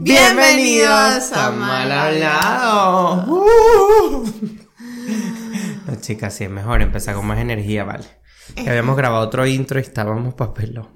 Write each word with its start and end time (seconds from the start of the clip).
Bienvenidos 0.00 1.32
a 1.32 1.50
Mal 1.50 1.90
Hablado. 1.90 3.24
Uh. 3.26 4.24
No, 5.86 6.00
chicas, 6.00 6.34
sí 6.34 6.44
es 6.44 6.50
mejor 6.50 6.82
empezar 6.82 7.16
con 7.16 7.26
más 7.26 7.40
energía, 7.40 7.82
vale. 7.82 8.06
Que 8.54 8.70
habíamos 8.70 8.96
grabado 8.96 9.26
otro 9.26 9.44
intro 9.44 9.80
y 9.80 9.82
estábamos 9.82 10.34
papelón. 10.34 10.88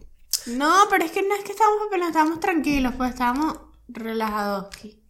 No, 0.47 0.85
pero 0.89 1.05
es 1.05 1.11
que 1.11 1.23
no 1.23 1.35
es 1.35 1.43
que 1.43 1.51
estábamos 1.51 1.89
pero 1.91 2.07
estábamos 2.07 2.39
tranquilos, 2.39 2.95
pues 2.97 3.11
estábamos 3.11 3.59
relajados 3.89 4.67
aquí. 4.67 5.05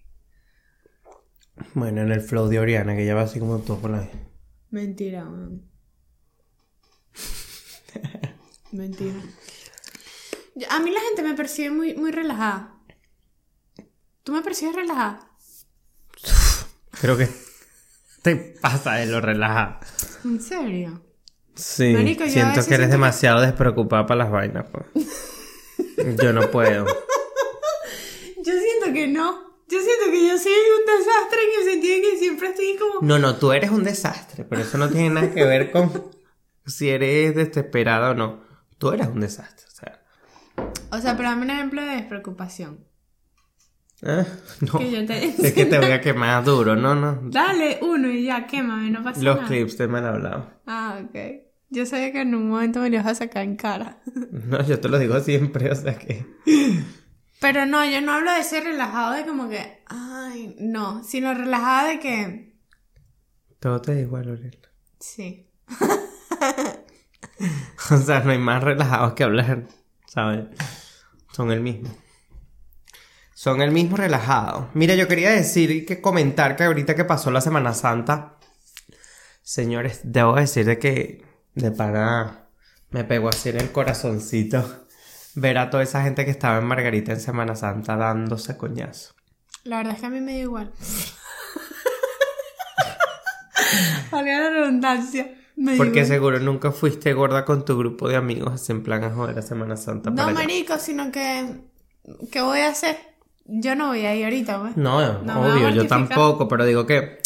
Bueno, 1.75 2.01
en 2.01 2.13
el 2.13 2.23
flow 2.23 2.49
de 2.49 2.61
Oriana, 2.61 2.97
que 2.97 3.05
ya 3.05 3.15
va 3.15 3.23
así 3.23 3.39
como 3.39 3.59
todo 3.59 3.79
por 3.79 3.91
la... 3.91 4.09
Mentira, 4.71 5.25
weón. 5.25 5.71
Mentira. 8.73 9.21
A 10.71 10.81
mí 10.81 10.91
la 10.91 11.01
gente 11.01 11.23
me 11.23 11.35
percibe 11.35 11.71
muy, 11.71 11.95
muy 11.95 12.11
relajada. 12.11 12.79
¿Tú 14.23 14.33
me 14.33 14.43
percibes 14.43 14.75
relajada? 14.77 15.29
Creo 17.01 17.17
que 17.17 17.29
te 18.23 18.37
pasa 18.61 18.95
de 18.95 19.07
lo 19.07 19.21
relajado. 19.21 19.81
¿En 20.25 20.41
serio? 20.41 21.03
Sí, 21.55 21.93
Marico, 21.93 22.25
siento 22.27 22.65
que 22.67 22.75
eres 22.75 22.87
que- 22.87 22.93
demasiado 22.93 23.41
despreocupada 23.41 24.07
para 24.07 24.25
las 24.25 24.31
vainas, 24.31 24.67
pues. 24.71 24.87
Yo 26.23 26.33
no 26.33 26.51
puedo. 26.51 26.87
Yo 28.45 28.53
siento 28.53 28.93
que 28.93 29.07
no. 29.09 29.53
Yo 29.69 29.79
siento 29.81 30.05
que 30.11 30.29
yo 30.29 30.37
soy 30.39 30.53
un 30.53 30.85
desastre 30.85 31.39
en 31.45 31.61
el 31.61 31.73
sentido 31.73 31.95
de 31.95 32.01
que 32.03 32.19
siempre 32.19 32.49
estoy 32.51 32.77
como... 32.77 33.01
No, 33.01 33.19
no, 33.19 33.37
tú 33.37 33.53
eres 33.53 33.71
un 33.71 33.85
desastre, 33.85 34.45
pero 34.45 34.61
eso 34.61 34.77
no 34.77 34.91
tiene 34.91 35.09
nada 35.09 35.31
que 35.33 35.45
ver 35.47 35.71
con 35.73 36.11
si 36.67 36.91
eres 36.91 37.35
desesperada 37.35 38.11
o 38.11 38.15
no. 38.15 38.43
Tú 38.77 38.91
eres 38.91 39.07
un 39.07 39.21
desastre, 39.21 39.65
o 39.67 39.71
sea. 39.71 40.03
O 40.91 40.99
sea, 41.01 41.17
pero 41.17 41.31
dame 41.31 41.45
un 41.45 41.51
ejemplo 41.51 41.81
de 41.81 41.89
despreocupación. 41.93 42.87
Ah, 44.05 44.25
no. 44.61 44.79
Que 44.79 44.91
yo 44.91 45.07
te- 45.07 45.25
Es 45.47 45.53
que 45.53 45.67
te 45.67 45.79
voy 45.79 45.91
a 45.91 46.01
quemar 46.01 46.45
duro, 46.45 46.77
no, 46.77 46.95
no. 46.95 47.21
Dale 47.31 47.79
uno 47.83 48.09
y 48.09 48.25
ya, 48.25 48.47
quémame, 48.47 48.91
no 48.91 49.03
pasa 49.03 49.23
Los 49.23 49.37
nada. 49.37 49.49
clips 49.49 49.77
te 49.77 49.89
mal 49.89 50.07
hablado. 50.07 50.51
Ah, 50.67 51.01
ok. 51.05 51.17
Yo 51.71 51.87
sabía 51.87 52.13
que 52.13 52.21
en 52.21 52.35
un 52.35 52.51
momento 52.51 52.81
me 52.81 52.91
lo 52.91 52.97
ibas 52.97 53.07
a 53.07 53.15
sacar 53.15 53.45
en 53.45 53.57
cara. 53.57 54.03
No, 54.33 54.63
yo 54.67 54.79
te 54.81 54.89
lo 54.89 54.99
digo 54.99 55.19
siempre, 55.21 55.71
o 55.71 55.75
sea 55.75 55.99
que. 55.99 56.25
Pero 57.41 57.67
no, 57.67 57.85
yo 57.85 58.01
no 58.01 58.13
hablo 58.13 58.33
de 58.33 58.43
ser 58.45 58.65
relajado 58.65 59.15
de 59.15 59.27
como 59.27 59.49
que, 59.49 59.83
ay, 59.87 60.55
no, 60.61 61.03
sino 61.05 61.35
relajada 61.35 61.89
de 61.89 61.99
que, 61.99 62.57
Todo 63.59 63.81
te 63.81 63.95
da 63.95 64.01
igual, 64.01 64.27
Lorena. 64.27 64.57
sí. 65.01 65.49
O 67.91 67.97
sea, 67.97 68.21
no 68.21 68.31
hay 68.31 68.39
más 68.39 68.63
relajados 68.63 69.15
que 69.15 69.25
hablar, 69.25 69.67
¿sabes? 70.07 70.45
Son 71.33 71.51
el 71.51 71.61
mismo. 71.61 71.89
Son 73.43 73.61
el 73.61 73.73
mismo 73.73 73.97
relajado. 73.97 74.71
Mira, 74.73 74.95
yo 74.95 75.09
quería 75.09 75.33
decir 75.33 75.73
y 75.73 75.85
que 75.85 76.01
comentar 76.01 76.55
que 76.55 76.63
ahorita 76.63 76.95
que 76.95 77.05
pasó 77.05 77.33
la 77.33 77.41
Semana 77.41 77.75
Santa, 77.75 78.37
señores, 79.43 80.03
debo 80.05 80.37
decir 80.37 80.65
de 80.65 80.79
que 80.79 81.25
de 81.57 81.73
pana 81.73 82.47
me 82.91 83.03
pegó 83.03 83.31
así 83.31 83.49
en 83.49 83.57
el 83.57 83.73
corazoncito 83.73 84.87
ver 85.35 85.59
a 85.59 85.71
toda 85.71 85.83
esa 85.83 86.05
gente 86.05 86.25
que 86.25 86.31
estaba 86.31 86.59
en 86.59 86.67
Margarita 86.67 87.11
en 87.11 87.19
Semana 87.19 87.57
Santa 87.57 87.97
dándose 87.97 88.57
coñazo. 88.57 89.13
La 89.65 89.79
verdad 89.79 89.95
es 89.95 90.01
que 90.01 90.07
a 90.07 90.11
mí 90.11 90.21
me 90.21 90.35
da 90.35 90.39
igual. 90.39 90.73
Valga 94.13 94.39
la 94.39 94.51
redundancia. 94.51 95.35
Me 95.57 95.77
Porque 95.77 96.03
igual. 96.03 96.07
seguro 96.07 96.39
nunca 96.39 96.71
fuiste 96.71 97.13
gorda 97.13 97.45
con 97.45 97.65
tu 97.65 97.77
grupo 97.77 98.09
de 98.09 98.15
amigos 98.15 98.55
así 98.55 98.71
en 98.71 98.85
plan 98.85 99.03
a 99.03 99.11
joder 99.11 99.37
a 99.37 99.43
Semana 99.43 99.77
Santa. 99.77 100.11
No, 100.11 100.15
para 100.15 100.29
allá. 100.29 100.39
marico, 100.39 100.79
sino 100.79 101.11
que, 101.11 101.61
¿qué 102.31 102.41
voy 102.41 102.61
a 102.61 102.69
hacer? 102.69 103.11
Yo 103.45 103.75
no 103.75 103.89
voy 103.89 104.07
a 104.07 104.15
ir 104.15 104.25
ahorita, 104.25 104.61
pues. 104.61 104.77
No, 104.77 105.23
No 105.23 105.41
obvio, 105.43 105.71
yo 105.71 105.87
tampoco, 105.87 106.49
pero 106.49 106.65
digo 106.65 106.87
que 106.87 107.19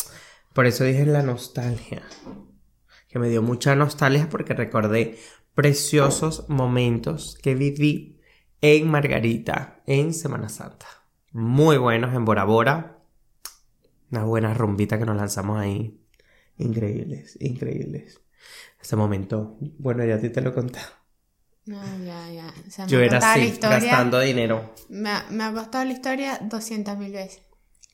por 0.53 0.67
eso 0.67 0.85
dije 0.85 1.05
la 1.05 1.23
nostalgia. 1.23 2.03
Que 3.09 3.19
me 3.19 3.29
dio 3.29 3.43
mucha 3.43 3.75
nostalgia 3.77 4.29
porque 4.29 4.55
recordé 4.55 5.19
preciosos 5.55 6.49
momentos 6.49 7.39
que 7.43 7.55
viví 7.55 8.21
en 8.61 8.91
Margarita 8.91 9.83
en 9.87 10.13
Semana 10.15 10.49
Santa. 10.49 10.87
Muy 11.33 11.77
buenos 11.77 12.15
en 12.15 12.25
Bora 12.25 12.45
Bora. 12.45 12.99
Unas 14.11 14.25
buenas 14.25 14.57
rumbitas 14.57 14.99
que 14.99 15.07
nos 15.07 15.17
lanzamos 15.17 15.59
ahí. 15.59 16.01
Increíbles, 16.59 17.37
increíbles. 17.41 18.21
Ese 18.81 18.97
momento, 18.97 19.59
bueno, 19.79 20.05
ya 20.05 20.15
a 20.15 20.21
ti 20.21 20.31
te 20.31 20.41
lo 20.41 20.55
conté. 20.55 20.81
No, 21.67 21.81
ya, 22.05 22.31
ya. 22.31 22.47
O 22.67 22.71
sea, 22.71 22.87
Yo 22.87 23.01
era 23.01 23.19
así, 23.19 23.41
historia- 23.41 23.79
gastando 23.81 24.21
dinero. 24.21 24.73
Me 24.89 25.11
ha, 25.11 25.27
me 25.31 25.45
ha 25.45 25.53
costado 25.53 25.85
la 25.85 25.93
historia 25.93 26.39
200 26.43 26.97
mil 26.97 27.13
veces. 27.13 27.43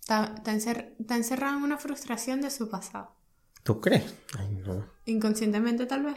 Está, 0.00 0.34
está, 0.36 0.52
encer- 0.52 0.94
está 1.00 1.16
encerrado 1.16 1.56
en 1.56 1.62
una 1.64 1.78
frustración 1.78 2.40
de 2.42 2.50
su 2.50 2.68
pasado. 2.68 3.14
¿Tú 3.62 3.80
crees? 3.80 4.04
Ay, 4.38 4.48
no. 4.66 4.86
Inconscientemente, 5.06 5.86
tal 5.86 6.02
vez. 6.02 6.16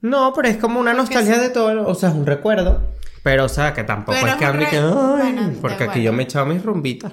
No, 0.00 0.32
pero 0.32 0.48
es 0.48 0.56
como 0.58 0.78
una 0.80 0.92
Porque 0.92 1.14
nostalgia 1.14 1.34
sí. 1.36 1.40
de 1.40 1.48
todo, 1.50 1.88
o 1.88 1.94
sea, 1.94 2.10
es 2.10 2.14
un 2.14 2.26
recuerdo. 2.26 2.94
Pero, 3.22 3.44
o 3.44 3.48
sea, 3.48 3.74
que 3.74 3.84
tampoco 3.84 4.16
Pero 4.20 4.32
es 4.32 4.38
que 4.38 4.44
hable 4.44 4.64
re- 4.64 4.70
que. 4.70 4.76
Ay, 4.78 4.82
Bueno, 4.92 5.48
da 5.50 5.60
porque 5.60 5.84
aquí 5.84 6.02
yo 6.02 6.12
me 6.12 6.22
he 6.22 6.24
echado 6.24 6.46
mis 6.46 6.62
rumbitas. 6.62 7.12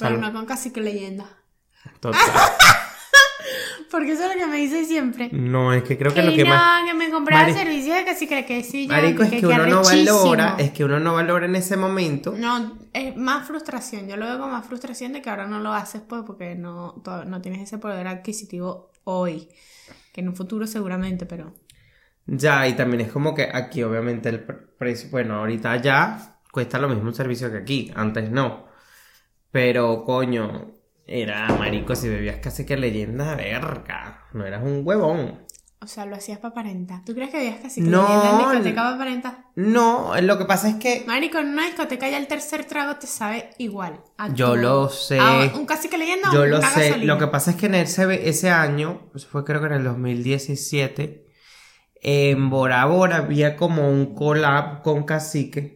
Pero 0.00 0.16
no 0.18 0.32
con 0.32 0.46
casi 0.46 0.72
que 0.72 0.80
leyenda. 0.80 1.26
Total. 2.00 2.20
Porque 3.90 4.12
eso 4.12 4.24
es 4.24 4.34
lo 4.34 4.40
que 4.40 4.46
me 4.46 4.56
dice 4.56 4.84
siempre. 4.84 5.28
No, 5.32 5.72
es 5.72 5.82
que 5.84 5.96
creo 5.96 6.12
que 6.12 6.20
Que 6.20 6.26
lo 6.26 6.34
que 6.34 6.44
no, 6.44 6.50
más. 6.50 6.84
que 6.84 6.94
me 6.94 7.10
compraba 7.10 7.42
Mari- 7.44 7.54
servicios 7.54 7.96
de 7.96 8.04
casi 8.04 8.26
que 8.26 8.44
que 8.44 8.62
sí, 8.64 8.88
Marico, 8.88 9.22
es 9.22 9.30
que, 9.30 9.46
uno 9.46 9.66
no 9.66 9.82
valora, 9.82 10.56
es 10.58 10.70
que 10.72 10.84
uno 10.84 10.98
no 10.98 11.14
valora 11.14 11.46
en 11.46 11.54
ese 11.56 11.76
momento. 11.76 12.34
No, 12.36 12.76
es 12.92 13.16
más 13.16 13.46
frustración. 13.46 14.08
Yo 14.08 14.16
lo 14.16 14.26
veo 14.26 14.38
como 14.38 14.52
más 14.52 14.66
frustración 14.66 15.12
de 15.12 15.22
que 15.22 15.30
ahora 15.30 15.46
no 15.46 15.60
lo 15.60 15.72
haces 15.72 16.02
pues 16.06 16.22
porque 16.26 16.54
no, 16.56 17.02
no 17.26 17.40
tienes 17.40 17.62
ese 17.62 17.78
poder 17.78 18.06
adquisitivo 18.08 18.90
hoy. 19.04 19.48
Que 20.12 20.20
en 20.22 20.28
un 20.28 20.36
futuro 20.36 20.66
seguramente, 20.66 21.26
pero... 21.26 21.54
Ya, 22.26 22.66
y 22.66 22.72
también 22.72 23.02
es 23.02 23.12
como 23.12 23.34
que 23.34 23.48
aquí, 23.52 23.82
obviamente, 23.84 24.28
el 24.30 24.40
pre- 24.42 24.56
precio. 24.78 25.10
Bueno, 25.10 25.36
ahorita 25.36 25.76
ya 25.76 26.40
cuesta 26.50 26.78
lo 26.78 26.88
mismo 26.88 27.04
un 27.04 27.14
servicio 27.14 27.50
que 27.52 27.58
aquí. 27.58 27.92
Antes 27.94 28.30
no. 28.32 28.66
Pero, 29.52 30.04
coño, 30.04 30.72
era 31.06 31.48
marico 31.58 31.94
si 31.94 32.08
bebías 32.08 32.38
casi 32.38 32.66
que 32.66 32.76
leyenda 32.76 33.34
verga. 33.36 34.24
No 34.32 34.44
eras 34.44 34.62
un 34.62 34.82
huevón. 34.84 35.46
O 35.78 35.86
sea, 35.88 36.06
lo 36.06 36.16
hacías 36.16 36.38
para 36.38 36.50
aparentar. 36.52 37.04
¿Tú 37.04 37.14
crees 37.14 37.30
que 37.30 37.36
habías 37.36 37.58
casi 37.60 37.82
que 37.82 37.88
No, 37.88 38.02
leyenda 38.02 38.30
en 38.30 38.38
discoteca 38.48 38.82
para 38.82 38.94
aparentar? 38.94 39.38
No, 39.54 40.12
lo 40.20 40.38
que 40.38 40.44
pasa 40.46 40.68
es 40.70 40.76
que. 40.76 41.04
Marico, 41.06 41.38
en 41.38 41.48
una 41.48 41.66
discoteca 41.66 42.08
ya 42.08 42.18
el 42.18 42.26
tercer 42.26 42.64
trago 42.64 42.96
te 42.96 43.06
sabe 43.06 43.50
igual. 43.58 44.00
a 44.16 44.32
Yo 44.32 44.56
lo 44.56 44.88
sé. 44.88 45.18
Ah, 45.20 45.52
un 45.54 45.66
casi 45.66 45.88
que 45.88 45.98
leyenda 45.98 46.30
o 46.30 46.32
Yo 46.32 46.40
una 46.40 46.48
lo 46.48 46.56
sé. 46.62 46.88
gasolina. 46.88 47.12
Lo 47.14 47.18
que 47.20 47.26
pasa 47.28 47.50
es 47.52 47.56
que 47.56 47.66
en 47.66 47.74
ese, 47.76 48.28
ese 48.28 48.50
año, 48.50 49.10
eso 49.14 49.28
fue 49.28 49.44
creo 49.44 49.60
que 49.60 49.66
en 49.66 49.74
el 49.74 49.84
2017, 49.84 51.26
en 52.02 52.50
Bora 52.50 52.84
Bora 52.86 53.18
había 53.18 53.56
como 53.56 53.88
un 53.88 54.14
collab 54.14 54.82
con 54.82 55.04
Cacique. 55.04 55.75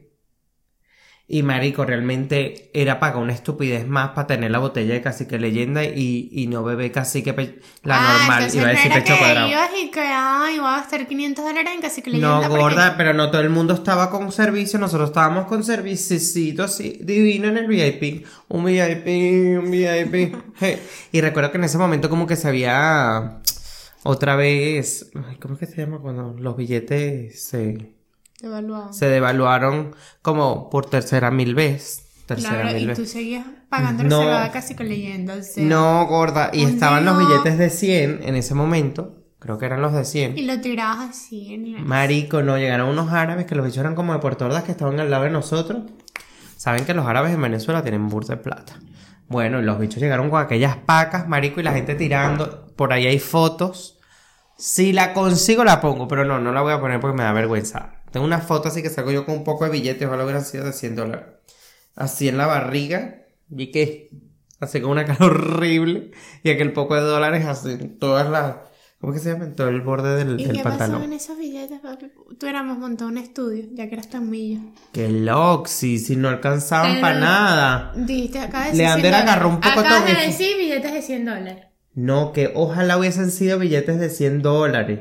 Y 1.32 1.44
marico, 1.44 1.84
realmente 1.84 2.70
era 2.74 2.98
pagar 2.98 3.22
una 3.22 3.32
estupidez 3.32 3.86
más 3.86 4.08
para 4.10 4.26
tener 4.26 4.50
la 4.50 4.58
botella 4.58 4.94
de 4.94 5.00
Cacique 5.00 5.38
Leyenda 5.38 5.84
y, 5.84 6.28
y 6.32 6.48
no 6.48 6.64
beber 6.64 6.90
Cacique 6.90 7.32
pe- 7.32 7.60
la 7.84 7.98
ah, 8.00 8.18
normal. 8.18 8.50
Iba 8.52 8.66
a 8.66 8.70
decir 8.70 8.92
pecho 8.92 9.12
que 9.14 9.18
cuadrado. 9.20 9.48
ibas 9.48 9.70
y 9.80 9.90
que, 9.92 10.00
ay, 10.00 10.58
voy 10.58 10.66
a 10.68 10.78
gastar 10.78 11.06
500 11.06 11.44
dólares 11.44 11.70
en 11.72 11.80
casi 11.82 12.02
que 12.02 12.10
leyenda. 12.10 12.34
No, 12.34 12.48
porque- 12.48 12.58
gorda, 12.58 12.94
pero 12.96 13.14
no 13.14 13.30
todo 13.30 13.42
el 13.42 13.50
mundo 13.50 13.74
estaba 13.74 14.10
con 14.10 14.32
servicio, 14.32 14.80
nosotros 14.80 15.10
estábamos 15.10 15.46
con 15.46 15.62
serviciecito 15.62 16.64
así, 16.64 16.98
divino 17.00 17.46
en 17.46 17.58
el 17.58 17.68
VIP, 17.68 18.26
un 18.48 18.64
VIP, 18.64 19.06
un 19.62 19.70
VIP. 19.70 20.34
Hey, 20.58 20.82
Y 21.12 21.20
recuerdo 21.20 21.52
que 21.52 21.58
en 21.58 21.64
ese 21.64 21.78
momento 21.78 22.10
como 22.10 22.26
que 22.26 22.34
se 22.34 22.48
había 22.48 23.40
otra 24.02 24.34
vez, 24.34 25.12
ay, 25.14 25.36
¿cómo 25.40 25.54
es 25.54 25.60
que 25.60 25.66
se 25.66 25.76
llama 25.82 25.98
cuando 26.00 26.34
los 26.36 26.56
billetes 26.56 27.40
se, 27.40 27.92
Devaluado. 28.40 28.92
se 28.92 29.06
devaluaron 29.06 29.94
como 30.22 30.70
por 30.70 30.86
tercera 30.86 31.30
mil 31.30 31.54
veces? 31.54 32.06
Tercera 32.26 32.60
Claro, 32.62 32.74
mil 32.74 32.82
y 32.82 32.94
tú 32.94 33.00
veces. 33.02 33.10
seguías 33.12 33.44
pagando 33.68 34.04
No. 34.04 34.18
reservada 34.20 34.50
casi 34.52 34.74
que 34.74 34.84
leyenda. 34.84 35.34
O 35.34 35.42
sea, 35.42 35.64
No, 35.64 36.06
gorda, 36.06 36.50
y 36.52 36.62
estaban 36.64 37.04
los 37.04 37.18
billetes 37.18 37.58
de 37.58 37.70
100 37.70 38.20
en 38.22 38.36
ese 38.36 38.54
momento, 38.54 39.16
creo 39.40 39.58
que 39.58 39.66
eran 39.66 39.82
los 39.82 39.92
de 39.92 40.04
100. 40.04 40.38
Y 40.38 40.42
lo 40.42 40.60
tirabas 40.60 41.10
así 41.10 41.52
en 41.54 41.72
la... 41.72 41.78
Marico, 41.80 42.42
no, 42.42 42.56
llegaron 42.56 42.88
unos 42.88 43.10
árabes 43.12 43.46
que 43.46 43.54
los 43.56 43.64
bichos 43.64 43.78
eran 43.78 43.94
como 43.94 44.12
de 44.12 44.20
Puerto 44.20 44.44
Ordaz 44.46 44.64
que 44.64 44.70
estaban 44.72 44.98
al 45.00 45.10
lado 45.10 45.24
de 45.24 45.30
nosotros. 45.30 45.82
Saben 46.56 46.84
que 46.84 46.94
los 46.94 47.06
árabes 47.06 47.32
en 47.32 47.40
Venezuela 47.42 47.82
tienen 47.82 48.08
burda 48.08 48.36
de 48.36 48.42
plata. 48.42 48.78
Bueno, 49.28 49.60
y 49.60 49.62
los 49.64 49.78
bichos 49.78 50.00
llegaron 50.02 50.28
con 50.30 50.42
aquellas 50.42 50.76
pacas, 50.76 51.26
marico, 51.28 51.60
y 51.60 51.62
la 51.62 51.72
gente 51.72 51.94
tirando. 51.94 52.66
Por 52.76 52.92
ahí 52.92 53.06
hay 53.06 53.18
fotos. 53.18 53.96
Si 54.60 54.92
la 54.92 55.14
consigo 55.14 55.64
la 55.64 55.80
pongo, 55.80 56.06
pero 56.06 56.26
no, 56.26 56.38
no 56.38 56.52
la 56.52 56.60
voy 56.60 56.74
a 56.74 56.80
poner 56.80 57.00
porque 57.00 57.16
me 57.16 57.22
da 57.22 57.32
vergüenza. 57.32 57.94
Tengo 58.10 58.26
una 58.26 58.40
foto 58.40 58.68
así 58.68 58.82
que 58.82 58.90
saco 58.90 59.10
yo 59.10 59.24
con 59.24 59.36
un 59.38 59.44
poco 59.44 59.64
de 59.64 59.70
billetes, 59.70 60.06
ojalá 60.06 60.24
hubieran 60.24 60.44
sido 60.44 60.66
de 60.66 60.74
100 60.74 60.96
dólares. 60.96 61.24
Así 61.96 62.28
en 62.28 62.36
la 62.36 62.46
barriga. 62.46 63.22
¿Y 63.50 63.70
qué? 63.70 64.10
Así 64.60 64.82
con 64.82 64.90
una 64.90 65.06
cara 65.06 65.24
horrible. 65.24 66.10
Y 66.42 66.50
aquel 66.50 66.74
poco 66.74 66.94
de 66.94 67.00
dólares 67.00 67.46
así 67.46 67.70
en 67.70 67.98
todas 67.98 68.28
las 68.28 68.56
¿Cómo 69.00 69.14
que 69.14 69.18
se 69.18 69.32
llama? 69.32 69.46
En 69.46 69.56
todo 69.56 69.68
el 69.70 69.80
borde 69.80 70.14
del, 70.14 70.38
¿Y 70.38 70.44
del 70.44 70.56
qué 70.58 70.62
pasó 70.62 70.76
pantalón. 70.76 71.04
en 71.04 71.14
esos 71.14 71.38
billetes, 71.38 71.80
papi? 71.80 72.12
Tuviéramos 72.38 72.76
montado 72.76 73.08
un 73.08 73.16
estudio, 73.16 73.64
ya 73.72 73.88
que 73.88 73.94
eras 73.94 74.10
tan 74.10 74.28
millo. 74.28 74.60
Qué 74.92 75.08
loxi, 75.08 75.98
si 75.98 76.16
no 76.16 76.28
alcanzaban 76.28 77.00
para 77.00 77.18
nada. 77.18 77.92
Dijiste, 77.96 78.40
acaba 78.40 78.64
de 78.64 78.70
decir 78.72 78.84
Leander 78.84 79.00
100 79.00 79.12
dólares. 79.12 79.30
agarró 79.30 79.48
un 79.48 79.60
poco 79.60 79.80
Acabas 79.80 80.04
todo 80.04 80.14
de 80.20 80.26
decir 80.26 80.56
billetes 80.58 80.92
de 80.92 81.00
100 81.00 81.24
dólares. 81.24 81.69
No, 81.94 82.32
que 82.32 82.52
ojalá 82.54 82.96
hubiesen 82.98 83.30
sido 83.30 83.58
billetes 83.58 83.98
de 83.98 84.10
100 84.10 84.42
dólares. 84.42 85.00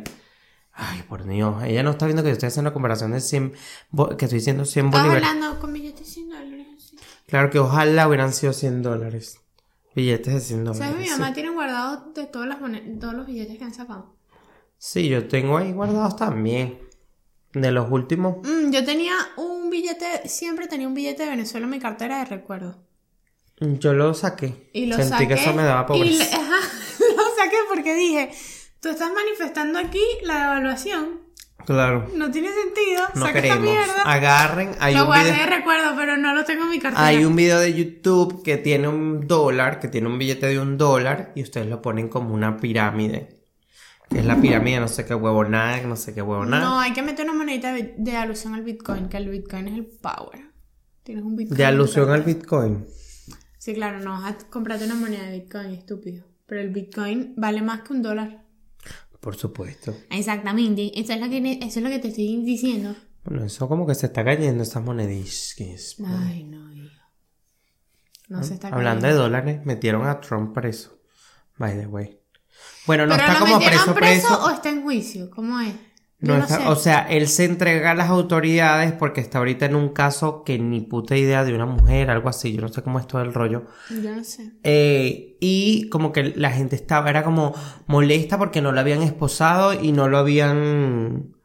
Ay, 0.71 1.03
por 1.03 1.25
Dios, 1.27 1.61
ella 1.63 1.83
no 1.83 1.91
está 1.91 2.05
viendo 2.05 2.23
que 2.23 2.29
yo 2.29 2.33
estoy 2.33 2.47
haciendo 2.47 2.71
comparación 2.73 3.11
de 3.11 3.19
100, 3.21 3.53
bo- 3.91 4.15
que 4.15 4.25
estoy 4.25 4.39
diciendo 4.39 4.63
100 4.65 4.85
Estás 4.87 5.01
bolívares. 5.03 5.27
hablando 5.29 5.59
con 5.59 5.73
billetes 5.73 5.99
de 5.99 6.05
100 6.13 6.29
dólares. 6.29 6.67
sí. 6.77 6.95
Claro 7.27 7.49
que 7.49 7.59
ojalá 7.59 8.07
hubieran 8.07 8.33
sido 8.33 8.53
100 8.53 8.81
dólares. 8.81 9.39
Billetes 9.95 10.33
de 10.33 10.39
100 10.39 10.63
dólares. 10.65 10.87
¿Sabes? 10.87 10.99
Mi 11.01 11.05
sí. 11.05 11.11
mamá 11.19 11.33
tiene 11.33 11.49
guardado 11.49 12.11
de 12.15 12.25
todas 12.27 12.47
las 12.47 12.59
todos 12.99 13.13
los 13.13 13.27
billetes 13.27 13.57
que 13.57 13.63
han 13.63 13.73
sacado. 13.73 14.15
Sí, 14.77 15.09
yo 15.09 15.27
tengo 15.27 15.57
ahí 15.57 15.73
guardados 15.73 16.15
también. 16.15 16.79
De 17.51 17.71
los 17.71 17.91
últimos. 17.91 18.37
Mm, 18.47 18.71
yo 18.71 18.85
tenía 18.85 19.13
un 19.35 19.69
billete, 19.71 20.27
siempre 20.29 20.67
tenía 20.67 20.87
un 20.87 20.93
billete 20.93 21.23
de 21.23 21.29
Venezuela 21.31 21.65
en 21.65 21.71
mi 21.71 21.79
cartera 21.79 22.19
de 22.19 22.25
recuerdo. 22.25 22.77
Yo 23.59 23.93
lo 23.93 24.13
saqué. 24.13 24.69
Y 24.71 24.85
lo 24.85 24.95
Sentí 24.95 25.09
saqué. 25.09 25.27
que 25.27 25.33
eso 25.33 25.53
me 25.53 25.63
daba 25.63 25.85
pobreza. 25.87 26.23
ajá, 26.37 26.68
saqué 27.43 27.57
porque 27.67 27.93
dije, 27.95 28.31
tú 28.79 28.89
estás 28.89 29.11
manifestando 29.13 29.79
aquí 29.79 30.03
la 30.23 30.41
devaluación. 30.41 31.29
Claro. 31.65 32.09
No 32.15 32.31
tiene 32.31 32.49
sentido. 32.49 33.03
No 33.13 33.25
saca 33.25 33.39
esta 33.39 33.41
queremos. 33.41 33.63
mierda. 33.63 34.01
Agarren. 34.03 34.71
Hay 34.79 34.95
lo 34.95 35.01
un, 35.01 35.07
guardé 35.07 35.31
video, 35.31 35.45
de 35.45 35.55
recuerdo, 35.55 35.95
pero 35.95 36.17
no 36.17 36.33
lo 36.33 36.43
tengo 36.43 36.63
en 36.63 36.69
mi 36.71 36.79
cartera. 36.79 37.05
hay 37.05 37.25
un 37.25 37.35
video 37.35 37.59
de 37.59 37.73
YouTube 37.73 38.41
que 38.43 38.57
tiene 38.57 38.87
un 38.87 39.27
dólar, 39.27 39.79
que 39.79 39.87
tiene 39.87 40.07
un 40.07 40.17
billete 40.17 40.47
de 40.47 40.59
un 40.59 40.77
dólar, 40.77 41.31
y 41.35 41.43
ustedes 41.43 41.67
lo 41.67 41.81
ponen 41.81 42.07
como 42.07 42.33
una 42.33 42.57
pirámide. 42.57 43.39
Que 44.09 44.19
es 44.19 44.25
la 44.25 44.41
pirámide, 44.41 44.79
no 44.79 44.87
sé 44.87 45.05
qué 45.05 45.13
huevonada, 45.13 45.79
no 45.81 45.95
sé 45.95 46.15
qué 46.15 46.23
huevonada. 46.23 46.63
No, 46.63 46.79
hay 46.79 46.93
que 46.93 47.03
meter 47.03 47.25
una 47.25 47.37
monedita 47.37 47.71
de, 47.71 48.17
alusión 48.17 48.55
al 48.55 48.63
Bitcoin, 48.63 49.07
que 49.07 49.17
el 49.17 49.29
Bitcoin 49.29 49.67
es 49.67 49.75
el 49.75 49.85
power. 49.85 50.49
Tienes 51.03 51.23
un 51.23 51.35
Bitcoin. 51.35 51.57
de 51.57 51.65
alusión 51.65 52.09
al. 52.09 52.23
Bitcoin. 52.23 52.87
Sí, 53.59 53.75
claro, 53.75 53.99
no 53.99 54.11
vas 54.11 54.33
a 54.33 54.37
comprarte 54.49 54.85
una 54.85 54.95
moneda 54.95 55.25
de 55.25 55.39
Bitcoin, 55.39 55.67
estúpido. 55.75 56.28
Pero 56.49 56.61
el 56.61 56.69
Bitcoin 56.71 57.33
vale 57.37 57.61
más 57.61 57.81
que 57.81 57.93
un 57.93 58.01
dólar. 58.01 58.43
Por 59.19 59.35
supuesto. 59.35 59.95
Exactamente. 60.09 60.91
Eso 60.99 61.13
es 61.13 61.19
lo 61.21 61.29
que, 61.29 61.59
eso 61.61 61.79
es 61.79 61.83
lo 61.83 61.89
que 61.89 61.99
te 61.99 62.07
estoy 62.07 62.43
diciendo. 62.43 62.95
Bueno, 63.23 63.45
eso 63.45 63.67
como 63.67 63.85
que 63.85 63.93
se 63.95 64.07
está 64.07 64.23
cayendo 64.25 64.63
esas 64.63 64.83
monedillas. 64.83 65.55
Ay, 66.05 66.43
no, 66.45 66.73
hijo. 66.73 66.89
No 68.29 68.43
se 68.43 68.55
está 68.55 68.69
Hablando 68.69 69.01
de 69.07 69.13
cayendo. 69.13 69.23
dólares, 69.23 69.65
metieron 69.65 70.07
a 70.07 70.19
Trump 70.21 70.53
preso. 70.53 70.99
By 71.57 71.77
the 71.79 71.87
way. 71.87 72.17
Bueno, 72.87 73.05
no 73.05 73.15
¿Pero 73.15 73.27
está 73.27 73.33
lo 73.39 73.45
como 73.45 73.59
metieron 73.59 73.93
preso, 73.93 74.27
preso. 74.27 74.45
o 74.45 74.49
está 74.49 74.69
en 74.69 74.81
juicio? 74.83 75.29
¿Cómo 75.29 75.59
es? 75.59 75.73
No 76.21 76.35
está- 76.35 76.69
o 76.69 76.75
sea, 76.75 77.07
él 77.09 77.29
se 77.29 77.45
entrega 77.45 77.91
a 77.91 77.95
las 77.95 78.09
autoridades 78.09 78.91
porque 78.91 79.21
está 79.21 79.37
ahorita 79.37 79.65
en 79.67 79.75
un 79.75 79.89
caso 79.89 80.43
que 80.43 80.59
ni 80.59 80.81
puta 80.81 81.15
idea 81.15 81.45
de 81.45 81.53
una 81.55 81.65
mujer, 81.65 82.09
algo 82.09 82.27
así. 82.27 82.53
Yo 82.53 82.59
no 82.61 82.67
sé 82.67 82.81
cómo 82.81 82.99
es 82.99 83.07
todo 83.07 83.21
el 83.21 83.33
rollo. 83.33 83.67
Yo 83.89 84.13
no 84.15 84.23
sé. 84.25 84.51
Eh, 84.63 85.37
y 85.39 85.87
como 85.87 86.11
que 86.11 86.23
la 86.35 86.51
gente 86.51 86.75
estaba, 86.75 87.09
era 87.09 87.23
como 87.23 87.53
molesta 87.87 88.37
porque 88.37 88.61
no 88.61 88.73
lo 88.73 88.81
habían 88.81 89.01
esposado 89.01 89.73
y 89.73 89.93
no 89.93 90.09
lo 90.09 90.17
habían. 90.17 91.35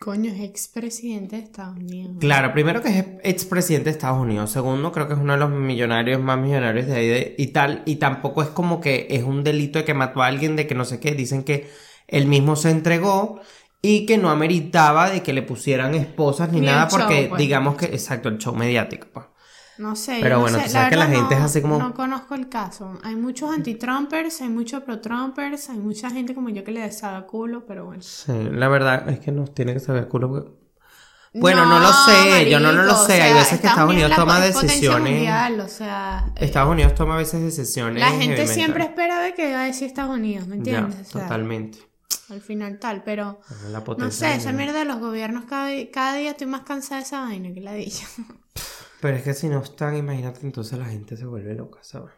Coño, 0.00 0.32
es 0.32 0.40
expresidente 0.40 1.36
de 1.36 1.42
Estados 1.42 1.76
Unidos. 1.76 2.16
Claro, 2.20 2.52
primero 2.54 2.80
que 2.82 2.88
es 2.88 3.04
expresidente 3.22 3.84
de 3.84 3.90
Estados 3.90 4.18
Unidos. 4.18 4.50
Segundo, 4.50 4.92
creo 4.92 5.06
que 5.06 5.12
es 5.12 5.20
uno 5.20 5.34
de 5.34 5.38
los 5.38 5.50
millonarios 5.50 6.20
más 6.22 6.38
millonarios 6.38 6.86
de 6.86 6.94
ahí 6.96 7.06
de- 7.06 7.34
y 7.36 7.48
tal. 7.48 7.82
Y 7.84 7.96
tampoco 7.96 8.42
es 8.42 8.48
como 8.48 8.80
que 8.80 9.08
es 9.10 9.22
un 9.24 9.44
delito 9.44 9.78
de 9.78 9.84
que 9.84 9.92
mató 9.94 10.22
a 10.22 10.26
alguien, 10.26 10.56
de 10.56 10.66
que 10.66 10.74
no 10.74 10.86
sé 10.86 11.00
qué. 11.00 11.12
Dicen 11.14 11.44
que 11.44 11.68
él 12.08 12.26
mismo 12.26 12.56
se 12.56 12.70
entregó 12.70 13.40
y 13.82 14.04
que 14.06 14.18
no 14.18 14.30
ameritaba 14.30 15.10
de 15.10 15.22
que 15.22 15.32
le 15.32 15.42
pusieran 15.42 15.94
esposas 15.94 16.50
ni, 16.52 16.60
Ni 16.60 16.66
nada 16.66 16.88
show, 16.88 16.98
porque 16.98 17.26
pues. 17.28 17.38
digamos 17.38 17.76
que, 17.76 17.86
exacto, 17.86 18.28
el 18.28 18.38
show 18.38 18.54
mediático. 18.54 19.08
pues. 19.12 19.26
No 19.78 19.96
sé. 19.96 20.18
Pero 20.20 20.34
no 20.36 20.40
bueno, 20.42 20.58
sé. 20.58 20.64
tú 20.64 20.70
sabes 20.72 20.90
que 20.90 20.96
la 20.96 21.06
gente 21.06 21.32
es 21.34 21.40
no- 21.40 21.46
así 21.46 21.62
como- 21.62 21.78
No 21.78 21.94
conozco 21.94 22.34
el 22.34 22.50
caso. 22.50 22.98
Hay 23.02 23.16
muchos 23.16 23.50
anti-Trumpers, 23.50 24.42
hay 24.42 24.50
muchos 24.50 24.82
pro-Trumpers, 24.82 25.70
hay 25.70 25.78
mucha 25.78 26.10
gente 26.10 26.34
como 26.34 26.50
yo 26.50 26.62
que 26.64 26.70
le 26.72 26.80
deshaga 26.80 27.26
culo, 27.26 27.64
pero 27.64 27.86
bueno. 27.86 28.02
Sí, 28.02 28.32
la 28.52 28.68
verdad 28.68 29.08
es 29.08 29.20
que 29.20 29.32
nos 29.32 29.54
tiene 29.54 29.72
que 29.72 29.80
saber 29.80 30.06
culo. 30.08 30.28
porque- 30.28 30.50
Bueno, 31.32 31.64
no, 31.64 31.78
lo 31.78 31.90
sé, 31.92 32.50
yo 32.50 32.58
no, 32.60 32.72
no 32.72 32.82
lo 32.82 32.92
marico, 32.92 33.02
o 33.02 33.06
sé. 33.06 33.12
Hay 33.22 33.30
sea, 33.30 33.34
veces 33.38 33.60
que 33.60 33.66
Estados 33.68 33.90
Unidos 33.90 34.10
es 34.10 34.16
la 34.18 34.22
toma 34.22 34.40
decisiones. 34.40 35.12
mundial, 35.14 35.60
o 35.60 35.68
sea, 35.68 36.24
eh, 36.36 36.44
Estados 36.44 36.72
Unidos 36.72 36.94
toma 36.94 37.14
a 37.14 37.18
veces 37.18 37.40
decisiones. 37.40 38.00
la 38.00 38.10
gente 38.10 38.46
siempre 38.48 38.84
espera 38.84 39.20
de 39.20 39.32
que 39.32 39.52
va 39.52 39.62
a 39.62 39.64
decir 39.64 39.86
Estados 39.86 40.14
Unidos, 40.14 40.46
¿me 40.48 40.56
Ya, 40.56 40.78
entiendes? 40.80 41.08
O 41.08 41.12
sea, 41.12 41.22
totalmente. 41.22 41.78
Al 42.30 42.40
final 42.40 42.78
tal, 42.78 43.02
pero 43.02 43.40
La 43.70 43.80
no 43.80 44.10
sé, 44.10 44.34
esa 44.34 44.52
mierda 44.52 44.78
de 44.78 44.84
los 44.84 45.00
gobiernos 45.00 45.44
cada, 45.44 45.70
cada 45.90 46.16
día 46.16 46.30
estoy 46.30 46.46
más 46.46 46.62
cansada 46.62 47.00
de 47.00 47.06
esa 47.06 47.20
vaina 47.20 47.52
que 47.52 47.60
la 47.60 47.74
dije. 47.74 48.06
Pero 49.00 49.16
es 49.16 49.22
que 49.22 49.32
si 49.32 49.48
no 49.48 49.62
están, 49.62 49.96
imagínate, 49.96 50.40
entonces 50.42 50.78
la 50.78 50.84
gente 50.84 51.16
se 51.16 51.24
vuelve 51.24 51.54
loca, 51.54 51.78
¿sabes? 51.82 52.12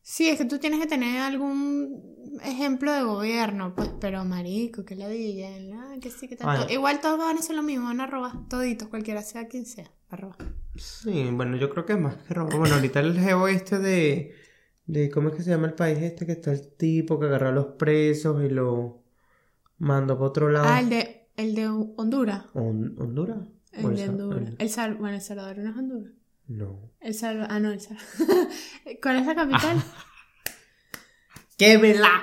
Sí, 0.00 0.26
es 0.30 0.38
que 0.38 0.46
tú 0.46 0.58
tienes 0.58 0.80
que 0.80 0.86
tener 0.86 1.20
algún 1.20 2.02
ejemplo 2.42 2.90
de 2.94 3.02
gobierno, 3.02 3.74
pues, 3.74 3.90
pero 4.00 4.24
marico, 4.24 4.82
que 4.82 4.94
la 4.94 5.06
dije, 5.06 5.70
que 6.00 6.10
sí, 6.10 6.28
que. 6.28 6.36
Bueno. 6.42 6.64
Igual 6.70 7.00
todos 7.00 7.18
van 7.18 7.36
a 7.36 7.40
hacer 7.40 7.54
lo 7.54 7.62
mismo, 7.62 7.84
van 7.88 8.00
a 8.00 8.06
robar, 8.06 8.48
toditos, 8.48 8.88
cualquiera 8.88 9.20
sea 9.20 9.48
quien 9.48 9.66
sea, 9.66 9.90
a 10.08 10.16
robar. 10.16 10.38
Sí, 10.76 11.28
bueno, 11.30 11.58
yo 11.58 11.68
creo 11.68 11.84
que 11.84 11.92
es 11.92 12.00
más 12.00 12.16
que 12.16 12.32
robo. 12.32 12.56
Bueno, 12.56 12.76
ahorita 12.76 13.00
el 13.00 13.20
geo 13.20 13.48
este 13.48 13.78
de, 13.78 14.34
de. 14.86 15.10
¿Cómo 15.10 15.28
es 15.28 15.34
que 15.34 15.42
se 15.42 15.50
llama 15.50 15.66
el 15.66 15.74
país 15.74 15.98
este? 15.98 16.24
Que 16.24 16.32
está 16.32 16.52
el 16.52 16.74
tipo 16.76 17.20
que 17.20 17.26
agarró 17.26 17.48
a 17.48 17.52
los 17.52 17.66
presos 17.74 18.42
y 18.42 18.48
lo 18.48 19.02
mandó 19.78 20.16
para 20.16 20.28
otro 20.28 20.48
lado. 20.50 20.66
Ah, 20.68 20.80
el 20.80 20.90
de, 20.90 21.28
el 21.36 21.54
de 21.54 21.68
Honduras. 21.68 22.44
Hon- 22.54 22.94
¿Honduras? 22.98 23.38
¿O 23.82 23.88
El 23.90 23.96
de 23.96 24.04
Sa- 24.06 24.10
Honduras. 24.12 24.42
el- 24.48 24.56
El 24.58 24.68
Sal 24.70 24.94
bueno, 24.96 25.16
El 25.16 25.22
Salvador 25.22 25.58
no 25.58 25.70
es 25.70 25.76
Honduras. 25.76 26.12
No. 26.48 26.90
El 27.00 27.14
Salvador, 27.14 27.48
ah, 27.50 27.60
no, 27.60 27.70
El 27.70 27.80
Salvador. 27.80 28.08
¿Cuál 29.02 29.16
es 29.16 29.26
la 29.26 29.34
capital? 29.34 29.82
¡Qué 31.58 31.76
vela! 31.76 32.22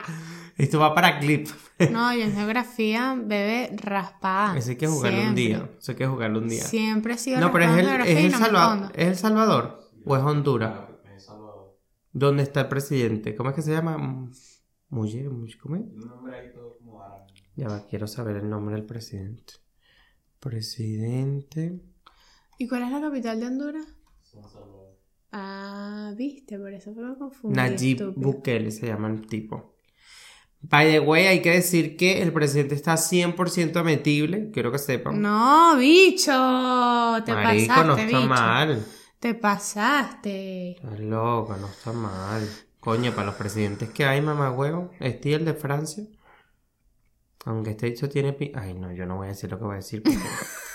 Esto 0.57 0.79
va 0.79 0.95
para 0.95 1.19
clip. 1.19 1.47
No, 1.91 2.13
yo 2.13 2.21
en 2.23 2.31
geografía, 2.33 3.15
bebé, 3.17 3.69
raspada. 3.75 4.57
Eso 4.57 4.69
hay 4.69 4.77
que 4.77 4.87
jugarlo 4.87 5.21
un 5.23 5.35
día. 5.35 5.69
Eso 5.77 5.91
hay 5.91 5.97
que 5.97 6.07
jugarlo 6.07 6.39
un 6.39 6.47
día. 6.47 6.63
Siempre 6.63 7.15
he 7.15 7.17
sido 7.17 7.41
No, 7.41 7.51
pero 7.51 7.65
es 7.65 7.71
raspada 7.71 7.81
el, 7.81 7.87
en 7.87 8.05
geografía 8.05 8.13
es 8.17 8.23
y 8.23 8.25
el 8.27 8.31
no 8.31 8.39
me 8.39 8.45
Salvador. 8.45 8.75
escondo. 8.77 8.93
¿Es 9.01 9.07
el 9.09 9.15
Salvador? 9.17 9.89
¿O 10.05 10.15
es 10.15 10.23
Honduras? 10.23 10.79
¿Dónde 12.13 12.43
está 12.43 12.61
el 12.61 12.67
presidente? 12.69 13.35
¿Cómo 13.35 13.49
es 13.49 13.55
que 13.57 13.61
se 13.61 13.71
llama? 13.73 13.97
Muye, 14.87 15.27
Muye, 15.27 15.57
¿cómo 15.57 15.75
es? 15.75 15.81
Ya 17.55 17.67
va, 17.69 17.85
quiero 17.87 18.07
saber 18.07 18.35
el 18.37 18.49
nombre 18.49 18.75
del 18.75 18.85
presidente. 18.85 19.53
Presidente. 20.39 21.81
¿Y 22.57 22.67
cuál 22.67 22.83
es 22.83 22.91
la 22.91 23.01
capital 23.01 23.39
de 23.39 23.47
Honduras? 23.47 23.85
Ah, 25.31 26.13
viste, 26.15 26.57
por 26.57 26.73
eso 26.73 26.91
me 26.93 27.17
confundí. 27.17 27.55
Nayib 27.55 27.97
estúpido. 28.01 28.13
Bukele 28.31 28.71
se 28.71 28.87
llama 28.87 29.09
el 29.09 29.27
tipo. 29.27 29.75
By 30.61 30.91
the 30.91 30.99
way, 30.99 31.25
hay 31.27 31.41
que 31.41 31.51
decir 31.51 31.95
que 31.95 32.21
el 32.23 32.31
presidente 32.33 32.73
está 32.75 32.95
100% 32.97 33.83
metible. 33.83 34.49
Quiero 34.51 34.71
que 34.71 34.79
sepan. 34.79 35.21
No, 35.21 35.77
bicho, 35.77 36.31
te 37.25 37.33
Marico, 37.33 37.67
pasaste, 37.67 37.87
no 37.87 37.97
está 37.97 38.17
bicho. 38.17 38.29
mal. 38.29 38.85
Te 39.19 39.35
pasaste. 39.35 40.71
Está 40.71 40.97
loca, 40.97 41.57
no 41.57 41.67
está 41.67 41.91
mal. 41.93 42.47
Coño, 42.79 43.11
para 43.13 43.27
los 43.27 43.35
presidentes 43.35 43.89
que 43.89 44.05
hay, 44.05 44.21
mamá 44.21 44.51
huevo. 44.51 44.91
Este 44.99 45.29
y 45.29 45.33
el 45.33 45.45
de 45.45 45.53
Francia. 45.53 46.05
Aunque 47.45 47.71
este 47.71 47.85
dicho 47.87 48.09
tiene 48.09 48.33
pi... 48.33 48.51
Ay, 48.55 48.73
no, 48.73 48.91
yo 48.91 49.05
no 49.05 49.17
voy 49.17 49.27
a 49.27 49.29
decir 49.29 49.49
lo 49.51 49.57
que 49.57 49.63
voy 49.65 49.73
a 49.73 49.77
decir. 49.77 50.01
porque- 50.03 50.17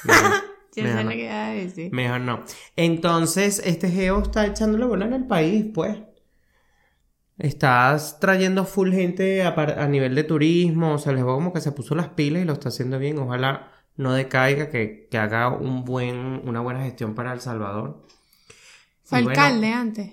Mejor- 0.05 0.31
Yo 0.77 0.83
mejor 0.85 0.99
sé 0.99 1.05
no. 1.05 1.11
lo 1.11 1.17
que 1.17 1.25
iba 1.25 1.47
a 1.47 1.51
decir. 1.51 1.93
Mejor 1.93 2.21
no. 2.21 2.45
Entonces, 2.77 3.61
este 3.65 3.89
geo 3.91 4.23
está 4.23 4.47
echándole 4.47 4.85
bola 4.85 5.07
en 5.07 5.13
el 5.15 5.27
país, 5.27 5.67
pues. 5.75 5.99
Estás 7.39 8.21
trayendo 8.21 8.67
full 8.67 8.93
gente 8.93 9.43
a, 9.45 9.55
par- 9.55 9.79
a 9.81 9.89
nivel 9.89 10.15
de 10.15 10.25
turismo. 10.25 10.95
O 10.95 10.99
sea, 10.99 11.13
les 11.13 11.25
veo 11.25 11.35
como 11.35 11.53
que 11.53 11.61
se 11.61 11.73
puso 11.73 11.95
las 11.95 12.09
pilas 12.09 12.43
y 12.43 12.45
lo 12.45 12.53
está 12.53 12.69
haciendo 12.69 12.99
bien. 12.99 13.19
Ojalá 13.19 13.73
no 13.97 14.13
decaiga, 14.13 14.69
que, 14.69 15.09
que 15.11 15.19
haga 15.19 15.49
un 15.49 15.85
buen, 15.85 16.43
una 16.47 16.61
buena 16.61 16.83
gestión 16.85 17.15
para 17.15 17.33
El 17.33 17.41
Salvador. 17.41 18.07
Fue 19.03 19.23
bueno, 19.23 19.41
alcalde 19.43 19.73
antes. 19.73 20.13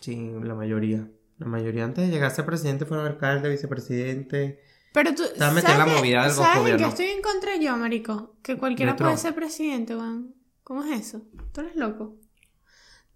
Sí, 0.00 0.30
la 0.42 0.54
mayoría. 0.54 1.08
La 1.38 1.46
mayoría 1.46 1.84
antes 1.84 2.06
de 2.06 2.12
llegar 2.12 2.30
a 2.30 2.34
ser 2.34 2.44
presidente 2.44 2.84
fueron 2.84 3.06
alcalde, 3.06 3.48
vicepresidente. 3.48 4.60
Pero 4.92 5.14
tú. 5.14 5.22
La 5.36 5.48
¿sabes 5.50 5.64
qué- 5.64 5.96
movida 5.96 6.22
del 6.24 6.32
¿Sabes 6.32 6.52
en 6.56 6.58
gobierno. 6.62 6.86
qué 6.86 6.90
estoy 6.90 7.06
en 7.06 7.22
contra 7.22 7.56
yo, 7.56 7.76
marico? 7.76 8.36
Que 8.42 8.56
cualquiera 8.56 8.92
De 8.92 8.98
puede 8.98 9.16
ser 9.16 9.34
presidente, 9.34 9.96
weón. 9.96 10.34
¿Cómo 10.62 10.84
es 10.84 11.00
eso? 11.08 11.22
Tú 11.52 11.60
eres 11.62 11.76
loco. 11.76 12.16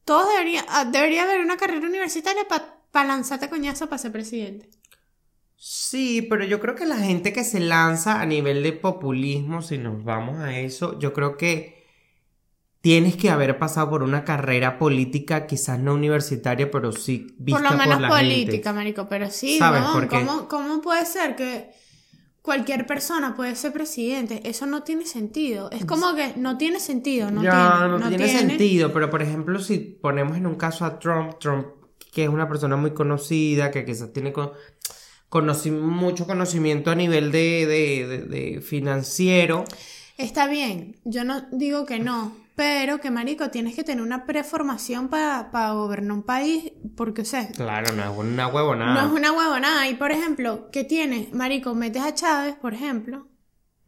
Todos 0.04 0.28
deberían. 0.30 0.64
ah, 0.68 0.84
Debería 0.84 1.24
haber 1.24 1.40
una 1.40 1.56
carrera 1.56 1.86
universitaria 1.86 2.42
para 2.48 3.06
lanzarte 3.08 3.48
coñazo 3.48 3.86
para 3.88 3.98
ser 3.98 4.12
presidente. 4.12 4.70
Sí, 5.56 6.22
pero 6.22 6.44
yo 6.44 6.60
creo 6.60 6.74
que 6.74 6.84
la 6.86 6.96
gente 6.98 7.32
que 7.32 7.42
se 7.44 7.60
lanza 7.60 8.20
a 8.20 8.26
nivel 8.26 8.62
de 8.62 8.72
populismo, 8.72 9.62
si 9.62 9.78
nos 9.78 10.04
vamos 10.04 10.38
a 10.38 10.58
eso, 10.58 10.98
yo 10.98 11.12
creo 11.12 11.36
que 11.36 11.75
tienes 12.86 13.16
que 13.16 13.30
haber 13.30 13.58
pasado 13.58 13.90
por 13.90 14.04
una 14.04 14.22
carrera 14.24 14.78
política, 14.78 15.46
quizás 15.48 15.76
no 15.80 15.92
universitaria, 15.94 16.70
pero 16.70 16.92
sí 16.92 17.34
vista 17.36 17.60
por 17.60 17.72
lo 17.72 17.76
menos 17.78 18.00
la 18.00 18.08
política, 18.08 18.52
gente. 18.52 18.72
marico. 18.72 19.08
Pero 19.08 19.28
sí, 19.28 19.58
¿Sabes 19.58 19.80
weón, 19.82 19.92
por 19.92 20.08
qué? 20.08 20.16
¿cómo, 20.24 20.46
¿Cómo 20.48 20.80
puede 20.80 21.04
ser 21.04 21.34
que 21.34 21.70
cualquier 22.42 22.86
persona 22.86 23.34
puede 23.34 23.56
ser 23.56 23.72
presidente. 23.72 24.40
Eso 24.44 24.66
no 24.66 24.84
tiene 24.84 25.04
sentido. 25.04 25.68
Es 25.72 25.84
como 25.84 26.14
que 26.14 26.34
no 26.36 26.56
tiene 26.58 26.78
sentido. 26.78 27.28
No 27.32 27.42
ya, 27.42 27.50
tiene, 27.88 27.98
no, 27.98 28.08
tiene, 28.08 28.28
sentido, 28.28 28.92
pero 28.92 29.10
por 29.10 29.20
ejemplo, 29.20 29.58
si 29.58 29.78
ponemos 29.78 30.36
en 30.36 30.46
un 30.46 30.54
caso 30.54 30.84
a 30.84 31.00
Trump, 31.00 31.40
Trump, 31.40 31.66
que 32.12 32.22
es 32.22 32.28
una 32.28 32.46
persona 32.48 32.76
muy 32.76 32.92
conocida, 32.92 33.72
que 33.72 33.84
quizás 33.84 34.12
tiene 34.12 34.32
con, 34.32 34.52
conoci- 35.28 35.72
mucho 35.76 36.24
conocimiento 36.24 36.92
a 36.92 36.94
nivel 36.94 37.32
de, 37.32 37.66
de- 37.66 38.06
de- 38.06 38.24
de 38.52 38.60
financiero. 38.60 39.64
Está 40.18 40.46
bien, 40.46 40.94
yo 41.04 41.24
no 41.24 41.46
digo 41.50 41.84
que 41.84 41.98
no, 41.98 42.32
pero 42.56 43.00
que 43.00 43.10
marico, 43.10 43.50
tienes 43.50 43.76
que 43.76 43.84
tener 43.84 44.02
una 44.02 44.24
preformación 44.24 45.08
para 45.08 45.72
gobernar 45.72 46.12
un 46.12 46.22
país, 46.22 46.72
porque 46.96 47.22
o 47.22 47.24
sea, 47.24 47.46
Claro, 47.52 47.92
no 47.94 48.02
es 48.02 48.18
una 48.18 48.48
huevonada. 48.48 48.94
no 48.94 49.06
es 49.08 49.12
una 49.12 49.32
huevonada. 49.32 49.88
Y 49.88 49.94
por 49.94 50.10
ejemplo, 50.10 50.70
¿qué 50.72 50.82
tienes? 50.82 51.32
Marico, 51.34 51.74
metes 51.74 52.02
a 52.02 52.14
Chávez, 52.14 52.56
por 52.56 52.72
ejemplo. 52.74 53.28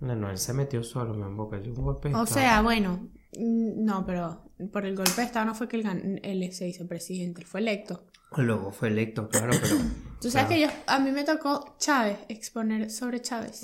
No, 0.01 0.15
no, 0.15 0.31
él 0.31 0.39
se 0.39 0.53
metió 0.53 0.85
solo, 0.85 1.15
me 1.15 1.27
emboca. 1.27 1.61
Yo 1.61 1.73
un 1.73 1.83
golpe 1.83 2.15
O 2.15 2.27
sea, 2.27 2.61
bueno, 2.61 3.09
mm, 3.37 3.85
no, 3.85 4.05
pero 4.05 4.53
por 4.71 4.85
el 4.85 4.95
golpe 4.95 5.13
de 5.17 5.23
Estado 5.23 5.47
no 5.47 5.55
fue 5.55 5.67
que 5.67 5.79
él, 5.79 6.21
él 6.23 6.53
se 6.53 6.69
hizo 6.69 6.87
presidente, 6.87 7.41
él 7.41 7.47
fue 7.47 7.61
electo. 7.61 8.05
Luego 8.37 8.71
fue 8.71 8.89
electo, 8.89 9.29
claro, 9.31 9.53
pero. 9.63 9.77
Tú 10.21 10.31
sabes 10.31 10.49
que 10.49 10.61
yo, 10.61 10.69
a 10.87 10.99
mí 10.99 11.11
me 11.11 11.25
tocó 11.25 11.77
Chávez, 11.79 12.19
exponer 12.29 12.91
sobre 12.91 13.23
Chávez. 13.23 13.63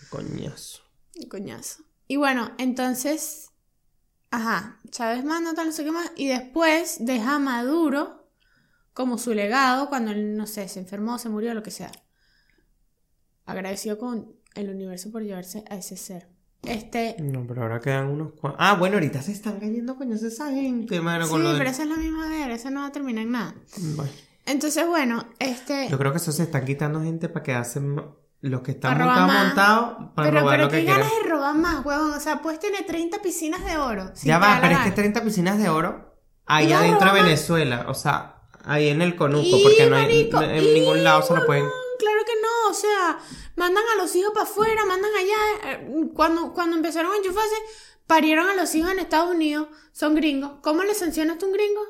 Qué 0.00 0.08
coñazo. 0.08 0.82
Coñazo. 1.28 1.82
Y 2.08 2.16
bueno, 2.16 2.52
entonces, 2.58 3.50
ajá, 4.36 4.78
Chávez 4.90 5.24
manda 5.24 5.54
tal, 5.54 5.66
no 5.68 5.72
sé 5.72 5.84
qué 5.84 5.92
más, 5.92 6.10
y 6.16 6.28
después 6.28 6.96
deja 7.00 7.36
a 7.36 7.38
Maduro 7.38 8.28
como 8.92 9.18
su 9.18 9.34
legado 9.34 9.88
cuando 9.88 10.10
él, 10.12 10.36
no 10.36 10.46
sé, 10.46 10.68
se 10.68 10.80
enfermó, 10.80 11.18
se 11.18 11.28
murió, 11.28 11.52
lo 11.54 11.62
que 11.62 11.70
sea. 11.70 11.90
Agradecido 13.46 13.98
con 13.98 14.32
el 14.54 14.70
universo 14.70 15.10
por 15.10 15.22
llevarse 15.22 15.64
a 15.68 15.76
ese 15.76 15.96
ser. 15.96 16.28
Este, 16.62 17.16
No, 17.20 17.46
pero 17.46 17.62
ahora 17.62 17.78
quedan 17.80 18.06
unos 18.08 18.32
cuantos. 18.32 18.58
Ah, 18.64 18.74
bueno, 18.76 18.94
ahorita 18.96 19.20
se 19.20 19.32
están 19.32 19.60
cayendo 19.60 19.96
coñazos 19.96 20.32
esa 20.32 20.50
gente, 20.50 20.96
sí, 20.96 21.28
con 21.28 21.42
lo 21.42 21.52
de- 21.52 21.58
pero 21.58 21.70
esa 21.70 21.82
es 21.82 21.88
la 21.90 21.96
misma 21.96 22.28
guerra, 22.28 22.54
esa 22.54 22.70
no 22.70 22.80
va 22.80 22.86
a 22.86 22.92
terminar 22.92 23.24
en 23.24 23.32
nada. 23.32 23.54
Bueno, 23.96 24.10
Entonces, 24.46 24.86
bueno, 24.86 25.26
este... 25.38 25.88
yo 25.88 25.98
creo 25.98 26.12
que 26.12 26.18
eso 26.18 26.32
se 26.32 26.44
están 26.44 26.64
quitando 26.64 27.02
gente 27.02 27.28
para 27.28 27.42
que 27.42 27.52
hacen 27.52 28.00
los 28.50 28.60
que 28.62 28.72
están 28.72 28.92
Para 28.98 29.04
robar 29.04 29.20
montados, 29.44 29.86
montados, 29.98 30.12
para 30.14 30.28
Pero, 30.30 30.40
robar 30.40 30.54
pero 30.56 30.64
lo 30.64 30.70
que 30.70 30.84
quieran. 30.84 31.00
ganas 31.00 31.12
de 31.22 31.28
robar 31.30 31.54
más, 31.56 31.84
huevón. 31.84 32.12
O 32.12 32.20
sea, 32.20 32.42
puedes 32.42 32.60
tener 32.60 32.84
30 32.86 33.22
piscinas 33.22 33.64
de 33.64 33.76
oro. 33.78 34.12
ya 34.22 34.38
va, 34.38 34.58
pero 34.60 34.72
es 34.72 34.78
que 34.78 34.84
gana. 34.84 34.94
30 34.94 35.24
piscinas 35.24 35.58
de 35.58 35.68
oro 35.68 36.14
ahí 36.46 36.72
adentro 36.72 37.12
de. 37.14 37.22
Venezuela, 37.22 37.86
o 37.88 37.94
sea, 37.94 38.36
ahí 38.64 38.88
en 38.88 39.02
el 39.02 39.16
conuco, 39.16 39.56
porque 39.62 39.86
no 39.88 39.96
hay 39.96 40.02
marico, 40.02 40.42
en 40.42 40.62
y, 40.62 40.74
ningún 40.80 41.02
lado 41.04 41.22
se 41.22 41.34
lo 41.34 41.46
pueden. 41.46 41.64
Claro 41.98 42.20
que 42.26 42.32
no, 42.42 42.70
o 42.70 42.74
sea, 42.74 43.18
mandan 43.56 43.84
a 43.94 44.02
los 44.02 44.14
hijos 44.16 44.32
para 44.34 44.44
afuera, 44.44 44.84
mandan 44.84 45.10
allá. 45.14 45.70
eh, 45.72 46.10
Cuando, 46.14 46.52
cuando 46.52 46.76
empezaron 46.76 47.12
a 47.12 47.16
enchufarse, 47.16 47.54
parieron 48.06 48.48
a 48.48 48.54
los 48.54 48.74
hijos 48.74 48.90
en 48.90 48.98
Estados 48.98 49.30
Unidos, 49.30 49.68
son 49.92 50.14
gringos. 50.14 50.52
¿Cómo 50.62 50.82
le 50.82 50.94
sancionas 50.94 51.38
tú 51.38 51.46
a 51.46 51.48
un 51.48 51.54
gringo? 51.54 51.80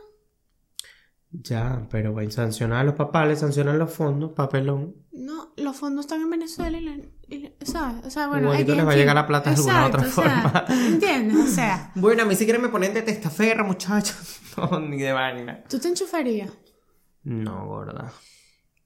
Ya, 1.43 1.87
pero 1.91 2.13
bueno, 2.13 2.31
sancionar 2.31 2.79
a 2.81 2.85
los 2.85 2.95
papás, 2.95 3.27
le 3.27 3.35
sancionan 3.37 3.79
los 3.79 3.91
fondos, 3.93 4.33
papelón. 4.33 4.95
No, 5.13 5.53
los 5.57 5.77
fondos 5.77 6.05
están 6.07 6.21
en 6.23 6.31
Venezuela 6.31 6.79
y, 6.79 6.81
la, 6.85 6.97
y 7.29 7.39
la- 7.41 7.51
¿sabes? 7.65 8.05
O 8.07 8.11
sea, 8.11 8.29
bueno, 8.29 8.53
aquí, 8.53 8.65
les 8.65 8.87
va 8.87 8.93
a 8.93 8.97
llegar 8.97 9.15
la 9.17 9.27
plata 9.27 9.51
de 9.51 9.57
alguna 9.57 9.87
otra 9.87 10.01
o 10.01 10.05
sea, 10.05 10.13
forma. 10.13 10.65
¿Entiendes? 10.69 11.37
O 11.37 11.47
sea, 11.49 11.91
Bueno, 11.97 12.23
a 12.23 12.27
mí 12.27 12.37
si 12.37 12.45
quieren 12.45 12.63
me 12.63 12.69
ponen 12.69 12.95
de 12.95 13.03
testaferra, 13.03 13.65
muchachos. 13.65 14.41
No, 14.57 14.79
ni 14.79 14.99
de 14.99 15.11
vaina. 15.13 15.65
¿tú 15.69 15.81
te 15.81 15.89
enchufarías? 15.89 16.53
No, 17.25 17.67
gorda. 17.67 18.13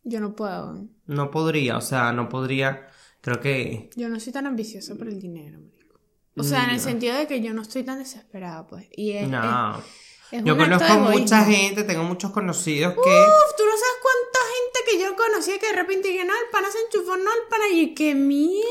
Yo 0.02 0.18
no 0.20 0.34
puedo. 0.34 0.86
No 1.04 1.30
podría, 1.30 1.76
o 1.76 1.82
sea, 1.82 2.10
no 2.14 2.30
podría. 2.30 2.86
Creo 3.20 3.38
que. 3.40 3.90
Yo 3.94 4.08
no 4.08 4.18
soy 4.18 4.32
tan 4.32 4.46
ambiciosa 4.46 4.94
por 4.94 5.08
el 5.08 5.20
dinero, 5.20 5.58
marico. 5.60 6.00
O 6.38 6.42
sea, 6.42 6.64
en 6.64 6.70
el 6.70 6.80
sentido 6.80 7.14
de 7.16 7.26
que 7.26 7.42
yo 7.42 7.52
no 7.52 7.60
estoy 7.60 7.82
tan 7.82 7.98
desesperada, 7.98 8.66
pues. 8.66 8.88
Y 8.96 9.10
es, 9.12 9.28
No. 9.28 9.76
es, 9.78 9.84
es 10.30 10.44
Yo 10.44 10.56
conozco 10.56 10.94
mucha 10.94 11.44
gente, 11.44 11.84
tengo 11.84 12.04
muchos 12.04 12.30
conocidos 12.32 12.92
que. 12.94 13.00
Uf, 13.00 13.56
tú 13.56 13.64
no 13.64 13.72
sabes 13.72 13.96
cuánta 14.02 14.38
gente 14.54 14.90
que 14.90 15.02
yo 15.02 15.16
conocía 15.16 15.58
que 15.58 15.66
de 15.68 15.72
repente 15.72 16.12
que 16.12 16.24
no, 16.24 16.32
el 16.32 16.50
pana 16.52 16.68
se 16.70 16.78
enchufó, 16.80 17.16
no, 17.16 17.30
el 17.30 17.48
pana, 17.48 17.68
y 17.72 17.94
qué 17.94 18.14
mierda. 18.14 18.64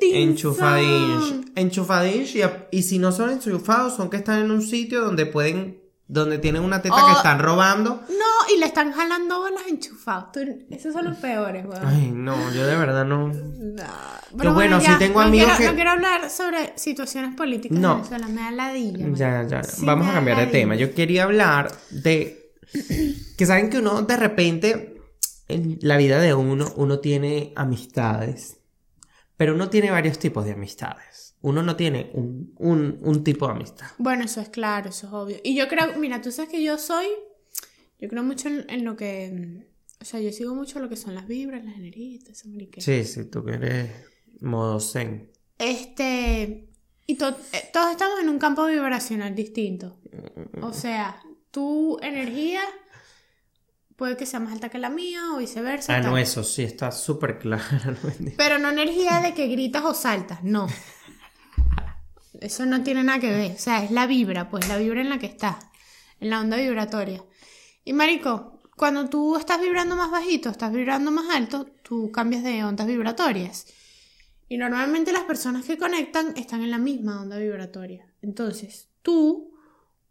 Enchufadinch. 0.00 1.52
Enchufadinch. 1.54 2.34
Y, 2.34 2.42
y 2.70 2.82
si 2.82 2.98
no 2.98 3.12
son 3.12 3.30
enchufados, 3.30 3.94
son 3.94 4.10
que 4.10 4.16
están 4.16 4.40
en 4.40 4.50
un 4.50 4.62
sitio 4.62 5.02
donde 5.02 5.26
pueden. 5.26 5.83
Donde 6.06 6.36
tienen 6.38 6.62
una 6.62 6.82
teta 6.82 6.96
que 6.96 7.12
Oh. 7.12 7.16
están 7.16 7.38
robando. 7.38 8.02
No, 8.10 8.54
y 8.54 8.58
le 8.60 8.66
están 8.66 8.92
jalando 8.92 9.38
bolas 9.40 9.62
enchufados. 9.68 10.32
Tú- 10.32 10.40
esos 10.70 10.92
son 10.92 11.06
los 11.06 11.16
peores, 11.16 11.64
weón. 11.64 11.86
Ay, 11.86 12.10
no, 12.10 12.36
yo 12.52 12.66
de 12.66 12.76
verdad 12.76 13.06
no. 13.06 13.28
No. 13.28 13.82
Pero 14.36 14.52
bueno, 14.52 14.80
sí 14.80 14.90
tengo 14.98 15.20
no 15.22 15.28
amigos 15.28 15.46
quiero, 15.56 15.58
que- 15.58 15.66
No 15.70 15.74
quiero 15.74 15.90
hablar 15.92 16.28
sobre 16.30 16.74
situaciones 16.76 17.34
políticas 17.34 17.78
No. 17.78 17.92
en 17.92 17.96
Venezuela, 17.98 18.28
me 18.28 18.40
da 18.42 18.50
ladilla. 18.50 19.06
Ya, 19.14 19.42
ya. 19.48 19.62
Sí, 19.62 19.84
Vamos 19.86 20.06
a 20.08 20.12
cambiar 20.12 20.38
de 20.38 20.46
tema. 20.48 20.74
Yo 20.76 20.94
quería 20.94 21.24
hablar 21.24 21.72
de. 21.90 22.52
Que 23.38 23.46
saben 23.46 23.70
que 23.70 23.78
uno 23.78 24.02
de 24.02 24.16
repente. 24.16 24.90
En 25.46 25.78
la 25.82 25.98
vida 25.98 26.20
de 26.20 26.32
uno, 26.32 26.72
uno 26.76 27.00
tiene 27.00 27.52
amistades. 27.56 28.56
Pero 29.36 29.54
uno 29.54 29.68
tiene 29.70 29.90
varios 29.90 30.18
tipos 30.18 30.44
de 30.44 30.52
amistades. 30.52 31.36
Uno 31.40 31.62
no 31.62 31.76
tiene 31.76 32.10
un, 32.14 32.54
un, 32.58 32.98
un 33.02 33.24
tipo 33.24 33.46
de 33.46 33.52
amistad. 33.52 33.86
Bueno, 33.98 34.24
eso 34.24 34.40
es 34.40 34.48
claro, 34.48 34.90
eso 34.90 35.06
es 35.08 35.12
obvio. 35.12 35.36
Y 35.44 35.56
yo 35.56 35.68
creo, 35.68 35.98
mira, 35.98 36.20
tú 36.22 36.30
sabes 36.30 36.50
que 36.50 36.62
yo 36.62 36.78
soy, 36.78 37.06
yo 38.00 38.08
creo 38.08 38.22
mucho 38.22 38.48
en, 38.48 38.64
en 38.70 38.84
lo 38.84 38.96
que, 38.96 39.66
o 40.00 40.04
sea, 40.04 40.20
yo 40.20 40.32
sigo 40.32 40.54
mucho 40.54 40.78
lo 40.80 40.88
que 40.88 40.96
son 40.96 41.14
las 41.14 41.26
vibras, 41.26 41.64
las 41.64 41.76
energías, 41.76 42.24
eso, 42.28 42.48
marica. 42.48 42.80
Sí, 42.80 43.04
sí, 43.04 43.24
tú 43.26 43.44
que 43.44 43.52
eres 43.54 43.90
modo 44.40 44.80
zen. 44.80 45.30
Este, 45.58 46.68
y 47.06 47.16
to- 47.16 47.36
eh, 47.52 47.70
todos 47.72 47.90
estamos 47.90 48.20
en 48.20 48.28
un 48.28 48.38
campo 48.38 48.66
vibracional 48.66 49.34
distinto. 49.34 49.98
O 50.62 50.72
sea, 50.72 51.20
tu 51.50 51.98
energía 52.02 52.60
puede 53.96 54.16
que 54.16 54.26
sea 54.26 54.40
más 54.40 54.52
alta 54.52 54.68
que 54.68 54.78
la 54.78 54.90
mía 54.90 55.32
o 55.34 55.38
viceversa. 55.38 55.94
Ah, 55.94 56.00
tal. 56.00 56.10
no, 56.10 56.18
eso 56.18 56.44
sí, 56.44 56.62
está 56.62 56.92
súper 56.92 57.38
claro. 57.38 57.64
Pero 58.36 58.58
no 58.58 58.70
energía 58.70 59.20
de 59.20 59.34
que 59.34 59.46
gritas 59.48 59.84
o 59.84 59.94
saltas, 59.94 60.42
no. 60.42 60.66
Eso 62.40 62.66
no 62.66 62.82
tiene 62.82 63.04
nada 63.04 63.20
que 63.20 63.30
ver. 63.30 63.52
O 63.52 63.58
sea, 63.58 63.84
es 63.84 63.90
la 63.90 64.06
vibra, 64.06 64.50
pues 64.50 64.68
la 64.68 64.76
vibra 64.76 65.00
en 65.00 65.08
la 65.08 65.18
que 65.18 65.26
estás, 65.26 65.56
en 66.20 66.30
la 66.30 66.40
onda 66.40 66.56
vibratoria. 66.56 67.24
Y 67.84 67.92
marico, 67.92 68.60
cuando 68.76 69.08
tú 69.08 69.36
estás 69.36 69.60
vibrando 69.60 69.96
más 69.96 70.10
bajito, 70.10 70.50
estás 70.50 70.72
vibrando 70.72 71.10
más 71.10 71.34
alto, 71.34 71.64
tú 71.82 72.10
cambias 72.10 72.42
de 72.42 72.64
ondas 72.64 72.86
vibratorias. 72.86 73.66
Y 74.48 74.58
normalmente 74.58 75.12
las 75.12 75.22
personas 75.22 75.64
que 75.64 75.78
conectan 75.78 76.34
están 76.36 76.62
en 76.62 76.70
la 76.70 76.78
misma 76.78 77.22
onda 77.22 77.38
vibratoria. 77.38 78.06
Entonces, 78.20 78.88
tú, 79.00 79.53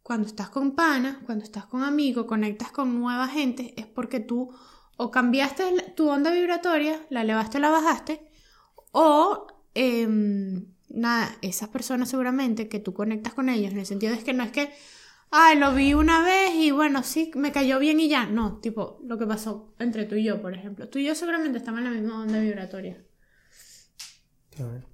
cuando 0.03 0.27
estás 0.27 0.49
con 0.49 0.75
panas, 0.75 1.17
cuando 1.25 1.45
estás 1.45 1.65
con 1.65 1.81
amigos, 1.81 2.25
conectas 2.25 2.71
con 2.71 2.99
nueva 2.99 3.27
gente, 3.29 3.73
es 3.77 3.87
porque 3.87 4.19
tú 4.19 4.53
o 4.97 5.09
cambiaste 5.09 5.63
tu 5.95 6.09
onda 6.09 6.31
vibratoria, 6.31 7.01
la 7.09 7.21
elevaste 7.21 7.57
o 7.57 7.61
la 7.61 7.69
bajaste, 7.69 8.21
o 8.91 9.47
em, 9.73 10.67
nada, 10.89 11.35
esas 11.41 11.69
personas 11.69 12.09
seguramente 12.09 12.67
que 12.67 12.79
tú 12.79 12.93
conectas 12.93 13.33
con 13.33 13.49
ellos, 13.49 13.71
en 13.71 13.79
el 13.79 13.85
sentido 13.85 14.13
es 14.13 14.23
que 14.23 14.33
no 14.33 14.43
es 14.43 14.51
que, 14.51 14.71
ay, 15.31 15.57
lo 15.57 15.73
vi 15.73 15.93
una 15.93 16.21
vez 16.21 16.53
y 16.55 16.71
bueno, 16.71 17.01
sí, 17.03 17.31
me 17.35 17.51
cayó 17.51 17.79
bien 17.79 17.99
y 17.99 18.09
ya. 18.09 18.25
No, 18.27 18.59
tipo, 18.59 18.99
lo 19.03 19.17
que 19.17 19.25
pasó 19.25 19.73
entre 19.79 20.05
tú 20.05 20.15
y 20.15 20.23
yo, 20.23 20.41
por 20.41 20.53
ejemplo. 20.53 20.89
Tú 20.89 20.99
y 20.99 21.05
yo 21.05 21.15
seguramente 21.15 21.57
estamos 21.57 21.79
en 21.79 21.85
la 21.85 21.91
misma 21.91 22.21
onda 22.21 22.39
vibratoria. 22.39 23.03
A 24.59 24.63
ver. 24.65 24.85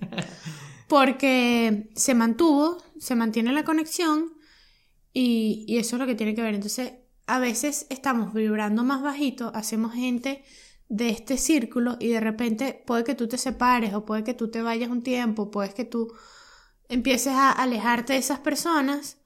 Porque 0.88 1.90
se 1.94 2.14
mantuvo, 2.14 2.78
se 2.98 3.14
mantiene 3.14 3.52
la 3.52 3.64
conexión 3.64 4.32
y, 5.12 5.64
y 5.68 5.78
eso 5.78 5.96
es 5.96 6.00
lo 6.00 6.06
que 6.06 6.14
tiene 6.14 6.34
que 6.34 6.42
ver. 6.42 6.54
Entonces, 6.54 6.92
a 7.26 7.38
veces 7.38 7.86
estamos 7.90 8.32
vibrando 8.34 8.84
más 8.84 9.02
bajito, 9.02 9.52
hacemos 9.54 9.92
gente 9.94 10.44
de 10.88 11.10
este 11.10 11.36
círculo 11.36 11.96
y 12.00 12.08
de 12.08 12.20
repente 12.20 12.82
puede 12.86 13.04
que 13.04 13.14
tú 13.14 13.28
te 13.28 13.36
separes 13.38 13.94
o 13.94 14.06
puede 14.06 14.24
que 14.24 14.34
tú 14.34 14.50
te 14.50 14.62
vayas 14.62 14.90
un 14.90 15.02
tiempo, 15.02 15.50
puede 15.50 15.74
que 15.74 15.84
tú 15.84 16.08
empieces 16.88 17.34
a 17.34 17.52
alejarte 17.52 18.14
de 18.14 18.18
esas 18.20 18.38
personas 18.40 19.18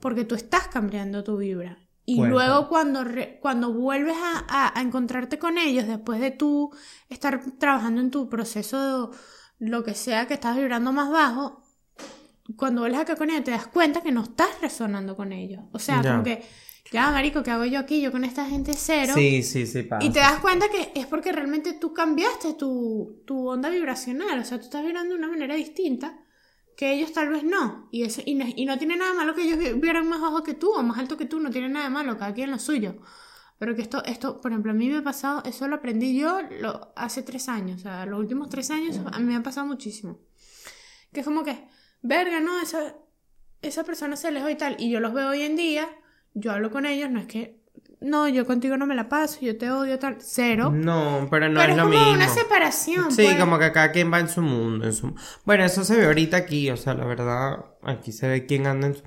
porque 0.00 0.24
tú 0.24 0.34
estás 0.34 0.68
cambiando 0.68 1.22
tu 1.24 1.36
vibra. 1.36 1.78
Y 2.06 2.20
luego 2.32 2.68
cuando, 2.68 3.04
re- 3.04 3.38
cuando 3.40 3.72
vuelves 3.72 4.16
a, 4.16 4.44
a- 4.48 4.78
a 4.78 4.82
encontrarte 4.82 5.38
con 5.38 5.56
ellos, 5.56 5.86
después 5.86 6.20
de 6.20 6.32
tú 6.32 6.70
estar 7.08 7.42
trabajando 7.58 8.00
en 8.02 8.10
tu 8.10 8.28
proceso 8.28 9.10
de 9.10 9.16
lo 9.58 9.84
que 9.84 9.94
sea 9.94 10.26
que 10.26 10.34
estás 10.34 10.56
vibrando 10.56 10.92
más 10.92 11.10
bajo, 11.10 11.62
cuando 12.56 12.82
vuelves 12.82 13.00
acá 13.00 13.16
con 13.16 13.30
ellos 13.30 13.44
te 13.44 13.50
das 13.52 13.66
cuenta 13.68 14.02
que 14.02 14.12
no 14.12 14.22
estás 14.22 14.60
resonando 14.60 15.16
con 15.16 15.32
ellos. 15.32 15.62
O 15.72 15.78
sea, 15.78 16.02
como 16.02 16.22
que, 16.22 16.44
ya, 16.92 17.10
marico, 17.10 17.42
¿qué 17.42 17.50
hago 17.50 17.64
yo 17.64 17.78
aquí? 17.78 18.00
Yo 18.02 18.12
con 18.12 18.24
esta 18.24 18.44
gente 18.46 18.74
cero. 18.76 19.14
Sí, 19.14 19.42
sí, 19.42 19.66
sí, 19.66 19.82
pasa. 19.82 20.04
Y 20.04 20.10
te 20.10 20.20
das 20.20 20.40
cuenta 20.40 20.68
que 20.68 20.92
es 20.94 21.06
porque 21.06 21.32
realmente 21.32 21.72
tú 21.74 21.94
cambiaste 21.94 22.54
tu, 22.54 23.22
tu 23.26 23.48
onda 23.48 23.70
vibracional. 23.70 24.38
O 24.38 24.44
sea, 24.44 24.58
tú 24.58 24.64
estás 24.64 24.82
vibrando 24.84 25.14
de 25.14 25.18
una 25.18 25.28
manera 25.28 25.54
distinta 25.54 26.18
que 26.76 26.92
ellos 26.92 27.12
tal 27.12 27.30
vez 27.30 27.44
no. 27.44 27.88
Y, 27.90 28.02
eso, 28.02 28.20
y, 28.26 28.34
no, 28.34 28.44
y 28.54 28.66
no 28.66 28.76
tiene 28.76 28.96
nada 28.96 29.12
de 29.12 29.16
malo 29.16 29.34
que 29.34 29.42
ellos 29.42 29.58
vi- 29.58 29.72
vibran 29.80 30.06
más 30.08 30.20
bajo 30.20 30.42
que 30.42 30.54
tú 30.54 30.70
o 30.72 30.82
más 30.82 30.98
alto 30.98 31.16
que 31.16 31.24
tú. 31.24 31.40
No 31.40 31.50
tiene 31.50 31.70
nada 31.70 31.86
de 31.86 31.90
malo, 31.90 32.18
cada 32.18 32.34
quien 32.34 32.50
lo 32.50 32.58
suyo. 32.58 32.96
Pero 33.58 33.76
que 33.76 33.82
esto, 33.82 34.04
esto, 34.04 34.40
por 34.40 34.50
ejemplo, 34.50 34.72
a 34.72 34.74
mí 34.74 34.88
me 34.88 34.98
ha 34.98 35.04
pasado, 35.04 35.42
eso 35.44 35.68
lo 35.68 35.76
aprendí 35.76 36.18
yo 36.18 36.40
lo, 36.60 36.92
hace 36.96 37.22
tres 37.22 37.48
años, 37.48 37.80
o 37.80 37.82
sea, 37.84 38.04
los 38.04 38.18
últimos 38.18 38.48
tres 38.48 38.70
años 38.70 39.00
a 39.12 39.18
mí 39.18 39.24
me 39.24 39.36
ha 39.36 39.42
pasado 39.42 39.66
muchísimo. 39.66 40.18
Que 41.12 41.20
es 41.20 41.26
como 41.26 41.44
que, 41.44 41.68
verga, 42.02 42.40
no, 42.40 42.60
esa, 42.60 42.96
esa 43.62 43.84
persona 43.84 44.16
se 44.16 44.28
alejó 44.28 44.48
y 44.48 44.56
tal, 44.56 44.76
y 44.78 44.90
yo 44.90 45.00
los 45.00 45.14
veo 45.14 45.30
hoy 45.30 45.42
en 45.42 45.56
día, 45.56 45.88
yo 46.34 46.52
hablo 46.52 46.70
con 46.70 46.84
ellos, 46.84 47.10
no 47.10 47.20
es 47.20 47.26
que, 47.26 47.64
no, 48.00 48.28
yo 48.28 48.44
contigo 48.44 48.76
no 48.76 48.86
me 48.86 48.94
la 48.94 49.08
paso, 49.08 49.38
yo 49.40 49.56
te 49.56 49.70
odio, 49.70 49.98
tal, 49.98 50.16
cero. 50.20 50.70
No, 50.74 51.26
pero 51.30 51.48
no 51.48 51.60
pero 51.60 51.62
es 51.62 51.70
es 51.70 51.76
lo 51.76 51.82
como 51.84 51.96
mismo. 51.96 52.12
una 52.12 52.28
separación. 52.28 53.10
Sí, 53.12 53.24
pues. 53.24 53.36
como 53.36 53.58
que 53.58 53.72
cada 53.72 53.92
quien 53.92 54.12
va 54.12 54.20
en 54.20 54.28
su 54.28 54.42
mundo. 54.42 54.84
En 54.84 54.92
su... 54.92 55.14
Bueno, 55.44 55.64
eso 55.64 55.84
se 55.84 55.96
ve 55.96 56.04
ahorita 56.06 56.36
aquí, 56.36 56.70
o 56.70 56.76
sea, 56.76 56.94
la 56.94 57.06
verdad, 57.06 57.64
aquí 57.82 58.12
se 58.12 58.28
ve 58.28 58.46
quién 58.46 58.66
anda 58.66 58.88
en 58.88 58.96
su... 58.96 59.02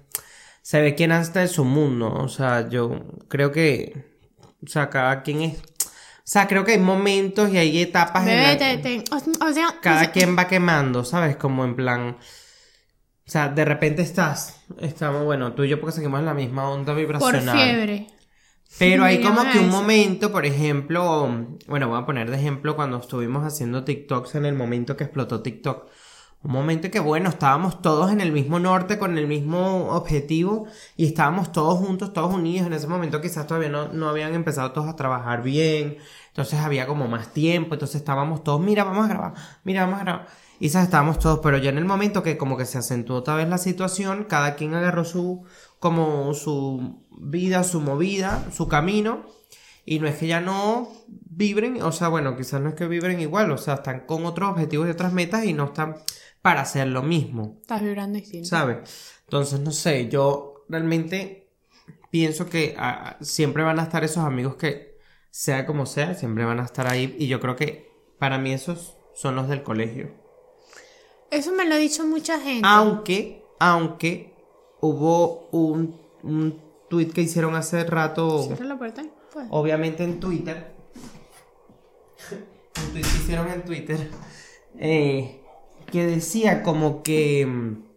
Se 0.64 0.82
ve 0.82 0.96
quién 0.96 1.12
anda 1.12 1.42
en 1.44 1.48
su 1.48 1.64
mundo, 1.64 2.12
o 2.12 2.28
sea, 2.28 2.68
yo 2.70 3.06
creo 3.28 3.52
que, 3.52 4.17
o 4.64 4.68
sea, 4.68 4.90
cada 4.90 5.22
quien 5.24 5.42
es... 5.42 5.58
O 5.60 6.30
sea, 6.30 6.48
creo 6.48 6.66
que 6.66 6.74
hay 6.74 6.80
momentos 6.80 7.50
y 7.54 7.58
hay 7.58 7.82
etapas 7.82 8.28
en 8.28 8.28
Bebé, 8.28 8.56
te- 8.58 8.78
te- 8.78 9.04
o, 9.14 9.18
o 9.18 9.54
sea, 9.54 9.70
o 9.70 9.74
cada 9.82 10.00
sea, 10.00 10.12
quien 10.12 10.38
va 10.38 10.48
quemando, 10.48 11.04
¿sabes? 11.06 11.38
Como 11.38 11.64
en 11.66 11.76
plan... 11.76 12.18
O 13.26 13.30
sea, 13.30 13.50
de 13.50 13.66
repente 13.66 14.02
estás, 14.02 14.62
estamos, 14.80 15.24
bueno, 15.26 15.54
tú 15.54 15.64
y 15.64 15.70
yo 15.70 15.80
porque 15.82 15.96
seguimos 15.96 16.20
en 16.20 16.26
la 16.26 16.34
misma 16.34 16.70
onda 16.70 16.94
por 17.18 17.34
vibracional. 17.34 17.58
fiebre. 17.58 18.08
Pero 18.78 19.04
hay 19.06 19.22
como 19.22 19.50
que 19.50 19.60
un 19.60 19.70
eso. 19.70 19.72
momento, 19.72 20.32
por 20.32 20.46
ejemplo, 20.46 21.28
bueno, 21.68 21.90
voy 21.90 22.00
a 22.00 22.06
poner 22.06 22.30
de 22.30 22.38
ejemplo 22.38 22.76
cuando 22.76 22.98
estuvimos 23.00 23.46
haciendo 23.46 23.84
TikToks 23.84 24.36
en 24.36 24.46
el 24.46 24.56
momento 24.56 24.96
que 24.98 25.06
explotó 25.06 25.42
TikTok. 25.42 25.90
Un 26.44 26.52
momento 26.52 26.92
que, 26.92 27.00
bueno, 27.00 27.30
estábamos 27.30 27.82
todos 27.82 28.12
en 28.12 28.22
el 28.22 28.32
mismo 28.32 28.60
norte 28.60 29.00
con 29.00 29.18
el 29.18 29.28
mismo 29.28 29.90
objetivo 29.90 30.68
y 30.96 31.08
estábamos 31.08 31.52
todos 31.52 31.80
juntos, 31.80 32.14
todos 32.14 32.34
unidos. 32.34 32.68
En 32.68 32.74
ese 32.74 32.88
momento 32.88 33.22
quizás 33.22 33.48
todavía 33.48 33.70
no, 33.70 33.88
no 33.90 34.08
habían 34.08 34.34
empezado 34.34 34.72
todos 34.72 34.88
a 34.88 34.96
trabajar 34.96 35.42
bien. 35.42 35.98
Entonces 36.28 36.60
había 36.60 36.86
como 36.86 37.08
más 37.08 37.34
tiempo. 37.34 37.74
Entonces 37.74 37.98
estábamos 37.98 38.44
todos, 38.44 38.62
mira, 38.62 38.84
vamos 38.84 39.06
a 39.06 39.10
grabar, 39.10 39.34
mira, 39.64 39.86
vamos 39.86 40.00
a 40.00 40.04
grabar. 40.04 40.28
Y 40.60 40.68
quizás 40.68 40.84
estábamos 40.84 41.20
todos, 41.20 41.40
pero 41.42 41.58
ya 41.58 41.70
en 41.70 41.80
el 41.80 41.86
momento 41.86 42.24
que 42.24 42.38
como 42.38 42.58
que 42.58 42.66
se 42.66 42.78
acentuó 42.78 43.18
otra 43.18 43.36
vez 43.36 43.50
la 43.50 43.58
situación, 43.58 44.26
cada 44.26 44.56
quien 44.56 44.74
agarró 44.74 45.06
su, 45.06 45.44
como 45.80 46.34
su 46.34 47.04
vida, 47.12 47.64
su 47.64 47.82
movida, 47.82 48.46
su 48.52 48.68
camino. 48.68 49.26
Y 49.86 50.00
no 50.00 50.08
es 50.08 50.18
que 50.18 50.28
ya 50.28 50.42
no 50.42 50.90
vibren, 51.08 51.82
o 51.82 51.92
sea, 51.92 52.10
bueno, 52.10 52.36
quizás 52.36 52.60
no 52.62 52.70
es 52.70 52.76
que 52.76 52.88
vibren 52.88 53.22
igual, 53.22 53.52
o 53.52 53.58
sea, 53.58 53.76
están 53.76 54.02
con 54.02 54.26
otros 54.26 54.50
objetivos 54.52 54.88
y 54.88 54.92
otras 54.92 55.14
metas 55.14 55.46
y 55.46 55.54
no 55.54 55.66
están 55.66 55.96
para 56.48 56.62
hacer 56.62 56.88
lo 56.88 57.04
mismo, 57.04 57.58
Estás 57.60 57.82
vibrando 57.82 58.18
distinto. 58.18 58.48
¿sabes? 58.48 58.78
Entonces, 59.26 59.60
no 59.60 59.72
sé, 59.72 60.08
yo 60.08 60.64
realmente 60.70 61.50
pienso 62.10 62.48
que 62.50 62.74
ah, 62.78 63.18
siempre 63.20 63.64
van 63.64 63.82
a 63.82 63.84
estar 63.84 64.06
esos 64.06 64.24
amigos 64.24 64.56
que, 64.56 64.98
sea 65.30 65.66
como 65.66 65.86
sea, 65.86 66.14
siempre 66.14 66.46
van 66.46 66.62
a 66.62 66.64
estar 66.64 66.88
ahí. 66.88 67.18
Y 67.20 67.28
yo 67.28 67.42
creo 67.42 67.58
que 67.58 67.92
para 68.18 68.38
mí 68.38 68.54
esos 68.54 68.96
son 69.14 69.36
los 69.36 69.50
del 69.50 69.62
colegio. 69.62 70.10
Eso 71.32 71.52
me 71.52 71.68
lo 71.68 71.76
ha 71.76 71.80
dicho 71.80 72.08
mucha 72.08 72.40
gente. 72.40 72.62
Aunque, 72.64 73.44
aunque 73.60 74.34
hubo 74.80 75.50
un, 75.52 76.00
un 76.24 76.62
tweet 76.90 77.08
que 77.08 77.24
hicieron 77.24 77.56
hace 77.56 77.84
rato. 77.84 78.44
Cierra 78.44 78.64
la 78.64 78.78
puerta. 78.78 79.04
Pues. 79.34 79.48
obviamente 79.50 80.06
en 80.06 80.22
Twitter. 80.22 80.74
un 82.32 82.92
tweet 82.94 83.02
que 83.02 83.18
hicieron 83.18 83.50
en 83.50 83.66
Twitter. 83.66 84.10
eh, 84.80 85.44
que 85.92 86.06
decía 86.06 86.64
como 86.64 87.04
que. 87.04 87.46
mm, 87.46 87.88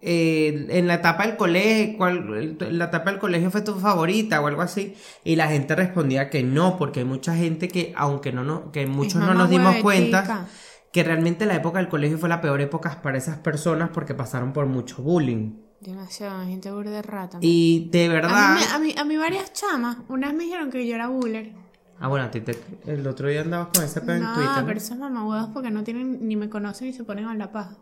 eh, 0.00 0.66
en 0.70 0.86
la 0.86 0.94
etapa 0.94 1.26
del 1.26 1.36
colegio, 1.36 1.96
¿cuál- 1.96 2.56
la 2.70 2.84
etapa 2.84 3.10
del 3.10 3.18
colegio 3.18 3.50
fue 3.50 3.62
tu 3.62 3.74
favorita 3.74 4.40
o 4.40 4.46
algo 4.46 4.62
así, 4.62 4.94
y 5.24 5.34
la 5.34 5.48
gente 5.48 5.74
respondía 5.74 6.30
que 6.30 6.44
no, 6.44 6.76
porque 6.78 7.00
hay 7.00 7.06
mucha 7.06 7.34
gente 7.34 7.66
que, 7.68 7.92
aunque 7.96 8.30
no, 8.32 8.44
no 8.44 8.70
que 8.70 8.86
muchos 8.86 9.20
no 9.20 9.34
nos 9.34 9.50
dimos 9.50 9.76
cuenta, 9.82 10.46
que 10.92 11.02
realmente 11.02 11.46
la 11.46 11.56
época 11.56 11.78
del 11.80 11.88
colegio 11.88 12.16
fue 12.16 12.28
la 12.28 12.40
peor 12.40 12.60
época 12.60 13.02
para 13.02 13.18
esas 13.18 13.38
personas 13.38 13.90
porque 13.92 14.14
pasaron 14.14 14.52
por 14.52 14.66
mucho 14.66 15.02
bullying. 15.02 15.54
Demasiado, 15.80 16.44
gente 16.46 16.70
burda 16.70 16.90
de 16.92 17.02
rata. 17.02 17.38
Y 17.40 17.88
de 17.90 18.06
A 18.06 18.08
verdad. 18.12 18.54
mí, 18.54 18.60
me- 18.60 18.72
a, 18.74 18.78
mí, 18.78 18.94
a 18.98 19.04
mí 19.04 19.16
varias 19.16 19.52
chamas, 19.52 19.96
unas 20.08 20.32
me 20.32 20.44
dijeron 20.44 20.70
que 20.70 20.86
yo 20.86 20.94
era 20.94 21.08
buller. 21.08 21.52
Ah, 22.00 22.08
bueno, 22.08 22.26
a 22.26 22.30
ti 22.30 22.40
te- 22.40 22.58
el 22.86 23.06
otro 23.06 23.28
día 23.28 23.40
andabas 23.40 23.68
con 23.74 23.84
ese 23.84 24.00
pedo 24.00 24.16
en 24.16 24.22
No, 24.22 24.34
Twitter. 24.34 24.56
¿no? 24.60 24.66
pero 24.66 24.78
esos 24.78 24.96
mamahuevos 24.98 25.50
porque 25.52 25.70
no 25.70 25.82
tienen, 25.84 26.26
ni 26.28 26.36
me 26.36 26.48
conocen 26.48 26.86
ni 26.88 26.92
se 26.94 27.04
ponen 27.04 27.24
a 27.26 27.34
la 27.34 27.50
paja. 27.50 27.76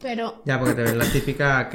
Pero, 0.00 0.42
Ya, 0.46 0.58
porque 0.58 0.74
te 0.74 0.82
ven 0.82 0.98
la 0.98 1.04
típica 1.04 1.68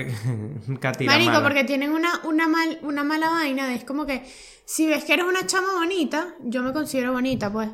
catira 0.80 1.12
marico, 1.14 1.32
mala. 1.34 1.44
porque 1.44 1.64
tienen 1.64 1.92
una, 1.92 2.10
una, 2.24 2.48
mal, 2.48 2.80
una 2.82 3.04
mala 3.04 3.30
vaina 3.30 3.68
de 3.68 3.76
es 3.76 3.84
como 3.84 4.06
que, 4.06 4.26
si 4.66 4.88
ves 4.88 5.04
que 5.06 5.14
eres 5.14 5.26
una 5.26 5.46
chama 5.46 5.74
bonita, 5.76 6.34
yo 6.44 6.64
me 6.64 6.74
considero 6.74 7.12
bonita, 7.14 7.52
pues. 7.52 7.70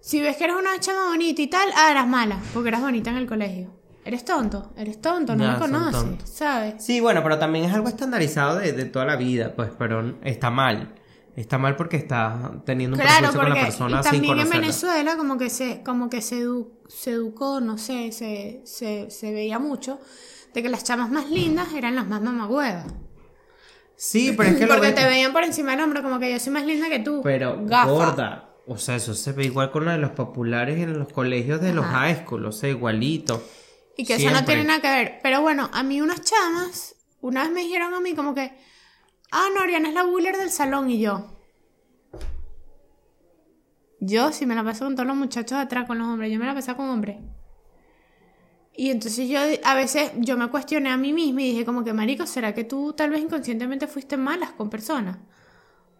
Si 0.00 0.20
ves 0.20 0.36
que 0.36 0.44
eres 0.44 0.56
una 0.56 0.78
chama 0.80 1.06
bonita 1.06 1.40
y 1.40 1.46
tal, 1.46 1.68
ah, 1.76 1.90
eras 1.90 2.06
mala, 2.06 2.38
porque 2.52 2.68
eras 2.68 2.82
bonita 2.82 3.08
en 3.10 3.16
el 3.16 3.26
colegio. 3.26 3.70
Eres 4.04 4.22
tonto, 4.26 4.74
eres 4.76 5.00
tonto, 5.00 5.34
no 5.34 5.44
Ya, 5.44 5.52
me 5.52 5.58
conoces. 5.58 6.28
¿sabes? 6.28 6.84
Sí, 6.84 7.00
bueno, 7.00 7.22
pero 7.22 7.38
también 7.38 7.64
es 7.64 7.72
algo 7.72 7.88
estandarizado 7.88 8.58
de, 8.58 8.72
de 8.74 8.84
toda 8.84 9.06
la 9.06 9.16
vida, 9.16 9.54
pues, 9.56 9.70
pero 9.78 10.18
está 10.22 10.50
mal. 10.50 10.92
Está 11.36 11.58
mal 11.58 11.74
porque 11.76 11.96
está 11.96 12.62
teniendo 12.64 12.96
un 12.96 13.02
Claro, 13.02 13.32
prejuicio 13.32 13.40
con 13.40 13.50
la 13.50 13.54
persona 13.66 14.00
y 14.00 14.02
sin 14.02 14.02
también 14.12 14.38
en. 14.38 14.50
Venezuela 14.50 15.16
como 15.16 15.36
que 15.36 15.50
se, 15.50 15.82
como 15.82 16.08
que 16.08 16.22
se, 16.22 16.44
edu- 16.44 16.70
se 16.88 17.10
educó, 17.10 17.60
no 17.60 17.76
sé, 17.76 18.12
se, 18.12 18.62
se, 18.64 19.10
se 19.10 19.32
veía 19.32 19.58
mucho, 19.58 19.98
de 20.54 20.62
que 20.62 20.68
las 20.68 20.84
chamas 20.84 21.10
más 21.10 21.28
lindas 21.30 21.72
eran 21.74 21.96
las 21.96 22.06
más 22.06 22.22
mamagüevas. 22.22 22.86
Sí, 23.96 24.32
pero 24.36 24.50
es 24.50 24.56
que 24.56 24.66
lo 24.66 24.74
Porque 24.74 24.92
te 24.92 25.04
veían 25.04 25.32
por 25.32 25.44
encima 25.44 25.72
del 25.72 25.80
hombro 25.80 26.02
como 26.02 26.18
que 26.18 26.30
yo 26.30 26.38
soy 26.38 26.52
más 26.52 26.64
linda 26.66 26.88
que 26.88 27.00
tú. 27.00 27.20
Pero 27.22 27.58
Gafa. 27.64 27.90
gorda. 27.90 28.50
O 28.66 28.78
sea, 28.78 28.96
eso 28.96 29.12
se 29.14 29.32
ve 29.32 29.44
igual 29.44 29.70
con 29.70 29.84
lo 29.84 29.90
de 29.90 29.98
los 29.98 30.12
populares 30.12 30.78
en 30.78 30.98
los 30.98 31.12
colegios 31.12 31.60
de 31.60 31.74
los 31.74 31.84
high 31.84 32.22
school, 32.24 32.46
o 32.46 32.52
sea, 32.52 32.70
igualito. 32.70 33.42
Y 33.96 34.04
que 34.06 34.14
eso 34.14 34.30
no 34.30 34.44
tiene 34.44 34.64
nada 34.64 34.80
que 34.80 34.88
ver. 34.90 35.20
Pero 35.22 35.42
bueno, 35.42 35.68
a 35.72 35.82
mí 35.82 36.00
unas 36.00 36.22
chamas, 36.22 36.96
una 37.20 37.42
vez 37.42 37.52
me 37.52 37.60
dijeron 37.60 37.92
a 37.92 38.00
mí 38.00 38.14
como 38.14 38.34
que, 38.34 38.52
ah, 39.34 39.48
no, 39.54 39.62
Oriana 39.62 39.88
es 39.88 39.94
la 39.94 40.04
buller 40.04 40.36
del 40.36 40.50
salón 40.50 40.90
y 40.90 41.00
yo. 41.00 41.30
Yo, 44.00 44.32
si 44.32 44.46
me 44.46 44.54
la 44.54 44.62
paso 44.62 44.84
con 44.84 44.94
todos 44.94 45.06
los 45.06 45.16
muchachos 45.16 45.58
atrás, 45.58 45.86
con 45.86 45.98
los 45.98 46.06
hombres, 46.06 46.30
yo 46.32 46.38
me 46.38 46.46
la 46.46 46.54
paso 46.54 46.76
con 46.76 46.88
hombres. 46.88 47.16
Y 48.76 48.90
entonces 48.90 49.28
yo, 49.28 49.38
a 49.62 49.74
veces, 49.74 50.12
yo 50.16 50.36
me 50.36 50.48
cuestioné 50.48 50.90
a 50.90 50.96
mí 50.96 51.12
misma 51.12 51.42
y 51.42 51.50
dije 51.52 51.64
como 51.64 51.84
que, 51.84 51.92
marico, 51.92 52.26
¿será 52.26 52.54
que 52.54 52.64
tú 52.64 52.92
tal 52.92 53.10
vez 53.10 53.20
inconscientemente 53.22 53.86
fuiste 53.86 54.16
malas 54.16 54.52
con 54.52 54.68
personas? 54.68 55.18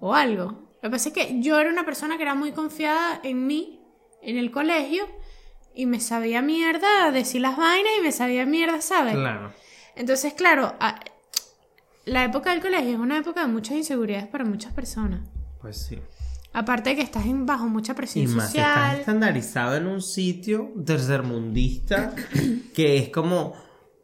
O 0.01 0.15
algo. 0.15 0.45
Lo 0.45 0.81
que 0.81 0.91
pasa 0.91 1.09
es 1.09 1.15
que 1.15 1.41
yo 1.41 1.59
era 1.59 1.71
una 1.71 1.85
persona 1.85 2.17
que 2.17 2.25
era 2.25 2.35
muy 2.35 2.53
confiada 2.53 3.21
en 3.23 3.47
mí, 3.47 3.81
en 4.23 4.37
el 4.37 4.51
colegio, 4.51 5.07
y 5.75 5.87
me 5.87 6.01
sabía 6.01 6.43
mierda 6.43 7.11
decir 7.11 7.41
las 7.41 7.57
vainas 7.57 7.93
y 7.99 8.03
me 8.03 8.13
sabía 8.13 8.45
mierda, 8.45 8.81
¿sabes? 8.81 9.15
Claro. 9.15 9.53
Entonces, 9.97 10.35
claro, 10.35 10.75
la 12.07 12.25
época 12.25 12.51
del 12.53 12.61
colegio 12.61 12.91
es 12.93 12.99
una 12.99 13.19
época 13.19 13.43
de 13.43 13.47
muchas 13.49 13.77
inseguridades 13.77 14.27
para 14.29 14.45
muchas 14.45 14.73
personas. 14.73 15.21
Pues 15.61 15.77
sí. 15.79 15.99
Aparte 16.53 16.91
de 16.91 16.97
que 16.97 17.03
estás 17.03 17.27
en- 17.27 17.47
bajo 17.47 17.67
mucha 17.67 17.93
Y 17.93 17.97
presión 17.97 18.37
más 18.37 18.53
si 18.53 18.59
estás 18.59 18.75
social. 18.77 18.99
estandarizado 19.01 19.77
en 19.77 19.87
un 19.87 20.01
sitio 20.03 20.73
tercermundista 20.87 22.15
que 22.75 22.99
es 22.99 23.09
como 23.09 23.55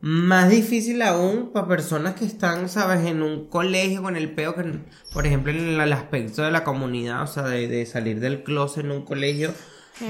más 0.01 0.49
difícil 0.49 1.03
aún 1.03 1.51
para 1.53 1.69
personas 1.69 2.15
que 2.15 2.25
están, 2.25 2.69
sabes, 2.71 3.05
en 3.07 3.23
un 3.23 3.49
colegio 3.49 4.03
con 4.03 4.17
el 4.17 4.33
peo 4.35 4.55
que, 4.55 4.81
por 5.13 5.27
ejemplo, 5.27 5.53
en 5.53 5.79
el 5.81 5.93
aspecto 5.93 6.43
de 6.43 6.51
la 6.51 6.65
comunidad, 6.65 7.23
o 7.23 7.27
sea, 7.27 7.43
de, 7.45 7.69
de 7.69 7.85
salir 7.85 8.19
del 8.19 8.43
closet 8.43 8.85
en 8.85 8.93
un 8.93 9.05
colegio 9.05 9.53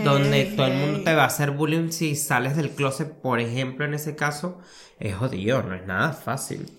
donde 0.04 0.44
todo 0.56 0.66
el 0.68 0.78
mundo 0.78 1.00
te 1.02 1.12
va 1.14 1.24
a 1.24 1.26
hacer 1.26 1.50
bullying 1.50 1.90
si 1.90 2.14
sales 2.14 2.56
del 2.56 2.70
closet, 2.70 3.08
por 3.20 3.40
ejemplo, 3.40 3.84
en 3.84 3.94
ese 3.94 4.14
caso, 4.14 4.60
es 5.00 5.16
jodido, 5.16 5.64
no 5.64 5.74
es 5.74 5.84
nada 5.84 6.12
fácil. 6.12 6.70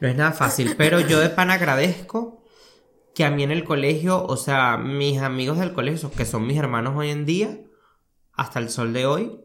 No 0.00 0.08
es 0.08 0.16
nada 0.16 0.32
fácil, 0.32 0.74
pero 0.76 1.00
yo 1.00 1.18
de 1.18 1.28
pan 1.28 1.50
agradezco 1.50 2.44
que 3.14 3.24
a 3.24 3.30
mí 3.30 3.42
en 3.42 3.50
el 3.50 3.64
colegio, 3.64 4.24
o 4.24 4.36
sea, 4.36 4.76
mis 4.76 5.20
amigos 5.20 5.58
del 5.58 5.72
colegio, 5.72 6.10
que 6.12 6.24
son 6.24 6.46
mis 6.46 6.56
hermanos 6.56 6.94
hoy 6.96 7.10
en 7.10 7.26
día, 7.26 7.58
hasta 8.32 8.60
el 8.60 8.68
sol 8.68 8.92
de 8.92 9.06
hoy, 9.06 9.40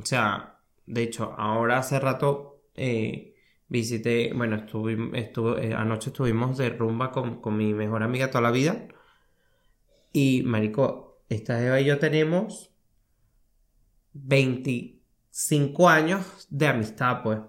o 0.00 0.06
sea, 0.06 0.60
de 0.86 1.02
hecho, 1.02 1.34
ahora 1.36 1.78
hace 1.78 1.98
rato 1.98 2.62
eh, 2.76 3.34
visité, 3.66 4.32
bueno, 4.34 4.54
estuve, 4.54 4.96
estuve, 5.14 5.66
eh, 5.66 5.74
anoche 5.74 6.10
estuvimos 6.10 6.56
de 6.58 6.70
rumba 6.70 7.10
con, 7.10 7.40
con 7.40 7.56
mi 7.56 7.74
mejor 7.74 8.04
amiga 8.04 8.30
toda 8.30 8.42
la 8.42 8.52
vida, 8.52 8.86
y 10.12 10.42
marico, 10.44 11.24
esta 11.28 11.60
Eva 11.64 11.80
y 11.80 11.86
yo 11.86 11.98
tenemos 11.98 12.72
25 14.12 15.88
años 15.88 16.46
de 16.50 16.68
amistad, 16.68 17.22
pues, 17.24 17.40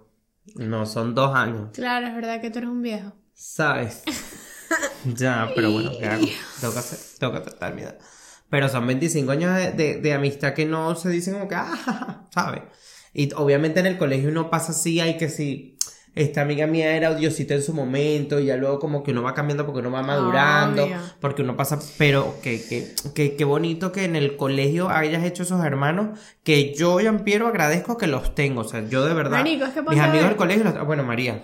no 0.56 0.86
son 0.86 1.14
dos 1.16 1.36
años. 1.36 1.70
Claro, 1.74 2.08
es 2.08 2.16
verdad 2.16 2.42
que 2.42 2.50
tú 2.52 2.60
eres 2.60 2.70
un 2.70 2.82
viejo. 2.82 3.14
¿Sabes? 3.34 4.04
ya, 5.06 5.50
pero 5.56 5.72
bueno, 5.72 5.92
¿qué 5.98 6.06
hago? 6.06 6.26
Tengo 6.60 6.74
que, 6.74 6.80
hacer, 6.80 7.00
tengo 7.20 7.34
que 7.34 7.40
aceptar 7.40 7.74
mi 7.76 7.82
edad. 7.84 7.98
Pero 8.50 8.68
son 8.70 8.86
25 8.88 9.32
años 9.32 9.56
de, 9.56 9.72
de- 9.72 10.02
de 10.02 10.14
amistad 10.14 10.54
que 10.54 10.66
no 10.66 10.96
se 10.96 11.10
dicen 11.10 11.34
como 11.36 11.48
que, 11.48 11.56
ah, 11.56 12.28
¿sabes? 12.34 12.64
Y 13.14 13.34
obviamente 13.34 13.80
en 13.80 13.86
el 13.88 13.98
colegio 13.98 14.30
uno 14.30 14.50
pasa 14.50 14.72
así, 14.72 15.00
hay 15.00 15.18
que 15.18 15.30
sí, 15.30 15.78
esta 16.14 16.42
amiga 16.42 16.68
mía 16.68 16.96
era 16.96 17.12
odiosita 17.12 17.54
en 17.54 17.62
su 17.62 17.74
momento 17.74 18.40
y 18.40 18.46
ya 18.48 18.58
luego 18.58 18.80
como 18.80 19.02
que 19.04 19.12
uno 19.12 19.24
va 19.24 19.34
cambiando 19.34 19.66
porque 19.66 19.80
uno 19.80 19.92
va 19.92 20.02
madurando, 20.04 20.84
Obvio. 20.84 20.98
porque 21.20 21.42
uno 21.42 21.56
pasa, 21.56 21.80
pero 21.98 22.36
que, 22.44 22.62
que, 22.68 22.94
que, 23.16 23.36
que 23.36 23.44
bonito 23.46 23.92
que 23.92 24.04
en 24.04 24.16
el 24.16 24.36
colegio 24.36 24.90
hayas 24.90 25.24
hecho 25.24 25.44
esos 25.44 25.64
hermanos, 25.64 26.20
que 26.44 26.74
yo, 26.76 26.98
Piero 27.24 27.48
agradezco 27.48 27.98
que 27.98 28.08
los 28.08 28.36
tengo, 28.36 28.62
o 28.62 28.66
sea, 28.66 28.88
yo 28.90 29.06
de 29.06 29.14
verdad, 29.14 29.38
Marico, 29.40 29.66
es 29.66 29.72
que 29.74 29.82
mis 29.82 30.00
amigos 30.00 30.28
del 30.28 30.36
colegio, 30.36 30.64
los- 30.66 30.86
bueno, 30.86 31.04
María, 31.04 31.42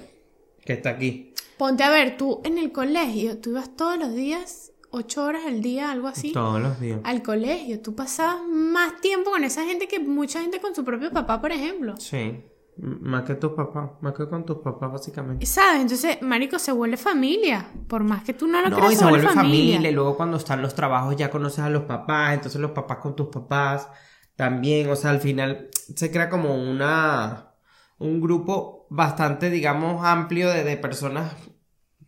que 0.65 0.73
está 0.73 0.89
aquí, 0.91 1.33
Ponte 1.57 1.83
a 1.83 1.89
ver, 1.89 2.17
tú 2.17 2.41
en 2.43 2.57
el 2.59 2.71
colegio, 2.71 3.37
tú 3.39 3.49
ibas 3.51 3.75
todos 3.75 3.97
los 3.97 4.13
días, 4.13 4.73
ocho 4.91 5.23
horas 5.23 5.41
al 5.47 5.61
día, 5.61 5.89
algo 5.91 6.07
así, 6.07 6.31
todos 6.31 6.61
los 6.61 6.79
días. 6.79 6.99
al 7.03 7.23
colegio. 7.23 7.79
Tú 7.81 7.95
pasabas 7.95 8.41
más 8.47 9.01
tiempo 9.01 9.31
con 9.31 9.43
esa 9.43 9.63
gente 9.65 9.87
que 9.87 9.99
mucha 9.99 10.39
gente 10.41 10.59
con 10.59 10.75
su 10.75 10.83
propio 10.85 11.09
papá, 11.11 11.41
por 11.41 11.51
ejemplo. 11.51 11.95
Sí, 11.97 12.41
más 12.79 13.23
que 13.23 13.35
tus 13.35 13.53
papás, 13.53 13.91
más 14.01 14.13
que 14.13 14.27
con 14.29 14.45
tus 14.45 14.57
papás 14.57 14.91
básicamente. 14.91 15.45
¿Sabes? 15.45 15.81
Entonces, 15.81 16.21
marico, 16.21 16.59
se 16.59 16.71
vuelve 16.71 16.97
familia. 16.97 17.71
Por 17.87 18.03
más 18.03 18.23
que 18.23 18.33
tú 18.33 18.47
no 18.47 18.61
lo 18.61 18.69
No, 18.69 18.77
creas, 18.77 18.93
y 18.93 18.95
se 18.97 19.05
vuelve 19.05 19.27
familia. 19.29 19.89
y 19.89 19.93
luego 19.93 20.15
cuando 20.15 20.37
están 20.37 20.61
los 20.61 20.75
trabajos 20.75 21.15
ya 21.15 21.29
conoces 21.31 21.59
a 21.59 21.69
los 21.69 21.83
papás, 21.83 22.33
entonces 22.35 22.61
los 22.61 22.71
papás 22.71 22.97
con 22.97 23.15
tus 23.15 23.27
papás 23.27 23.87
también, 24.35 24.89
o 24.89 24.95
sea, 24.95 25.09
al 25.11 25.19
final 25.19 25.69
se 25.95 26.11
crea 26.11 26.29
como 26.29 26.55
una 26.55 27.53
un 27.99 28.21
grupo 28.21 28.85
bastante, 28.91 29.49
digamos, 29.49 30.05
amplio 30.05 30.49
de, 30.49 30.63
de 30.63 30.77
personas 30.77 31.33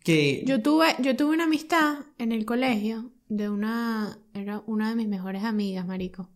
que 0.04 0.44
Yo 0.46 0.62
tuve, 0.62 0.94
yo 1.00 1.16
tuve 1.16 1.34
una 1.34 1.44
amistad 1.44 1.98
en 2.18 2.30
el 2.32 2.44
colegio 2.44 3.10
de 3.28 3.48
una, 3.50 4.18
era 4.34 4.62
una 4.66 4.88
de 4.90 4.94
mis 4.94 5.08
mejores 5.08 5.42
amigas, 5.44 5.86
marico. 5.86 6.30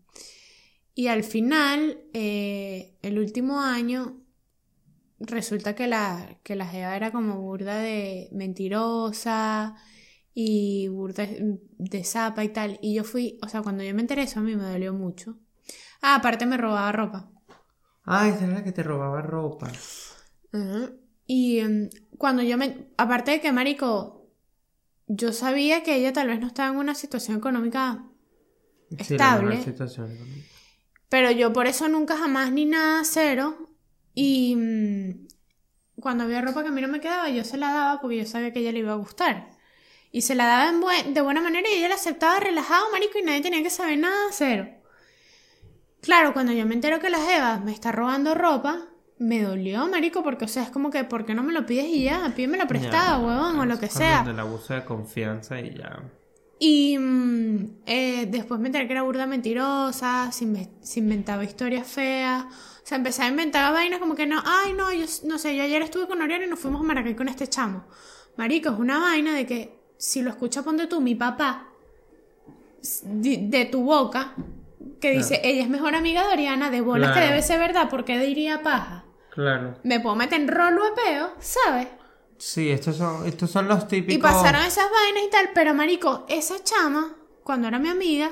Y 0.95 1.07
al 1.09 1.25
final, 1.25 1.99
eh, 2.13 2.99
el 3.03 3.19
último 3.19 3.61
año, 3.61 4.17
resulta 5.21 5.75
que 5.75 5.87
la, 5.87 6.39
que 6.43 6.57
la 6.57 6.67
jeva 6.67 6.97
era 6.97 7.13
como 7.13 7.41
burda 7.41 7.79
de 7.79 8.29
mentirosa 8.33 9.77
y 10.35 10.89
burda 10.89 11.27
de 11.29 12.05
zapa 12.05 12.45
y 12.45 12.49
tal. 12.51 12.79
Y 12.83 12.95
yo 12.95 13.05
fui, 13.05 13.39
o 13.43 13.49
sea, 13.49 13.63
cuando 13.63 13.83
yo 13.85 13.95
me 13.95 14.03
enteré 14.03 14.23
eso 14.23 14.41
a 14.41 14.43
mí 14.43 14.57
me 14.57 14.65
dolió 14.65 14.93
mucho. 14.93 15.39
Ah, 16.03 16.17
aparte 16.17 16.47
me 16.47 16.57
robaba 16.57 16.93
ropa. 16.93 17.31
Ah, 18.05 18.29
esa 18.29 18.45
era 18.45 18.55
la 18.55 18.65
que 18.65 18.73
te 18.73 18.83
robaba 18.83 19.23
ropa. 19.23 19.71
Y 21.27 21.59
em, 21.59 21.89
cuando 22.19 22.43
yo 22.43 22.57
me... 22.59 22.89
Aparte 22.97 23.33
de 23.33 23.41
que, 23.41 23.53
Marico, 23.53 24.29
yo 25.07 25.33
sabía 25.33 25.83
que 25.83 25.97
ella 25.97 26.13
tal 26.13 26.29
vez 26.29 26.41
no 26.41 26.47
estaba 26.47 26.71
en 26.71 26.77
una 26.77 26.95
situación 26.95 27.39
económica, 27.39 28.05
Sí, 28.91 29.15
Estable. 29.15 29.61
situación. 29.63 30.17
pero 31.09 31.31
yo 31.31 31.53
por 31.53 31.67
eso 31.67 31.89
nunca 31.89 32.17
jamás 32.17 32.53
ni 32.53 32.65
nada 32.67 33.03
cero. 33.05 33.64
Y 34.15 34.55
mm, 34.57 35.27
cuando 36.01 36.25
había 36.25 36.41
ropa 36.41 36.63
que 36.63 36.69
a 36.69 36.73
mí 36.73 36.81
no 36.81 36.89
me 36.89 37.01
quedaba, 37.01 37.29
yo 37.31 37.45
se 37.45 37.57
la 37.57 37.73
daba 37.73 38.01
porque 38.01 38.19
yo 38.19 38.27
sabía 38.27 38.53
que 38.53 38.59
a 38.61 38.63
ella 38.63 38.73
le 38.73 38.79
iba 38.81 38.93
a 38.93 38.97
gustar. 38.97 39.51
Y 40.13 40.23
se 40.23 40.35
la 40.35 40.47
daba 40.47 40.69
en 40.71 40.81
buen- 40.81 41.15
de 41.15 41.21
buena 41.23 41.41
manera 41.41 41.69
y 41.71 41.79
ella 41.79 41.89
la 41.89 41.95
aceptaba 41.97 42.39
relajado, 42.41 42.91
Marico, 42.93 43.19
y 43.19 43.23
nadie 43.23 43.41
tenía 43.43 43.63
que 43.63 43.71
saber 43.71 43.99
nada 43.99 44.27
cero. 44.31 44.69
Claro, 46.01 46.33
cuando 46.35 46.53
yo 46.53 46.67
me 46.67 46.75
entero 46.75 47.01
que 47.01 47.09
la 47.11 47.19
Jeva 47.19 47.59
me 47.59 47.73
está 47.73 47.91
robando 47.91 48.35
ropa, 48.35 48.89
me 49.19 49.41
dolió, 49.43 49.87
marico, 49.89 50.23
porque, 50.23 50.45
o 50.45 50.49
sea, 50.49 50.65
es 50.65 50.71
como 50.71 50.91
que, 50.91 51.05
¿por 51.05 51.25
qué 51.25 51.35
no 51.35 51.43
me 51.43 51.53
lo 51.53 51.65
pides 51.65 51.87
y 51.87 52.05
ya? 52.05 52.31
Pídemelo 52.37 52.67
prestado, 52.67 53.23
Ya, 53.23 53.27
huevón, 53.27 53.59
o 53.59 53.65
lo 53.65 53.79
que 53.79 53.89
sea. 53.89 54.17
cuando 54.23 54.31
El 54.33 54.41
abuso 54.41 54.75
de 54.75 54.85
confianza 54.85 55.59
y 55.61 55.75
ya. 55.79 56.03
Y 56.59 56.99
mm, 56.99 57.67
eh, 57.87 58.27
después 58.31 58.61
me 58.61 58.69
enteré 58.69 58.87
que 58.87 58.93
era 58.93 59.03
burda 59.03 59.27
mentirosa, 59.27 60.31
se, 60.31 60.45
inve- 60.45 60.71
se 60.83 61.01
inventaba 61.01 61.43
historias 61.45 61.87
feas. 61.87 62.45
O 62.85 62.87
sea, 62.87 62.99
empecé 62.99 63.23
a 63.23 63.29
inventar 63.29 63.73
vainas 63.73 63.99
como 63.99 64.15
que 64.15 64.27
no, 64.27 64.43
ay, 64.45 64.75
no, 64.75 64.93
yo 64.93 65.07
no 65.25 65.39
sé, 65.39 65.57
yo 65.57 65.63
ayer 65.63 65.81
estuve 65.81 66.07
con 66.07 66.21
Oriana 66.21 66.45
y 66.45 66.49
nos 66.49 66.59
fuimos 66.59 66.83
a 66.83 66.85
Maracay 66.85 67.17
con 67.17 67.29
este 67.29 67.47
chamo. 67.47 67.85
Marico, 68.37 68.69
es 68.69 68.79
una 68.79 68.99
vaina 68.99 69.35
de 69.35 69.47
que 69.47 69.81
si 69.97 70.21
lo 70.21 70.29
escucha, 70.29 70.63
ponte 70.63 70.87
tú, 70.87 71.01
mi 71.01 71.15
papá, 71.15 71.69
de, 73.05 73.65
tu 73.73 73.85
boca, 73.85 74.35
que 75.01 75.13
dice, 75.13 75.41
ella 75.43 75.63
es 75.63 75.69
mejor 75.71 75.95
amiga 75.95 76.27
de 76.27 76.35
Oriana, 76.35 76.71
de 76.71 76.83
bolas 76.83 77.11
que 77.11 77.15
Claro. 77.15 77.29
debe 77.31 77.43
ser 77.43 77.59
verdad, 77.59 77.89
porque 77.89 78.19
diría 78.19 78.63
paja. 78.63 79.05
Claro. 79.31 79.79
Me 79.83 79.99
puedo 80.01 80.15
meter 80.15 80.39
en 80.43 80.49
rolo 80.49 80.83
peo, 80.95 81.33
¿sabes? 81.41 81.89
Sí, 82.37 82.71
estos 82.71 82.97
son, 82.97 83.27
estos 83.27 83.51
son 83.51 83.67
los 83.67 83.89
típicos. 83.89 84.15
Y 84.15 84.19
pasaron 84.19 84.61
esas 84.63 84.91
vainas 84.91 85.25
y 85.27 85.31
tal, 85.31 85.51
pero 85.55 85.73
marico, 85.73 86.27
esa 86.29 86.63
chama, 86.63 87.15
cuando 87.43 87.67
era 87.69 87.79
mi 87.79 87.89
amiga, 87.89 88.31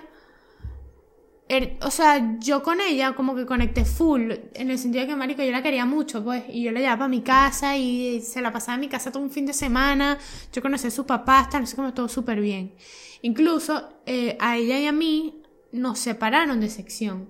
o 1.83 1.91
sea, 1.91 2.39
yo 2.39 2.63
con 2.63 2.81
ella 2.81 3.15
como 3.15 3.35
que 3.35 3.45
conecté 3.45 3.85
full, 3.85 4.33
en 4.55 4.71
el 4.71 4.79
sentido 4.79 5.03
de 5.03 5.09
que 5.09 5.17
marico, 5.17 5.43
yo 5.43 5.53
la 5.53 5.63
quería 5.63 5.85
mucho, 5.85 6.25
pues, 6.25 6.45
y 6.49 6.63
yo 6.63 6.73
la 6.73 6.81
llevaba 6.81 6.99
para 7.01 7.09
mi 7.09 7.21
casa 7.21 7.77
y 7.77 8.21
se 8.23 8.41
la 8.41 8.53
pasaba 8.53 8.77
en 8.77 8.81
mi 8.81 8.89
casa 8.89 9.13
todo 9.13 9.23
un 9.23 9.31
fin 9.31 9.45
de 9.45 9.53
semana, 9.53 10.19
yo 10.53 10.63
conocí 10.63 10.87
a 10.87 10.91
sus 10.91 11.05
papás, 11.05 11.51
tal, 11.51 11.65
así 11.65 11.77
como 11.77 11.93
todo 11.93 12.09
súper 12.09 12.41
bien. 12.41 12.75
Incluso 13.21 13.89
eh, 14.07 14.37
a 14.41 14.57
ella 14.57 14.79
y 14.79 14.87
a 14.87 14.93
mí 14.93 15.43
nos 15.73 15.99
separaron 15.99 16.61
de 16.61 16.71
sección. 16.71 17.29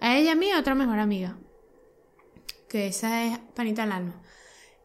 A 0.00 0.16
ella 0.16 0.30
y 0.30 0.32
a 0.32 0.36
mí, 0.36 0.50
a 0.50 0.60
otra 0.60 0.74
mejor 0.74 0.98
amiga. 0.98 1.36
Que 2.68 2.86
esa 2.88 3.24
es 3.24 3.38
panita 3.54 3.82
al 3.82 3.92
alma. 3.92 4.22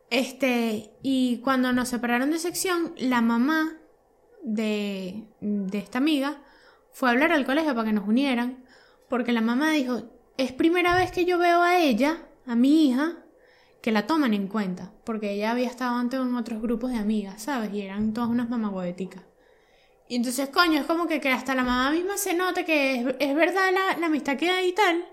Este, 0.10 0.92
y 1.04 1.40
cuando 1.44 1.74
nos 1.74 1.90
separaron 1.90 2.32
de 2.32 2.40
sección, 2.40 2.94
la 2.98 3.22
mamá 3.22 3.78
de, 4.44 5.28
de 5.42 5.78
esta 5.78 5.98
amiga 6.00 6.42
fue 6.98 7.10
a 7.10 7.12
hablar 7.12 7.32
al 7.32 7.46
colegio 7.46 7.76
para 7.76 7.86
que 7.86 7.94
nos 7.94 8.08
unieran, 8.08 8.66
porque 9.08 9.32
la 9.32 9.42
mamá 9.42 9.70
dijo, 9.70 10.02
es 10.36 10.52
primera 10.52 10.96
vez 10.96 11.12
que 11.12 11.26
yo 11.26 11.38
veo 11.38 11.62
a 11.62 11.78
ella, 11.78 12.26
a 12.48 12.56
mi 12.56 12.88
hija, 12.88 13.18
que 13.84 13.92
la 13.92 14.08
toman 14.08 14.34
en 14.34 14.48
cuenta, 14.48 14.94
porque 15.04 15.34
ella 15.34 15.52
había 15.52 15.68
estado 15.68 15.96
antes 15.96 16.20
en 16.20 16.34
otros 16.34 16.60
grupos 16.60 16.90
de 16.90 16.98
amigas, 16.98 17.44
¿sabes? 17.44 17.72
Y 17.72 17.84
eran 17.84 18.14
todas 18.14 18.32
unas 18.32 18.50
mamagüeticas. 18.50 19.22
Y 20.10 20.16
entonces, 20.16 20.50
coño, 20.50 20.80
es 20.80 20.88
como 20.88 21.06
que, 21.06 21.22
que 21.22 21.30
hasta 21.30 21.54
la 21.54 21.64
mamá 21.64 21.92
misma 21.92 22.18
se 22.18 22.34
note 22.34 22.66
que 22.66 22.96
es, 22.96 23.16
es 23.20 23.36
verdad 23.36 23.70
la, 24.00 24.04
amistad 24.08 24.36
que 24.36 24.50
hay 24.50 24.70
y 24.70 24.74
tal. 24.74 25.06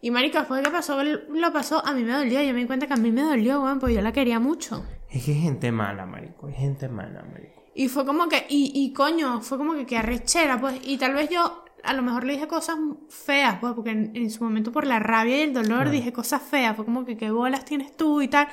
Y 0.00 0.10
marica, 0.10 0.40
después 0.40 0.62
de 0.62 0.64
que 0.64 0.72
pasó, 0.72 1.00
lo 1.04 1.52
pasó, 1.52 1.86
a 1.86 1.94
mí 1.94 2.02
me 2.02 2.12
dolió. 2.12 2.42
Yo 2.42 2.52
me 2.54 2.58
di 2.58 2.66
cuenta 2.66 2.88
que 2.88 2.94
a 2.94 2.96
mí 2.96 3.12
me 3.12 3.22
dolió, 3.22 3.62
weón, 3.62 3.78
porque 3.78 3.94
yo 3.94 4.00
la 4.02 4.10
quería 4.10 4.40
mucho. 4.40 4.84
Es 5.08 5.24
que 5.24 5.30
hay 5.30 5.42
gente 5.42 5.70
mala, 5.70 6.06
marico. 6.06 6.48
Hay 6.48 6.54
gente 6.54 6.88
mala, 6.88 7.22
marico. 7.22 7.53
Y 7.74 7.88
fue 7.88 8.06
como 8.06 8.28
que, 8.28 8.46
y, 8.48 8.72
y 8.74 8.92
coño, 8.92 9.40
fue 9.40 9.58
como 9.58 9.74
que 9.74 9.86
que 9.86 9.96
arrechera, 9.98 10.60
pues. 10.60 10.80
Y 10.84 10.96
tal 10.98 11.14
vez 11.14 11.28
yo 11.30 11.64
a 11.82 11.92
lo 11.92 12.02
mejor 12.02 12.24
le 12.24 12.34
dije 12.34 12.46
cosas 12.48 12.78
feas, 13.10 13.58
pues, 13.60 13.74
porque 13.74 13.90
en, 13.90 14.12
en 14.14 14.30
su 14.30 14.44
momento 14.44 14.72
por 14.72 14.86
la 14.86 15.00
rabia 15.00 15.38
y 15.38 15.42
el 15.42 15.54
dolor 15.54 15.90
dije 15.90 16.12
cosas 16.12 16.42
feas. 16.42 16.76
Fue 16.76 16.84
como 16.84 17.04
que 17.04 17.16
qué 17.16 17.30
bolas 17.30 17.64
tienes 17.64 17.96
tú 17.96 18.22
y 18.22 18.28
tal. 18.28 18.48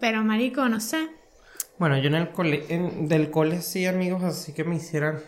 Pero 0.00 0.22
marico, 0.24 0.68
no 0.68 0.80
sé. 0.80 1.08
Bueno, 1.78 1.98
yo 1.98 2.06
en 2.08 2.14
el 2.14 2.30
cole, 2.32 2.64
en- 2.68 3.08
del 3.08 3.30
cole 3.30 3.60
sí, 3.62 3.86
amigos, 3.86 4.22
así 4.22 4.52
que 4.52 4.64
me 4.64 4.76
hicieran 4.76 5.22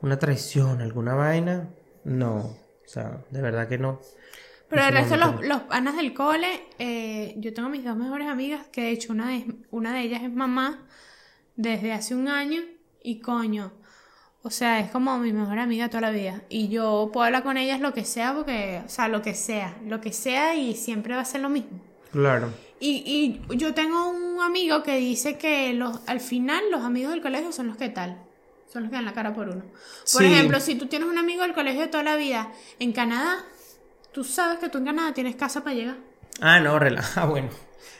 una 0.00 0.18
traición, 0.18 0.80
alguna 0.80 1.14
vaina. 1.14 1.68
No, 2.04 2.36
o 2.38 2.56
sea, 2.86 3.22
de 3.30 3.42
verdad 3.42 3.68
que 3.68 3.78
no. 3.78 4.00
Pero 4.68 4.82
el 4.84 4.92
su 4.92 4.94
resto, 4.94 5.16
los, 5.16 5.44
los 5.44 5.60
panas 5.62 5.96
del 5.96 6.14
cole, 6.14 6.48
eh, 6.78 7.34
yo 7.36 7.52
tengo 7.52 7.68
mis 7.68 7.84
dos 7.84 7.96
mejores 7.96 8.28
amigas, 8.28 8.66
que 8.72 8.82
de 8.82 8.90
hecho 8.90 9.12
una 9.12 9.28
de, 9.28 9.44
una 9.70 9.92
de 9.92 10.00
ellas 10.00 10.22
es 10.22 10.32
mamá 10.32 10.86
desde 11.56 11.92
hace 11.92 12.14
un 12.14 12.28
año 12.28 12.60
y 13.02 13.20
coño, 13.20 13.72
o 14.42 14.50
sea, 14.50 14.80
es 14.80 14.90
como 14.90 15.18
mi 15.18 15.32
mejor 15.32 15.58
amiga 15.58 15.88
toda 15.88 16.00
la 16.02 16.10
vida. 16.10 16.42
Y 16.48 16.68
yo 16.68 17.10
puedo 17.12 17.26
hablar 17.26 17.42
con 17.42 17.56
ellas 17.56 17.80
lo 17.80 17.92
que 17.92 18.04
sea, 18.04 18.34
porque, 18.34 18.82
o 18.84 18.88
sea, 18.88 19.08
lo 19.08 19.22
que 19.22 19.34
sea, 19.34 19.76
lo 19.86 20.00
que 20.00 20.12
sea 20.12 20.54
y 20.56 20.74
siempre 20.74 21.14
va 21.14 21.20
a 21.22 21.24
ser 21.24 21.40
lo 21.42 21.48
mismo. 21.48 21.80
Claro. 22.10 22.52
Y, 22.80 23.40
y 23.50 23.56
yo 23.56 23.72
tengo 23.74 24.10
un 24.10 24.40
amigo 24.42 24.82
que 24.82 24.96
dice 24.96 25.38
que 25.38 25.72
los, 25.72 26.00
al 26.08 26.18
final 26.20 26.62
los 26.72 26.82
amigos 26.82 27.12
del 27.12 27.22
colegio 27.22 27.52
son 27.52 27.68
los 27.68 27.76
que 27.76 27.88
tal. 27.88 28.20
Son 28.72 28.82
los 28.82 28.90
que 28.90 28.96
dan 28.96 29.04
la 29.04 29.12
cara 29.12 29.32
por 29.34 29.48
uno. 29.48 29.62
Por 29.62 29.72
Sí. 30.04 30.24
ejemplo, 30.24 30.58
si 30.58 30.74
tú 30.74 30.86
tienes 30.86 31.08
un 31.08 31.18
amigo 31.18 31.42
del 31.42 31.52
colegio 31.54 31.82
de 31.82 31.88
toda 31.88 32.02
la 32.02 32.16
vida 32.16 32.50
en 32.80 32.92
Canadá, 32.92 33.44
tú 34.12 34.24
sabes 34.24 34.58
que 34.58 34.68
tú 34.68 34.78
en 34.78 34.86
Canadá 34.86 35.12
tienes 35.14 35.36
casa 35.36 35.62
para 35.62 35.76
llegar. 35.76 35.96
Ah, 36.40 36.58
no, 36.58 36.78
relaja, 36.78 37.24
bueno. 37.26 37.50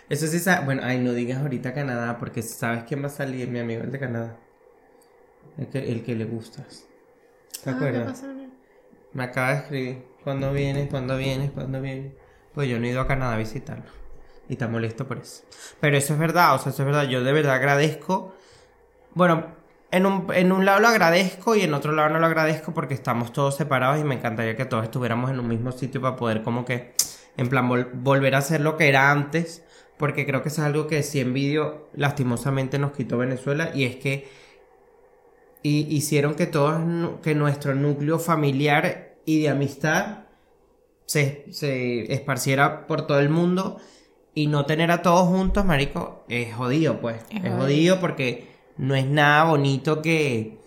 Eso 0.09 0.27
sí, 0.27 0.40
bueno, 0.64 0.83
ay, 0.85 0.99
no 0.99 1.12
digas 1.12 1.38
ahorita 1.40 1.75
Canadá, 1.75 2.18
porque 2.18 2.42
sabes 2.42 2.85
quién 2.85 3.03
va 3.03 3.07
a 3.07 3.11
salir, 3.11 3.49
mi 3.49 3.59
amigo, 3.59 3.83
el 3.83 3.90
de 3.92 3.99
Canadá. 3.99 4.37
El 5.59 5.66
que, 5.68 5.79
el 5.92 6.03
que 6.03 6.14
le 6.14 6.25
gustas. 6.25 6.87
¿Te 7.62 7.71
Ah, 7.71 7.77
¿qué 7.79 7.87
acuerdas? 7.87 8.25
Me 9.12 9.25
acaba 9.25 9.51
de 9.53 9.59
escribir. 9.59 10.05
¿Cuándo 10.25 10.53
vienes? 10.53 10.88
¿Cuándo 10.88 11.16
vienes? 11.16 11.51
¿Cuándo 11.51 11.81
vienes? 11.81 12.12
Pues 12.55 12.68
yo 12.68 12.79
no 12.79 12.87
he 12.87 12.90
ido 12.90 13.01
a 13.01 13.07
Canadá 13.07 13.35
a 13.35 13.38
visitarlo. 13.38 13.85
Y 14.49 14.55
está 14.55 14.68
molesto 14.68 15.07
por 15.07 15.18
eso. 15.18 15.42
Pero 15.81 15.97
eso 15.97 16.14
es 16.14 16.18
verdad, 16.18 16.55
o 16.55 16.59
sea, 16.59 16.73
eso 16.73 16.83
es 16.83 16.87
verdad. 16.87 17.05
Yo 17.05 17.23
de 17.23 17.33
verdad 17.33 17.55
agradezco. 17.55 18.35
Bueno, 19.14 19.47
en 19.90 20.07
un, 20.07 20.27
en 20.35 20.53
un 20.53 20.64
lado 20.64 20.81
lo 20.81 20.88
agradezco 20.88 21.55
y 21.55 21.62
en 21.62 21.75
otro 21.75 21.92
lado 21.92 22.09
no 22.11 22.18
lo 22.18 22.27
agradezco 22.27 22.73
porque 22.73 22.95
estamos 22.95 23.33
todos 23.33 23.57
separados 23.57 24.01
y 24.01 24.05
me 24.05 24.14
encantaría 24.14 24.57
que 24.57 24.64
todos 24.64 24.85
estuviéramos 24.85 25.31
en 25.31 25.40
un 25.40 25.49
mismo 25.49 25.73
sitio 25.73 26.01
para 26.01 26.16
poder 26.16 26.42
como 26.42 26.64
que, 26.64 26.95
en 27.37 27.49
plan, 27.49 27.68
vol- 27.68 27.90
volver 27.95 28.35
a 28.35 28.40
ser 28.40 28.61
lo 28.62 28.77
que 28.77 28.88
era 28.88 29.11
antes. 29.11 29.64
Porque 30.03 30.27
creo 30.27 30.43
que 30.43 30.49
eso 30.49 30.62
es 30.62 30.67
algo 30.67 30.88
que 30.88 31.03
sí 31.05 31.21
envidio 31.21 31.88
lastimosamente 31.95 32.79
nos 32.81 32.91
quitó 32.93 33.19
Venezuela 33.19 33.71
y 33.73 33.85
es 33.85 33.97
que 33.97 34.27
y 35.62 35.87
hicieron 35.95 36.35
que 36.35 36.47
todos 36.47 36.81
que 37.23 37.35
nuestro 37.35 37.75
núcleo 37.75 38.19
familiar 38.19 39.15
y 39.25 39.43
de 39.43 39.49
amistad 39.51 40.25
se, 41.07 41.47
se 41.53 42.12
esparciera 42.12 42.87
por 42.87 43.07
todo 43.07 43.21
el 43.21 43.29
mundo 43.31 43.79
Y 44.35 44.49
no 44.49 44.67
tener 44.67 44.91
a 44.93 45.03
todos 45.03 45.29
juntos, 45.29 45.65
marico, 45.67 46.25
es 46.29 46.55
jodido, 46.55 47.01
pues. 47.01 47.23
Es 47.31 47.45
Es, 47.45 47.53
jodido. 47.53 47.57
jodido 47.57 48.01
porque 48.01 48.49
no 48.79 48.95
es 48.97 49.07
nada 49.07 49.45
bonito 49.45 50.03
que, 50.03 50.59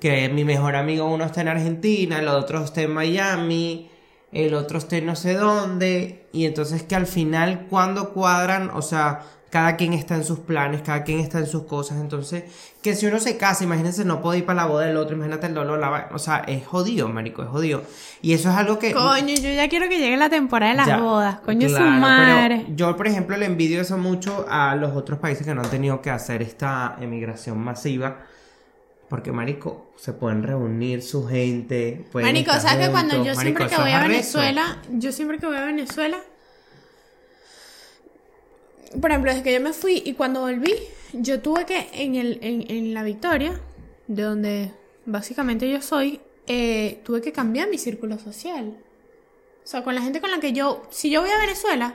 que 0.00 0.28
mi 0.30 0.44
mejor 0.44 0.76
amigo 0.76 1.06
uno 1.12 1.24
esté 1.24 1.42
en 1.42 1.48
Argentina, 1.48 2.18
el 2.20 2.28
otro 2.28 2.64
esté 2.64 2.82
en 2.84 2.92
Miami, 2.94 3.90
el 4.32 4.54
otro 4.54 4.78
esté 4.78 5.02
no 5.02 5.16
sé 5.16 5.34
dónde. 5.34 6.26
Y 6.32 6.44
entonces 6.46 6.82
que 6.82 6.94
al 6.94 7.06
final, 7.06 7.66
cuando 7.70 8.12
cuadran, 8.12 8.70
o 8.74 8.82
sea, 8.82 9.22
cada 9.50 9.76
quien 9.76 9.92
está 9.94 10.16
en 10.16 10.24
sus 10.24 10.40
planes, 10.40 10.82
cada 10.82 11.04
quien 11.04 11.20
está 11.20 11.38
en 11.38 11.46
sus 11.46 11.62
cosas. 11.62 11.98
Entonces, 11.98 12.44
que 12.82 12.94
si 12.94 13.06
uno 13.06 13.18
se 13.18 13.38
casa, 13.38 13.64
imagínense, 13.64 14.04
no 14.04 14.20
puede 14.20 14.40
ir 14.40 14.44
para 14.44 14.62
la 14.62 14.66
boda 14.66 14.86
del 14.86 14.96
otro, 14.96 15.16
imagínate 15.16 15.46
el 15.46 15.54
dolor, 15.54 15.78
la 15.78 16.10
O 16.12 16.18
sea, 16.18 16.38
es 16.46 16.66
jodido, 16.66 17.08
marico, 17.08 17.42
es 17.42 17.48
jodido. 17.48 17.82
Y 18.20 18.34
eso 18.34 18.50
es 18.50 18.56
algo 18.56 18.78
que... 18.78 18.92
Coño, 18.92 19.34
yo 19.34 19.50
ya 19.50 19.68
quiero 19.68 19.88
que 19.88 19.98
llegue 19.98 20.16
la 20.16 20.28
temporada 20.28 20.72
de 20.72 20.76
las 20.76 20.86
Ya, 20.86 20.98
bodas. 20.98 21.40
Coño, 21.40 21.68
su 21.68 21.76
claro, 21.76 21.90
madre. 22.00 22.66
yo, 22.74 22.94
por 22.96 23.06
ejemplo, 23.06 23.36
le 23.36 23.46
envidio 23.46 23.80
eso 23.80 23.96
mucho 23.96 24.44
a 24.48 24.74
los 24.74 24.94
otros 24.96 25.18
países 25.20 25.46
que 25.46 25.54
no 25.54 25.62
han 25.62 25.70
tenido 25.70 26.02
que 26.02 26.10
hacer 26.10 26.42
esta 26.42 26.96
emigración 27.00 27.58
masiva. 27.58 28.26
Porque, 29.08 29.30
marico, 29.30 29.92
se 29.96 30.12
pueden 30.12 30.42
reunir 30.42 31.02
su 31.02 31.26
gente. 31.26 32.04
pueden 32.10 32.28
Marico, 32.28 32.52
¿sabes 32.52 32.86
que 32.86 32.92
cuando 32.92 33.14
yo 33.16 33.34
Marico, 33.34 33.40
siempre 33.40 33.66
que 33.68 33.76
voy 33.76 33.90
a. 33.92 34.02
Venezuela, 34.02 34.82
yo 34.90 35.12
siempre 35.12 35.38
que 35.38 35.46
voy 35.46 35.56
a 35.56 35.64
Venezuela, 35.64 36.18
por 39.00 39.10
ejemplo, 39.10 39.30
desde 39.30 39.44
que 39.44 39.52
yo 39.52 39.60
me 39.60 39.72
fui 39.72 40.02
y 40.04 40.14
cuando 40.14 40.40
volví, 40.40 40.74
yo 41.12 41.40
tuve 41.40 41.66
que 41.66 41.88
en, 41.92 42.16
el, 42.16 42.38
en, 42.42 42.70
en 42.70 42.94
la 42.94 43.02
Victoria, 43.02 43.60
de 44.08 44.22
donde 44.22 44.72
básicamente 45.04 45.70
yo 45.70 45.80
soy, 45.82 46.20
eh, 46.46 47.00
tuve 47.04 47.20
que 47.20 47.32
cambiar 47.32 47.68
mi 47.68 47.78
círculo 47.78 48.18
social. 48.18 48.76
O 49.64 49.66
sea, 49.66 49.82
con 49.82 49.94
la 49.94 50.02
gente 50.02 50.20
con 50.20 50.30
la 50.30 50.40
que 50.40 50.52
yo, 50.52 50.82
si 50.90 51.10
yo 51.10 51.20
voy 51.20 51.30
a 51.30 51.38
Venezuela, 51.38 51.94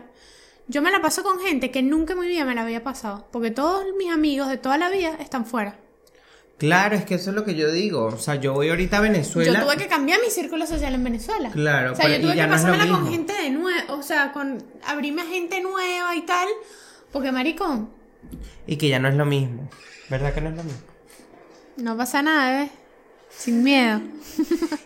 yo 0.68 0.82
me 0.82 0.92
la 0.92 1.02
paso 1.02 1.24
con 1.24 1.40
gente 1.40 1.72
que 1.72 1.82
nunca 1.82 2.14
en 2.14 2.20
mi 2.20 2.28
vida 2.28 2.46
me 2.46 2.56
la 2.56 2.64
había 2.64 2.84
pasado, 2.84 3.28
porque 3.32 3.52
todos 3.52 3.86
mis 3.98 4.12
amigos 4.12 4.50
de 4.50 4.58
toda 4.58 4.78
la 4.78 4.90
vida 4.90 5.18
están 5.20 5.46
fuera. 5.46 5.78
Claro, 6.62 6.96
es 6.96 7.06
que 7.06 7.16
eso 7.16 7.32
es 7.32 7.36
lo 7.36 7.44
que 7.44 7.56
yo 7.56 7.72
digo. 7.72 8.06
O 8.06 8.18
sea, 8.18 8.36
yo 8.36 8.54
voy 8.54 8.70
ahorita 8.70 8.98
a 8.98 9.02
Venezuela. 9.02 9.60
Yo 9.60 9.66
tuve 9.66 9.78
que 9.78 9.88
cambiar 9.88 10.20
mi 10.24 10.30
círculo 10.30 10.66
social 10.68 10.94
en 10.94 11.04
Venezuela. 11.04 11.50
Claro, 11.52 11.94
O 11.94 11.96
sea, 11.96 12.06
pero- 12.06 12.18
yo 12.18 12.22
tuve 12.28 12.36
que 12.36 12.44
no 12.48 12.50
pasármela 12.54 12.88
con 12.88 13.10
gente 13.10 13.34
de 13.34 13.50
nuevo, 13.50 13.94
o 13.96 14.04
sea, 14.04 14.32
con 14.32 14.64
abrirme 14.86 15.24
a 15.24 15.26
gente 15.26 15.60
nueva 15.62 16.16
y 16.16 16.22
tal. 16.22 16.48
Porque, 17.12 17.32
marico, 17.32 17.90
Y 18.68 18.76
que 18.78 18.88
ya 18.90 19.00
no 19.00 19.08
es 19.10 19.16
lo 19.16 19.26
mismo. 19.26 19.70
¿Verdad 20.10 20.34
que 20.34 20.42
no 20.42 20.50
es 20.50 20.56
lo 20.56 20.64
mismo? 20.64 20.80
no 21.78 21.98
pasa 21.98 22.22
nada, 22.22 22.60
¿ves? 22.62 22.72
Sin 23.30 23.64
miedo. 23.64 24.02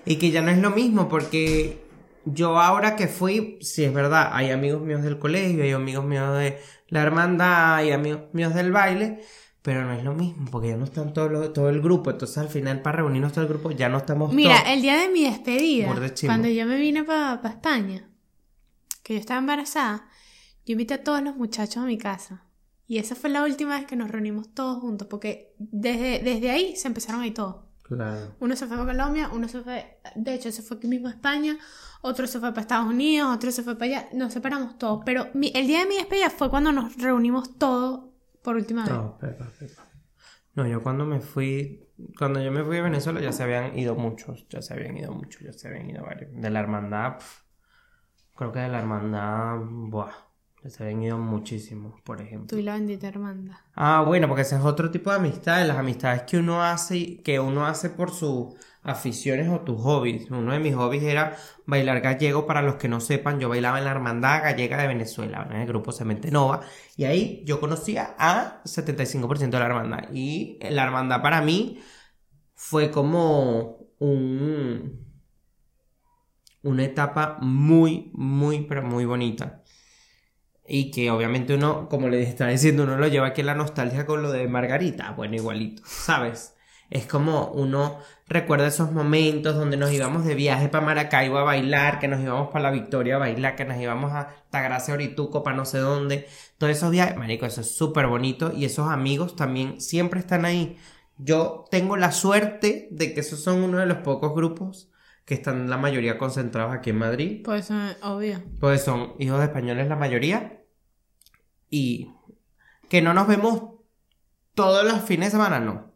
Y 0.05 0.15
que 0.15 0.31
ya 0.31 0.41
no 0.41 0.51
es 0.51 0.59
lo 0.59 0.69
mismo 0.71 1.09
porque 1.09 1.83
yo 2.25 2.59
ahora 2.59 2.95
que 2.95 3.07
fui, 3.07 3.57
sí 3.61 3.83
es 3.83 3.93
verdad, 3.93 4.29
hay 4.31 4.51
amigos 4.51 4.81
míos 4.81 5.03
del 5.03 5.19
colegio, 5.19 5.63
hay 5.63 5.71
amigos 5.71 6.05
míos 6.05 6.37
de 6.37 6.57
la 6.87 7.01
hermandad, 7.01 7.75
hay 7.75 7.91
amigos 7.91 8.21
míos 8.33 8.53
del 8.53 8.71
baile, 8.71 9.23
pero 9.65 9.83
no 9.83 9.93
es 9.93 10.03
lo 10.03 10.13
mismo 10.13 10.45
porque 10.51 10.67
ya 10.69 10.77
no 10.77 10.83
están 10.85 11.11
todo, 11.11 11.27
lo- 11.27 11.51
todo 11.51 11.69
el 11.69 11.81
grupo. 11.81 12.11
Entonces 12.11 12.37
al 12.37 12.49
final 12.49 12.83
para 12.83 12.97
reunirnos 12.97 13.31
todo 13.33 13.41
el 13.41 13.49
grupo 13.49 13.71
ya 13.71 13.89
no 13.89 13.97
estamos 13.97 14.31
Mira, 14.31 14.59
todos. 14.59 14.69
el 14.73 14.81
día 14.83 14.95
de 15.01 15.09
mi 15.09 15.23
despedida, 15.23 15.87
cuando 16.27 16.47
yo 16.49 16.67
me 16.67 16.77
vine 16.77 17.03
para 17.03 17.41
España, 17.49 18.07
que 19.01 19.15
yo 19.15 19.19
estaba 19.19 19.39
embarazada, 19.39 20.07
yo 20.67 20.73
invité 20.73 20.93
a 20.93 21.03
todos 21.03 21.21
los 21.23 21.35
muchachos 21.35 21.77
a 21.77 21.85
mi 21.87 21.97
casa. 21.97 22.43
Y 22.87 22.99
esa 22.99 23.15
fue 23.15 23.31
la 23.31 23.41
última 23.43 23.75
vez 23.75 23.87
que 23.87 23.95
nos 23.95 24.11
reunimos 24.11 24.53
todos 24.53 24.79
juntos, 24.81 25.07
porque 25.09 25.55
desde, 25.57 26.19
desde 26.19 26.51
ahí 26.51 26.75
se 26.75 26.87
empezaron 26.87 27.21
a 27.21 27.27
ir 27.27 27.33
todos. 27.33 27.65
Claro. 27.81 28.35
Uno 28.39 28.55
se 28.55 28.67
fue 28.67 28.77
para 28.77 28.91
Colombia, 28.91 29.29
uno 29.33 29.47
se 29.47 29.61
fue, 29.61 29.99
de 30.15 30.33
hecho, 30.35 30.51
se 30.51 30.61
fue 30.61 30.77
aquí 30.77 30.87
mismo 30.87 31.07
a 31.07 31.11
España, 31.11 31.57
otro 32.01 32.27
se 32.27 32.39
fue 32.39 32.49
para 32.51 32.61
Estados 32.61 32.87
Unidos, 32.87 33.35
otro 33.35 33.51
se 33.51 33.63
fue 33.63 33.75
para 33.77 33.85
allá, 33.99 34.09
nos 34.13 34.33
separamos 34.33 34.77
todos. 34.77 35.01
Pero 35.05 35.27
mi- 35.33 35.51
el 35.55 35.65
día 35.65 35.79
de 35.79 35.87
mi 35.87 35.95
despedida 35.95 36.29
fue 36.29 36.49
cuando 36.51 36.71
nos 36.71 36.95
reunimos 36.97 37.57
todos 37.57 38.05
por 38.45 38.55
última 38.55 38.83
vez. 38.83 38.93
No, 38.93 39.17
pepa, 39.17 39.49
pepa. 39.59 39.83
No, 40.53 40.65
yo 40.65 40.81
cuando 40.81 41.05
me 41.05 41.19
fui, 41.19 41.89
cuando 42.17 42.41
yo 42.41 42.51
me 42.51 42.63
fui 42.63 42.77
a 42.77 42.83
Venezuela 42.83 43.19
ya 43.19 43.33
se 43.33 43.43
habían 43.43 43.77
ido 43.77 43.95
muchos, 43.95 44.47
ya 44.47 44.61
se 44.61 44.73
habían 44.73 44.95
ido 44.95 45.11
muchos, 45.11 45.41
ya 45.41 45.51
se 45.51 45.67
habían 45.67 45.89
ido 45.89 46.03
varios. 46.03 46.31
De 46.31 46.49
la 46.49 46.61
hermandad, 46.61 47.17
pf, 47.17 47.41
creo 48.35 48.51
que 48.53 48.59
de 48.59 48.69
la 48.69 48.79
hermandad, 48.79 49.57
buah, 49.65 50.13
ya 50.63 50.69
se 50.69 50.83
habían 50.83 51.01
ido 51.01 51.17
muchísimos, 51.17 51.99
por 52.03 52.21
ejemplo. 52.21 52.47
Tú 52.47 52.57
y 52.57 52.61
la 52.61 52.75
bendita 52.75 53.07
hermandad. 53.07 53.57
Ah, 53.73 54.03
bueno, 54.07 54.29
porque 54.29 54.43
ese 54.43 54.55
es 54.55 54.63
otro 54.63 54.91
tipo 54.91 55.09
de 55.09 55.17
amistades, 55.17 55.67
las 55.67 55.77
amistades 55.77 56.21
que 56.21 56.37
uno 56.37 56.63
hace, 56.63 57.21
que 57.21 57.39
uno 57.39 57.65
hace 57.65 57.89
por 57.89 58.11
sus 58.11 58.55
aficiones 58.85 59.49
o 59.49 59.61
tus 59.61 59.81
hobbies. 59.81 60.29
Uno 60.31 60.53
de 60.53 60.59
mis 60.59 60.75
hobbies 60.75 61.03
era 61.03 61.37
bailar 61.65 62.01
gallego, 62.01 62.45
para 62.45 62.61
los 62.61 62.75
que 62.75 62.87
no 62.87 62.99
sepan, 63.01 63.39
yo 63.39 63.49
bailaba 63.49 63.79
en 63.79 63.85
la 63.85 63.91
Hermandad 63.91 64.43
Gallega 64.43 64.77
de 64.77 64.87
Venezuela, 64.87 65.47
en 65.49 65.57
el 65.57 65.67
grupo 65.67 65.91
Cemente 65.91 66.31
Nova, 66.31 66.61
y 66.95 67.05
ahí 67.05 67.43
yo 67.45 67.59
conocía 67.59 68.15
a 68.17 68.61
75% 68.65 69.49
de 69.49 69.59
la 69.59 69.65
hermandad. 69.65 70.09
Y 70.13 70.59
la 70.69 70.83
hermandad 70.83 71.21
para 71.21 71.41
mí 71.41 71.79
fue 72.55 72.91
como 72.91 73.89
un 73.99 75.05
una 76.65 76.83
etapa 76.83 77.37
muy, 77.41 78.11
muy, 78.13 78.61
pero 78.65 78.81
muy 78.83 79.05
bonita. 79.05 79.63
Y 80.67 80.91
que 80.91 81.11
obviamente 81.11 81.53
uno, 81.53 81.87
como 81.89 82.09
le 82.09 82.23
estaba 82.23 82.49
diciendo, 82.49 82.83
uno 82.83 82.97
lo 82.97 83.07
lleva 83.07 83.27
aquí 83.27 83.41
en 83.41 83.47
la 83.47 83.55
nostalgia 83.55 84.05
con 84.07 84.23
lo 84.23 84.31
de 84.31 84.47
Margarita. 84.47 85.11
Bueno, 85.11 85.35
igualito, 85.35 85.83
¿sabes? 85.85 86.54
Es 86.89 87.05
como 87.07 87.47
uno 87.47 87.99
recuerda 88.27 88.67
esos 88.67 88.91
momentos 88.91 89.55
donde 89.55 89.77
nos 89.77 89.91
íbamos 89.91 90.25
de 90.25 90.35
viaje 90.35 90.69
para 90.69 90.85
Maracaibo 90.85 91.37
a 91.37 91.43
bailar, 91.43 91.99
que 91.99 92.07
nos 92.07 92.21
íbamos 92.21 92.49
para 92.49 92.63
la 92.63 92.71
Victoria 92.71 93.15
a 93.15 93.19
bailar, 93.19 93.55
que 93.55 93.65
nos 93.65 93.77
íbamos 93.77 94.13
a 94.13 94.35
Tagracia 94.49 94.93
Orituco 94.93 95.43
para 95.43 95.55
no 95.57 95.65
sé 95.65 95.79
dónde. 95.79 96.27
Todos 96.57 96.71
esos 96.71 96.91
viajes, 96.91 97.17
marico, 97.17 97.45
eso 97.45 97.61
es 97.61 97.75
súper 97.75 98.07
bonito. 98.07 98.51
Y 98.55 98.65
esos 98.65 98.89
amigos 98.89 99.35
también 99.35 99.81
siempre 99.81 100.19
están 100.19 100.45
ahí. 100.45 100.77
Yo 101.17 101.65
tengo 101.71 101.97
la 101.97 102.11
suerte 102.11 102.87
de 102.91 103.13
que 103.13 103.21
esos 103.21 103.41
son 103.41 103.63
uno 103.63 103.77
de 103.77 103.85
los 103.85 103.99
pocos 103.99 104.33
grupos 104.33 104.89
que 105.25 105.33
están 105.33 105.69
la 105.69 105.77
mayoría 105.77 106.17
concentrados 106.17 106.73
aquí 106.73 106.91
en 106.91 106.97
Madrid. 106.97 107.41
Pues 107.43 107.71
eh, 107.71 107.97
obvio. 108.03 108.43
Pues 108.59 108.83
son 108.83 109.13
hijos 109.17 109.39
de 109.39 109.45
españoles 109.45 109.87
la 109.87 109.95
mayoría. 109.95 110.61
Y 111.69 112.11
que 112.89 113.01
no 113.01 113.13
nos 113.13 113.27
vemos 113.27 113.75
todos 114.53 114.85
los 114.85 115.01
fines 115.01 115.27
de 115.27 115.31
semana, 115.31 115.59
no. 115.59 115.94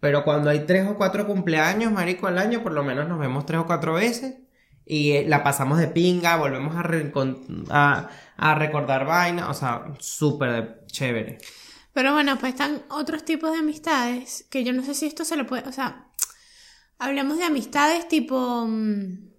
Pero 0.00 0.24
cuando 0.24 0.50
hay 0.50 0.66
tres 0.66 0.88
o 0.88 0.96
cuatro 0.96 1.26
cumpleaños, 1.26 1.92
marico, 1.92 2.26
al 2.26 2.38
año, 2.38 2.62
por 2.62 2.72
lo 2.72 2.82
menos 2.82 3.06
nos 3.08 3.18
vemos 3.18 3.46
tres 3.46 3.60
o 3.60 3.66
cuatro 3.66 3.94
veces. 3.94 4.36
Y 4.84 5.12
eh, 5.12 5.24
la 5.28 5.42
pasamos 5.44 5.78
de 5.78 5.88
pinga, 5.88 6.36
volvemos 6.36 6.74
a, 6.76 6.82
a, 7.70 8.10
a 8.36 8.54
recordar 8.54 9.04
vainas. 9.06 9.48
O 9.48 9.54
sea, 9.54 9.84
súper 10.00 10.84
chévere. 10.86 11.38
Pero 11.92 12.12
bueno, 12.12 12.38
pues 12.38 12.52
están 12.52 12.82
otros 12.88 13.24
tipos 13.24 13.50
de 13.52 13.58
amistades 13.58 14.46
que 14.50 14.64
yo 14.64 14.72
no 14.72 14.82
sé 14.84 14.94
si 14.94 15.06
esto 15.06 15.24
se 15.24 15.36
le 15.36 15.44
puede, 15.44 15.68
o 15.68 15.72
sea, 15.72 16.08
hablemos 16.98 17.38
de 17.38 17.44
amistades 17.44 18.08
tipo 18.08 18.66
mm, 18.66 19.30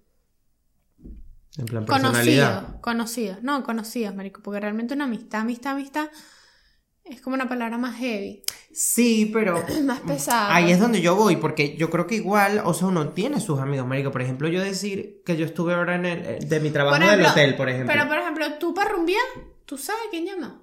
En 1.58 1.68
plan 1.68 1.86
personalidad. 1.86 2.62
conocidos, 2.80 2.80
conocidos, 2.80 3.42
no 3.42 3.62
conocidos, 3.64 4.14
marico, 4.14 4.42
porque 4.42 4.60
realmente 4.60 4.94
una 4.94 5.04
amistad, 5.04 5.42
amistad, 5.42 5.72
amistad 5.72 6.08
es 7.04 7.20
como 7.20 7.34
una 7.34 7.48
palabra 7.48 7.78
más 7.78 7.96
heavy, 7.96 8.42
Sí, 8.72 9.30
pero 9.32 9.62
más 9.84 10.00
pesada. 10.00 10.54
Ahí 10.54 10.72
es 10.72 10.80
donde 10.80 11.00
yo 11.00 11.14
voy, 11.14 11.36
porque 11.36 11.76
yo 11.76 11.90
creo 11.90 12.06
que 12.06 12.14
igual, 12.16 12.62
o 12.64 12.72
sea, 12.72 12.88
uno 12.88 13.10
tiene 13.10 13.40
sus 13.40 13.60
amigos, 13.60 13.86
marico. 13.86 14.10
Por 14.10 14.22
ejemplo, 14.22 14.48
yo 14.48 14.62
decir 14.62 15.22
que 15.26 15.36
yo 15.36 15.44
estuve 15.44 15.74
ahora 15.74 15.96
en 15.96 16.06
el, 16.06 16.24
eh, 16.24 16.38
de 16.40 16.60
mi 16.60 16.70
trabajo 16.70 16.96
ejemplo, 16.96 17.18
del 17.18 17.26
hotel, 17.26 17.56
por 17.56 17.68
ejemplo. 17.68 17.92
Pero 17.92 18.08
por 18.08 18.18
ejemplo, 18.18 18.54
tú 18.58 18.72
para 18.72 18.90
rumbear, 18.90 19.22
tú 19.66 19.76
sabes 19.76 20.02
quién 20.10 20.24
llama. 20.24 20.62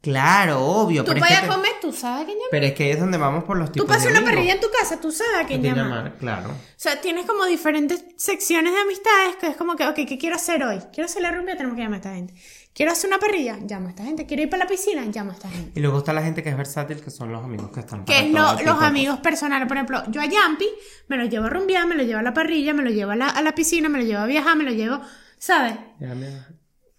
Claro, 0.00 0.64
obvio. 0.64 1.02
Tú 1.04 1.14
que 1.14 1.20
a 1.20 1.48
comer, 1.48 1.72
tú 1.80 1.92
sabes 1.92 2.26
quién 2.26 2.38
llama. 2.38 2.48
pero 2.50 2.66
es 2.66 2.74
que 2.74 2.84
ahí 2.84 2.90
es 2.90 3.00
donde 3.00 3.18
vamos 3.18 3.42
por 3.42 3.56
los 3.56 3.72
tipos 3.72 3.86
Tú 3.86 3.92
pasas 3.92 4.12
de 4.12 4.18
una 4.18 4.24
parrilla 4.24 4.54
en 4.54 4.60
tu 4.60 4.68
casa, 4.70 5.00
tú 5.00 5.10
sabes 5.10 5.44
a 5.44 5.46
quién 5.46 5.62
Te 5.62 5.68
llama. 5.68 5.82
llamar, 5.82 6.16
claro. 6.16 6.50
O 6.50 6.54
sea, 6.76 7.00
tienes 7.00 7.26
como 7.26 7.44
diferentes 7.44 8.04
secciones 8.16 8.72
de 8.72 8.80
amistades 8.80 9.36
que 9.36 9.48
es 9.48 9.56
como 9.56 9.74
que, 9.74 9.84
ok, 9.84 9.96
¿qué 10.06 10.16
quiero 10.16 10.36
hacer 10.36 10.62
hoy? 10.62 10.78
Quiero 10.92 11.06
hacer 11.06 11.22
la 11.22 11.32
rumbia, 11.32 11.56
tenemos 11.56 11.76
que 11.76 11.82
llamar 11.82 11.96
a 11.96 12.02
esta 12.02 12.14
gente. 12.14 12.34
Quiero 12.76 12.92
hacer 12.92 13.08
una 13.08 13.18
parrilla, 13.18 13.58
llama 13.64 13.86
a 13.86 13.90
esta 13.90 14.04
gente. 14.04 14.26
Quiero 14.26 14.42
ir 14.42 14.50
para 14.50 14.64
la 14.64 14.68
piscina, 14.68 15.02
llama 15.06 15.30
a 15.30 15.34
esta 15.34 15.48
gente. 15.48 15.72
Y 15.74 15.80
luego 15.82 15.96
está 15.98 16.12
la 16.12 16.22
gente 16.22 16.42
que 16.42 16.50
es 16.50 16.56
versátil, 16.58 17.00
que 17.00 17.10
son 17.10 17.32
los 17.32 17.42
amigos 17.42 17.70
que 17.72 17.80
están 17.80 18.04
Que 18.04 18.18
es 18.26 18.30
lo- 18.30 18.52
los 18.66 18.82
amigos 18.82 19.18
personales. 19.20 19.66
Por 19.66 19.78
ejemplo, 19.78 20.02
yo 20.10 20.20
a 20.20 20.26
Yampi 20.26 20.66
me 21.08 21.16
lo 21.16 21.24
llevo 21.24 21.46
a 21.46 21.48
rumbear, 21.48 21.86
me 21.86 21.94
lo 21.94 22.02
llevo 22.02 22.18
a 22.18 22.22
la 22.22 22.34
parrilla, 22.34 22.74
me 22.74 22.82
lo 22.82 22.90
llevo 22.90 23.12
a 23.12 23.16
la, 23.16 23.28
a 23.28 23.40
la 23.40 23.54
piscina, 23.54 23.88
me 23.88 23.98
lo 24.00 24.04
llevo 24.04 24.20
a 24.20 24.26
viajar, 24.26 24.56
me 24.58 24.64
lo 24.64 24.72
llevo, 24.72 25.00
¿sabes? 25.38 25.74
Ya. 26.00 26.14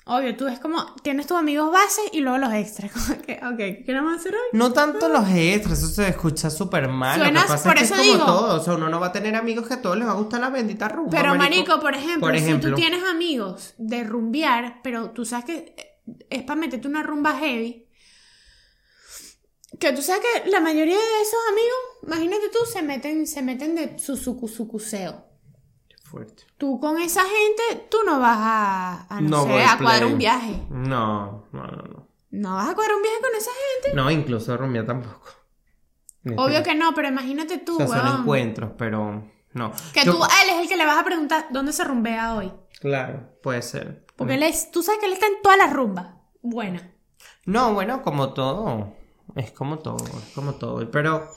Obvio, 0.10 0.36
tú 0.38 0.48
es 0.48 0.60
como, 0.60 0.96
tienes 1.04 1.28
tus 1.28 1.38
amigos 1.38 1.72
base 1.72 2.02
y 2.14 2.22
luego 2.22 2.38
los 2.38 2.54
extras. 2.54 2.92
Como 2.94 3.22
que, 3.22 3.34
ok, 3.44 3.86
¿qué 3.86 3.94
vamos 3.94 4.14
a 4.14 4.16
hacer 4.20 4.34
hoy? 4.34 4.42
No 4.54 4.72
tanto 4.74 5.10
los 5.10 5.28
extras, 5.30 5.80
eso 5.80 5.88
se 5.88 6.08
escucha 6.08 6.50
súper 6.50 6.88
mal. 6.88 7.20
Lo 7.20 7.26
que 7.26 7.32
Suenas- 7.32 7.48
pasa 7.48 7.70
por 7.70 7.78
es 7.78 7.80
que 7.82 7.86
eso 7.86 7.96
es 7.96 8.00
como 8.02 8.14
digo. 8.14 8.26
todo. 8.26 8.62
O 8.62 8.64
sea, 8.64 8.74
uno 8.76 8.90
no 8.90 9.00
va 9.00 9.08
a 9.08 9.12
tener 9.12 9.36
amigos 9.36 9.68
que 9.68 9.74
a 9.76 9.82
todos 9.82 9.98
les 9.98 10.08
va 10.08 10.12
a 10.12 10.16
gustar 10.16 10.40
la 10.40 10.50
bendita 10.50 10.88
rumba. 10.88 11.12
Pero, 11.12 11.36
marico, 11.36 11.80
por 11.80 11.94
ejemplo, 11.94 12.22
Por 12.22 12.38
si 12.38 12.44
ejemplo. 12.44 12.70
tú 12.70 12.76
tienes 12.76 13.04
amigos 13.04 13.74
de 13.78 14.04
rumbear, 14.06 14.80
pero 14.82 15.12
tú 15.12 15.26
sabes 15.26 15.46
que 15.46 15.76
es 16.30 16.44
para 16.44 16.60
meterte 16.60 16.88
una 16.88 17.04
rumba 17.04 17.38
heavy, 17.38 17.86
que 19.80 19.92
tú 19.94 20.02
sabes 20.02 20.22
que 20.44 20.50
la 20.50 20.60
mayoría 20.62 20.96
de 20.96 21.22
esos 21.22 21.40
amigos, 21.52 21.78
imagínate 22.04 22.50
tú, 22.50 22.60
se 22.72 22.82
meten, 22.82 23.28
se 23.28 23.42
meten 23.42 23.76
de 23.76 24.00
su 24.00 24.16
sucu- 24.16 24.48
sucuseo. 24.48 25.27
Fuerte. 26.10 26.44
Tú 26.58 26.80
con 26.80 26.98
esa 27.02 27.22
gente, 27.24 27.88
tú 27.92 27.98
no 28.06 28.20
vas 28.22 28.38
a, 28.40 29.08
a 29.10 29.20
no, 29.22 29.30
No 29.30 29.44
sé, 29.46 29.64
a 29.64 29.78
cuadrar 29.78 30.06
un 30.06 30.18
viaje. 30.18 30.62
No, 30.70 31.44
no, 31.52 31.64
no, 31.68 31.84
no. 31.84 32.08
No 32.30 32.56
vas 32.56 32.70
a 32.70 32.76
cuadrar 32.76 32.96
un 32.96 33.02
viaje 33.02 33.18
con 33.20 33.36
esa 33.36 33.52
gente. 33.74 33.96
No, 33.96 34.10
incluso 34.10 34.56
rumbear 34.56 34.86
tampoco. 34.86 35.28
Obvio 36.38 36.64
que 36.64 36.76
no, 36.76 36.94
pero 36.94 37.10
imagínate 37.10 37.58
tú, 37.58 37.76
O 37.76 37.88
sea, 37.88 38.02
son 38.02 38.22
encuentros, 38.22 38.72
pero 38.78 39.24
no. 39.54 39.72
Que 39.94 40.04
Yo- 40.06 40.14
tú, 40.16 40.24
a 40.24 40.44
él 40.44 40.50
es 40.52 40.62
el 40.62 40.70
que 40.70 40.78
le 40.78 40.86
vas 40.86 40.98
a 40.98 41.04
preguntar 41.04 41.48
dónde 41.50 41.74
se 41.74 41.84
rumbea 41.84 42.36
hoy. 42.36 42.54
Claro, 42.80 43.30
puede 43.44 43.62
ser. 43.62 44.06
Porque 44.16 44.36
él 44.36 44.44
es, 44.44 44.72
tú 44.72 44.84
sabes 44.84 45.00
que 45.02 45.08
él 45.08 45.14
está 45.14 45.28
en 45.28 45.42
todas 45.42 45.58
las 45.58 45.74
rumbas. 45.74 46.08
Buena. 46.42 46.90
No, 47.46 47.74
bueno, 47.74 48.02
como 48.02 48.34
todo. 48.34 48.94
Es 49.36 49.52
como 49.52 49.80
todo, 49.80 49.98
es 50.06 50.34
como 50.34 50.56
todo. 50.56 50.90
Pero, 50.90 51.30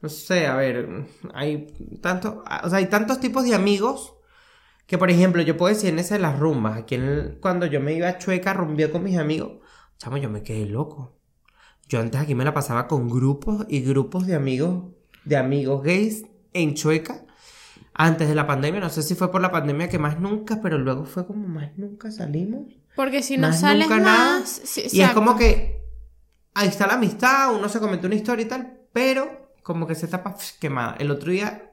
no 0.00 0.08
sé, 0.08 0.46
a 0.46 0.56
ver, 0.56 1.06
hay 1.32 1.66
tanto, 2.00 2.44
o 2.62 2.68
sea, 2.68 2.78
hay 2.78 2.86
tantos 2.86 3.20
tipos 3.20 3.44
de 3.44 3.54
amigos 3.54 4.14
que, 4.86 4.98
por 4.98 5.10
ejemplo, 5.10 5.40
yo 5.42 5.56
puedo 5.56 5.74
decir 5.74 5.90
en 5.90 5.98
esa 5.98 6.14
de 6.16 6.20
las 6.20 6.38
rumbas, 6.38 6.78
aquí 6.78 6.96
en 6.96 7.38
cuando 7.40 7.66
yo 7.66 7.80
me 7.80 7.94
iba 7.94 8.08
a 8.08 8.18
Chueca 8.18 8.50
a 8.50 8.54
rumbear 8.54 8.90
con 8.90 9.02
mis 9.02 9.16
amigos, 9.16 9.60
chamo, 9.98 10.18
yo 10.18 10.28
me 10.28 10.42
quedé 10.42 10.66
loco. 10.66 11.16
Yo 11.88 12.00
antes 12.00 12.20
aquí 12.20 12.34
me 12.34 12.44
la 12.44 12.54
pasaba 12.54 12.86
con 12.88 13.08
grupos 13.08 13.66
y 13.68 13.80
grupos 13.82 14.26
de 14.26 14.34
amigos, 14.34 14.84
de 15.24 15.36
amigos 15.36 15.82
gays 15.82 16.24
en 16.52 16.74
Chueca. 16.74 17.24
Antes 17.94 18.28
de 18.28 18.34
la 18.34 18.46
pandemia, 18.46 18.80
no 18.80 18.90
sé 18.90 19.02
si 19.02 19.14
fue 19.14 19.30
por 19.30 19.40
la 19.40 19.52
pandemia 19.52 19.88
que 19.88 19.98
más 19.98 20.18
nunca, 20.18 20.60
pero 20.62 20.78
luego 20.78 21.04
fue 21.04 21.26
como 21.26 21.46
más 21.46 21.76
nunca 21.76 22.10
salimos. 22.10 22.74
Porque 22.96 23.22
si 23.22 23.36
no 23.36 23.48
Más 23.48 23.60
sales 23.60 23.88
nunca 23.88 24.02
nada. 24.02 24.46
sí, 24.46 24.86
Y 24.92 25.00
es 25.00 25.10
como 25.10 25.36
que 25.36 25.84
ahí 26.54 26.68
está 26.68 26.86
la 26.86 26.94
amistad, 26.94 27.54
uno 27.54 27.68
se 27.68 27.80
comentó 27.80 28.06
una 28.06 28.16
historia 28.16 28.44
y 28.44 28.48
tal, 28.48 28.80
pero 28.92 29.43
como 29.64 29.88
que 29.88 29.96
se 29.96 30.06
tapa 30.06 30.36
quemada. 30.60 30.94
El 31.00 31.10
otro 31.10 31.32
día. 31.32 31.72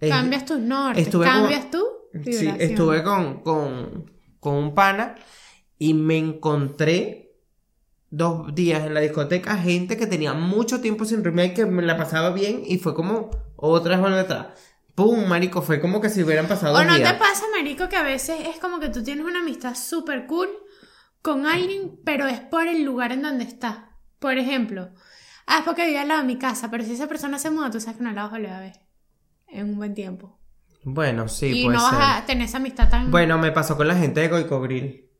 eh, 0.00 0.10
Cambias 0.10 0.44
tus 0.44 0.58
nortes, 0.58 1.08
cambias 1.08 1.70
tú. 1.70 1.82
Sí, 2.24 2.52
estuve 2.58 3.02
con, 3.02 3.42
con, 3.42 4.10
con 4.40 4.54
un 4.56 4.74
pana 4.74 5.14
y 5.78 5.94
me 5.94 6.18
encontré 6.18 7.32
dos 8.10 8.52
días 8.54 8.84
en 8.84 8.92
la 8.94 9.00
discoteca 9.00 9.56
gente 9.56 9.96
que 9.96 10.08
tenía 10.08 10.32
mucho 10.34 10.80
tiempo 10.80 11.04
sin 11.04 11.22
rumbear 11.24 11.54
que 11.54 11.64
me 11.66 11.82
la 11.82 11.96
pasaba 11.96 12.30
bien 12.30 12.62
y 12.66 12.78
fue 12.78 12.94
como 12.94 13.30
otra 13.56 13.92
vez 13.92 14.00
volver 14.00 14.18
atrás. 14.18 14.46
¡Pum! 14.96 15.26
Marico, 15.28 15.62
fue 15.62 15.80
como 15.80 16.00
que 16.00 16.10
si 16.10 16.22
hubieran 16.24 16.48
pasado 16.48 16.76
O 16.76 16.82
no 16.84 16.96
días. 16.96 17.12
te 17.12 17.18
pasa, 17.18 17.44
marico, 17.56 17.88
que 17.88 17.96
a 17.96 18.02
veces 18.02 18.40
es 18.48 18.58
como 18.58 18.80
que 18.80 18.88
tú 18.88 19.04
tienes 19.04 19.24
una 19.24 19.38
amistad 19.40 19.76
súper 19.76 20.26
cool 20.26 20.48
con 21.22 21.46
alguien, 21.46 22.00
pero 22.04 22.26
es 22.26 22.40
por 22.40 22.66
el 22.66 22.82
lugar 22.82 23.12
en 23.12 23.22
donde 23.22 23.44
está. 23.44 23.92
Por 24.18 24.36
ejemplo, 24.36 24.90
ah, 25.50 25.58
es 25.58 25.64
porque 25.64 25.86
vive 25.86 25.98
al 25.98 26.08
lado 26.08 26.20
de 26.20 26.26
mi 26.26 26.38
casa, 26.38 26.70
pero 26.70 26.84
si 26.84 26.92
esa 26.92 27.08
persona 27.08 27.38
se 27.38 27.50
muda, 27.50 27.70
tú 27.70 27.80
sabes 27.80 27.98
que 27.98 28.04
no 28.04 28.12
la 28.12 28.22
vas 28.22 28.32
a 28.32 28.36
volver 28.36 28.52
a 28.52 28.60
ver 28.60 28.80
en 29.48 29.70
un 29.70 29.76
buen 29.76 29.94
tiempo. 29.94 30.38
Bueno, 30.84 31.28
sí, 31.28 31.46
y 31.46 31.64
puede 31.64 31.76
no 31.76 31.82
vas 31.82 32.22
a 32.22 32.26
tener 32.26 32.46
esa 32.46 32.56
amistad 32.58 32.88
tan... 32.88 33.10
Bueno, 33.10 33.36
me 33.36 33.52
pasó 33.52 33.76
con 33.76 33.88
la 33.88 33.96
gente 33.96 34.20
de 34.20 34.28
Goico 34.28 34.60
Grill. 34.60 35.10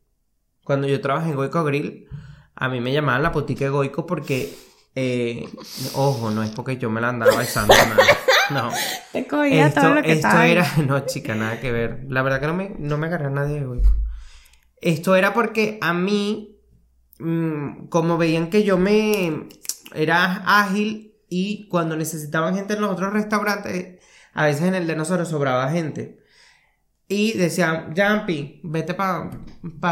Cuando 0.63 0.87
yo 0.87 1.01
trabajé 1.01 1.29
en 1.29 1.35
Goico 1.35 1.63
Grill, 1.63 2.07
a 2.55 2.69
mí 2.69 2.79
me 2.79 2.93
llamaban 2.93 3.21
la 3.21 3.31
putica 3.31 3.65
de 3.65 3.69
Goico 3.69 4.05
porque, 4.05 4.55
eh, 4.95 5.47
ojo, 5.93 6.31
no 6.31 6.41
es 6.43 6.51
porque 6.51 6.77
yo 6.77 6.89
me 6.89 7.01
la 7.01 7.09
andaba 7.09 7.35
besando, 7.35 7.73
nada. 7.75 7.95
No. 8.49 8.71
te 9.11 9.27
cogía 9.27 9.67
Esto, 9.67 9.81
todo 9.81 9.95
lo 9.95 10.01
que 10.01 10.13
esto 10.13 10.27
estaba 10.27 10.43
ahí. 10.43 10.51
era, 10.53 10.67
no, 10.87 11.05
chica, 11.05 11.35
nada 11.35 11.59
que 11.59 11.71
ver. 11.71 12.05
La 12.09 12.21
verdad 12.21 12.39
que 12.39 12.47
no 12.47 12.53
me, 12.53 12.75
no 12.79 12.97
me 12.97 13.07
agarré 13.07 13.27
a 13.27 13.31
nadie 13.31 13.59
de 13.59 13.65
Goico. 13.65 13.91
Esto 14.77 15.15
era 15.15 15.33
porque 15.33 15.77
a 15.81 15.93
mí, 15.93 16.59
mm, 17.19 17.87
como 17.89 18.17
veían 18.17 18.49
que 18.49 18.63
yo 18.63 18.77
me 18.79 19.47
era 19.93 20.43
ágil 20.45 21.13
y 21.29 21.67
cuando 21.69 21.95
necesitaban 21.95 22.55
gente 22.55 22.73
en 22.73 22.81
los 22.81 22.91
otros 22.91 23.13
restaurantes, 23.13 23.99
a 24.33 24.45
veces 24.45 24.63
en 24.63 24.75
el 24.75 24.87
de 24.87 24.95
nosotros 24.95 25.27
sobraba 25.29 25.69
gente. 25.71 26.19
Y 27.07 27.33
decían, 27.33 27.93
Jampi, 27.95 28.61
vete 28.63 28.93
para 28.93 29.29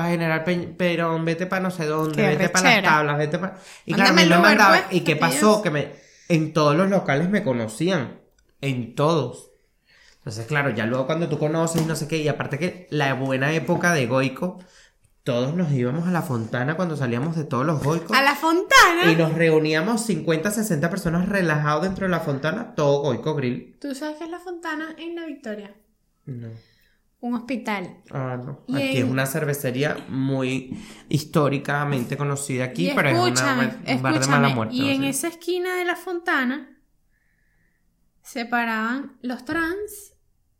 General 0.10 0.44
Pe- 0.46 0.74
Perón, 0.78 1.26
vete 1.26 1.48
para 1.48 1.62
no 1.64 1.70
sé 1.72 1.86
dónde, 1.86 2.16
Qué 2.16 2.22
vete 2.30 2.48
para 2.50 2.76
las 2.76 2.84
tablas, 2.84 3.18
vete 3.18 3.38
para... 3.38 3.58
Y 3.86 3.94
claro, 3.94 4.14
me 4.14 4.26
Uber, 4.26 4.40
mandaban- 4.40 4.84
pues, 4.88 4.96
¿Y 4.96 5.02
qué 5.02 5.16
pasó? 5.18 5.62
Que 5.62 5.70
me... 5.70 5.92
En 6.30 6.54
todos 6.54 6.76
los 6.78 6.90
locales 6.90 7.30
me 7.30 7.44
conocían. 7.44 8.22
En 8.62 8.96
todos. 8.96 9.52
Entonces, 10.20 10.46
claro, 10.46 10.70
ya 10.70 10.86
luego 10.86 11.08
cuando 11.08 11.28
tú 11.28 11.38
conoces 11.40 11.82
y 11.82 11.86
no 11.86 11.96
sé 11.96 12.08
qué, 12.08 12.18
y 12.18 12.28
aparte 12.30 12.58
que 12.60 12.88
la 12.90 13.14
buena 13.16 13.52
época 13.54 13.94
de 13.94 14.06
Goico, 14.06 14.60
todos 15.30 15.54
nos 15.56 15.72
íbamos 15.72 16.08
a 16.08 16.12
la 16.12 16.24
fontana 16.24 16.76
cuando 16.76 16.98
salíamos 16.98 17.36
de 17.36 17.44
todos 17.44 17.64
los 17.64 17.84
Goicos. 17.84 18.18
A 18.18 18.24
la 18.24 18.34
fontana. 18.34 19.12
Y 19.12 19.16
nos 19.16 19.32
reuníamos 19.36 20.02
50, 20.02 20.50
60 20.50 20.90
personas 20.90 21.30
relajados 21.30 21.84
dentro 21.84 22.08
de 22.08 22.10
la 22.10 22.20
fontana, 22.20 22.74
todo 22.74 23.02
Goico 23.04 23.36
Grill. 23.36 23.78
¿Tú 23.80 23.94
sabes 23.94 24.18
qué 24.18 24.24
es 24.24 24.32
la 24.32 24.40
fontana 24.40 24.96
en 24.98 25.16
La 25.16 25.26
Victoria? 25.28 25.76
No. 26.26 26.48
Un 27.20 27.36
hospital. 27.36 27.98
Ah, 28.10 28.40
no. 28.44 28.64
Y 28.68 28.76
Aquí 28.78 28.98
en- 28.98 29.06
es 29.06 29.12
una 29.12 29.28
cervecería 29.28 29.98
muy 30.10 30.82
históricamente 31.10 32.18
conocida 32.18 32.64
aquí, 32.64 32.90
y 32.90 32.96
pero 32.96 33.10
es 33.10 33.16
una, 33.40 33.80
un 33.88 34.02
bar 34.02 34.20
de 34.20 34.28
mala 34.28 34.50
muerte. 34.50 34.74
y 34.76 34.90
en 34.90 35.04
esa 35.04 35.28
esquina 35.28 35.76
de 35.76 35.86
la 35.86 35.96
fontana 35.96 36.76
se 38.24 38.46
paraban 38.46 39.18
los 39.22 39.46
trans 39.46 40.14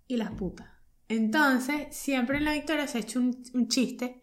y 0.08 0.18
las 0.18 0.30
putas. 0.32 0.68
Entonces, 1.08 1.88
siempre 1.90 2.38
en 2.38 2.46
la 2.46 2.54
Victoria 2.54 2.88
se 2.88 3.00
ha 3.00 3.02
hecho 3.02 3.20
un, 3.20 3.42
un 3.56 3.68
chiste 3.68 4.19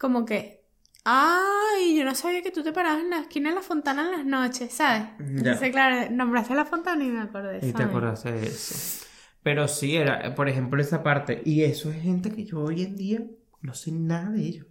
como 0.00 0.24
que, 0.24 0.64
ay, 1.04 1.96
yo 1.96 2.04
no 2.04 2.14
sabía 2.14 2.42
que 2.42 2.50
tú 2.50 2.62
te 2.62 2.72
parabas 2.72 3.02
en 3.02 3.10
la 3.10 3.20
esquina 3.20 3.50
de 3.50 3.56
la 3.56 3.62
fontana 3.62 4.06
en 4.06 4.12
las 4.12 4.24
noches, 4.24 4.72
¿sabes? 4.72 5.02
Ya. 5.18 5.26
Entonces, 5.26 5.70
claro, 5.70 6.10
nombraste 6.10 6.54
la 6.54 6.64
fontana 6.64 7.04
y 7.04 7.08
me 7.08 7.20
acordé. 7.20 7.60
Y 7.62 7.72
te 7.72 7.82
acordaste 7.82 8.32
de 8.32 8.46
eso. 8.46 9.04
Pero 9.42 9.68
sí, 9.68 9.96
era, 9.96 10.34
por 10.34 10.48
ejemplo, 10.48 10.80
esa 10.80 11.02
parte. 11.02 11.42
Y 11.44 11.64
eso 11.64 11.90
es 11.90 12.02
gente 12.02 12.32
que 12.32 12.44
yo 12.44 12.60
hoy 12.60 12.82
en 12.82 12.96
día 12.96 13.22
no 13.60 13.74
sé 13.74 13.92
nada 13.92 14.30
de 14.30 14.40
ellos. 14.40 14.66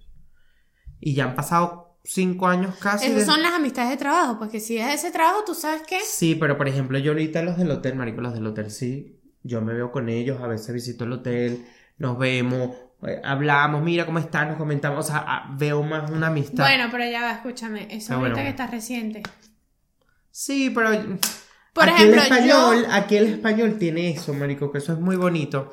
Y 0.99 1.13
ya 1.13 1.25
han 1.25 1.35
pasado 1.35 1.97
cinco 2.03 2.47
años 2.47 2.75
casi. 2.81 3.05
Esas 3.05 3.19
de- 3.19 3.25
son 3.25 3.41
las 3.41 3.53
amistades 3.53 3.91
de 3.91 3.97
trabajo, 3.97 4.37
porque 4.39 4.59
si 4.59 4.77
es 4.77 4.93
ese 4.93 5.11
trabajo, 5.11 5.43
tú 5.45 5.53
sabes 5.53 5.83
que... 5.83 5.99
Sí, 6.01 6.35
pero 6.35 6.57
por 6.57 6.67
ejemplo, 6.67 6.97
yo 6.99 7.11
ahorita 7.11 7.41
los 7.43 7.57
del 7.57 7.71
hotel, 7.71 7.95
marico, 7.95 8.21
los 8.21 8.33
del 8.33 8.47
hotel 8.47 8.71
sí. 8.71 9.15
Yo 9.43 9.61
me 9.61 9.73
veo 9.73 9.91
con 9.91 10.09
ellos, 10.09 10.41
a 10.41 10.47
veces 10.47 10.73
visito 10.73 11.05
el 11.05 11.13
hotel, 11.13 11.65
nos 11.97 12.17
vemos, 12.17 12.75
hablamos, 13.23 13.81
mira 13.81 14.05
cómo 14.05 14.19
están, 14.19 14.49
nos 14.49 14.57
comentamos. 14.57 15.05
O 15.05 15.07
sea, 15.11 15.23
ah, 15.25 15.55
veo 15.57 15.81
más 15.83 16.09
una 16.11 16.27
amistad. 16.27 16.63
Bueno, 16.65 16.87
pero 16.91 17.09
ya 17.09 17.21
va, 17.21 17.31
escúchame, 17.31 17.87
eso 17.89 18.13
Ah, 18.13 18.17
ahorita 18.17 18.33
bueno. 18.35 18.43
que 18.45 18.49
estás 18.49 18.71
reciente. 18.71 19.23
Sí, 20.31 20.69
pero. 20.73 20.91
Por 21.73 21.83
aquí 21.87 22.03
ejemplo, 22.03 22.21
el 22.21 22.27
español, 22.31 22.81
yo- 22.83 22.91
aquí 22.91 23.15
el 23.17 23.27
español 23.27 23.77
tiene 23.77 24.09
eso, 24.09 24.33
marico, 24.33 24.71
que 24.71 24.79
eso 24.79 24.93
es 24.93 24.99
muy 24.99 25.15
bonito. 25.15 25.71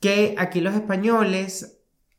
Que 0.00 0.34
aquí 0.38 0.60
los 0.60 0.74
españoles, 0.74 1.78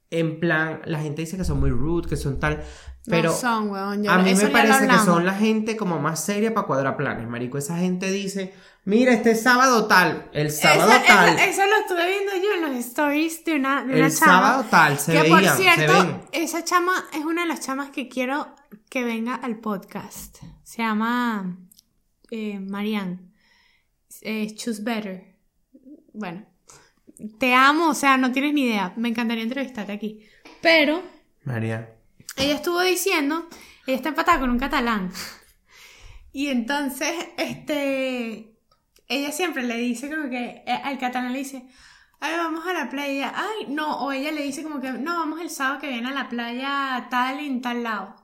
en 0.09 0.39
plan, 0.39 0.81
la 0.85 0.99
gente 0.99 1.21
dice 1.21 1.37
que 1.37 1.43
son 1.43 1.59
muy 1.59 1.69
rude, 1.69 2.09
que 2.09 2.15
son 2.15 2.39
tal. 2.39 2.63
Pero 3.09 3.31
no 3.31 3.35
son, 3.37 3.69
weón. 3.69 4.03
yo- 4.03 4.11
a 4.11 4.17
mí 4.19 4.33
me 4.35 4.47
parece 4.47 4.87
que 4.87 4.97
son 4.99 5.25
la 5.25 5.33
gente 5.33 5.75
como 5.75 5.99
más 5.99 6.23
seria 6.23 6.53
para 6.53 6.67
cuadrar 6.67 6.95
planes, 6.97 7.27
marico. 7.27 7.57
Esa 7.57 7.77
gente 7.77 8.11
dice, 8.11 8.53
mira, 8.85 9.11
este 9.13 9.35
sábado 9.35 9.87
tal, 9.87 10.29
el 10.33 10.51
sábado 10.51 10.91
tal, 11.07 11.29
eso- 11.29 11.43
eso 11.49 11.61
lo 11.65 11.75
estuve 11.81 12.07
viendo 12.07 12.31
yo 12.35 12.53
en 12.55 12.61
los 12.73 12.85
stories 12.85 13.43
de 13.45 13.55
una, 13.55 13.83
de 13.83 13.95
una 13.95 14.05
el 14.07 14.15
chama. 14.15 14.31
sábado 14.33 14.65
tal, 14.69 14.99
se 14.99 15.11
que 15.13 15.23
por 15.29 15.39
veían, 15.39 15.57
se 15.57 15.63
cierto, 15.63 15.93
ven. 15.93 16.21
esa 16.31 16.63
chama 16.63 16.93
es 17.13 17.25
una 17.25 17.41
de 17.43 17.47
las 17.47 17.61
chamas 17.65 17.89
que 17.89 18.07
quiero 18.07 18.55
que 18.89 19.03
venga 19.03 19.35
al 19.35 19.57
podcast. 19.59 20.37
Se 20.63 20.81
llama 20.83 21.57
eh, 22.31 22.59
Marianne. 22.59 23.19
Eh, 24.21 24.53
Choose 24.55 24.81
Better. 24.83 25.35
Bueno, 26.13 26.45
te 27.39 27.53
amo, 27.53 27.89
o 27.89 27.93
sea, 27.95 28.17
no 28.17 28.31
tienes 28.31 28.53
ni 28.53 28.65
idea. 28.65 28.93
Me 28.97 29.09
encantaría 29.09 29.43
entrevistarte 29.43 29.91
aquí. 29.91 30.19
Pero 30.61 31.01
María. 31.43 31.95
Ella 32.39 32.55
estuvo 32.55 32.81
diciendo, 32.81 33.47
ella 33.85 33.97
está 33.97 34.09
empatada 34.09 34.39
con 34.39 34.49
un 34.49 34.59
catalán. 34.59 35.11
Y 36.31 36.47
entonces, 36.47 37.13
este, 37.37 38.55
ella 39.07 39.31
siempre 39.31 39.63
le 39.63 39.75
dice 39.77 40.09
como 40.09 40.29
que, 40.29 40.63
eh, 40.65 40.81
al 40.83 40.97
catalán 40.97 41.33
le 41.33 41.39
dice, 41.39 41.65
ay, 42.19 42.37
vamos 42.37 42.65
a 42.67 42.73
la 42.73 42.89
playa, 42.89 43.33
ay, 43.35 43.65
no, 43.67 44.05
o 44.05 44.11
ella 44.11 44.31
le 44.31 44.43
dice 44.43 44.63
como 44.63 44.79
que, 44.79 44.91
no, 44.91 45.17
vamos 45.17 45.41
el 45.41 45.49
sábado 45.49 45.81
que 45.81 45.89
viene 45.89 46.07
a 46.07 46.13
la 46.13 46.29
playa 46.29 47.07
tal 47.09 47.39
en 47.39 47.61
tal 47.61 47.83
lado. 47.83 48.15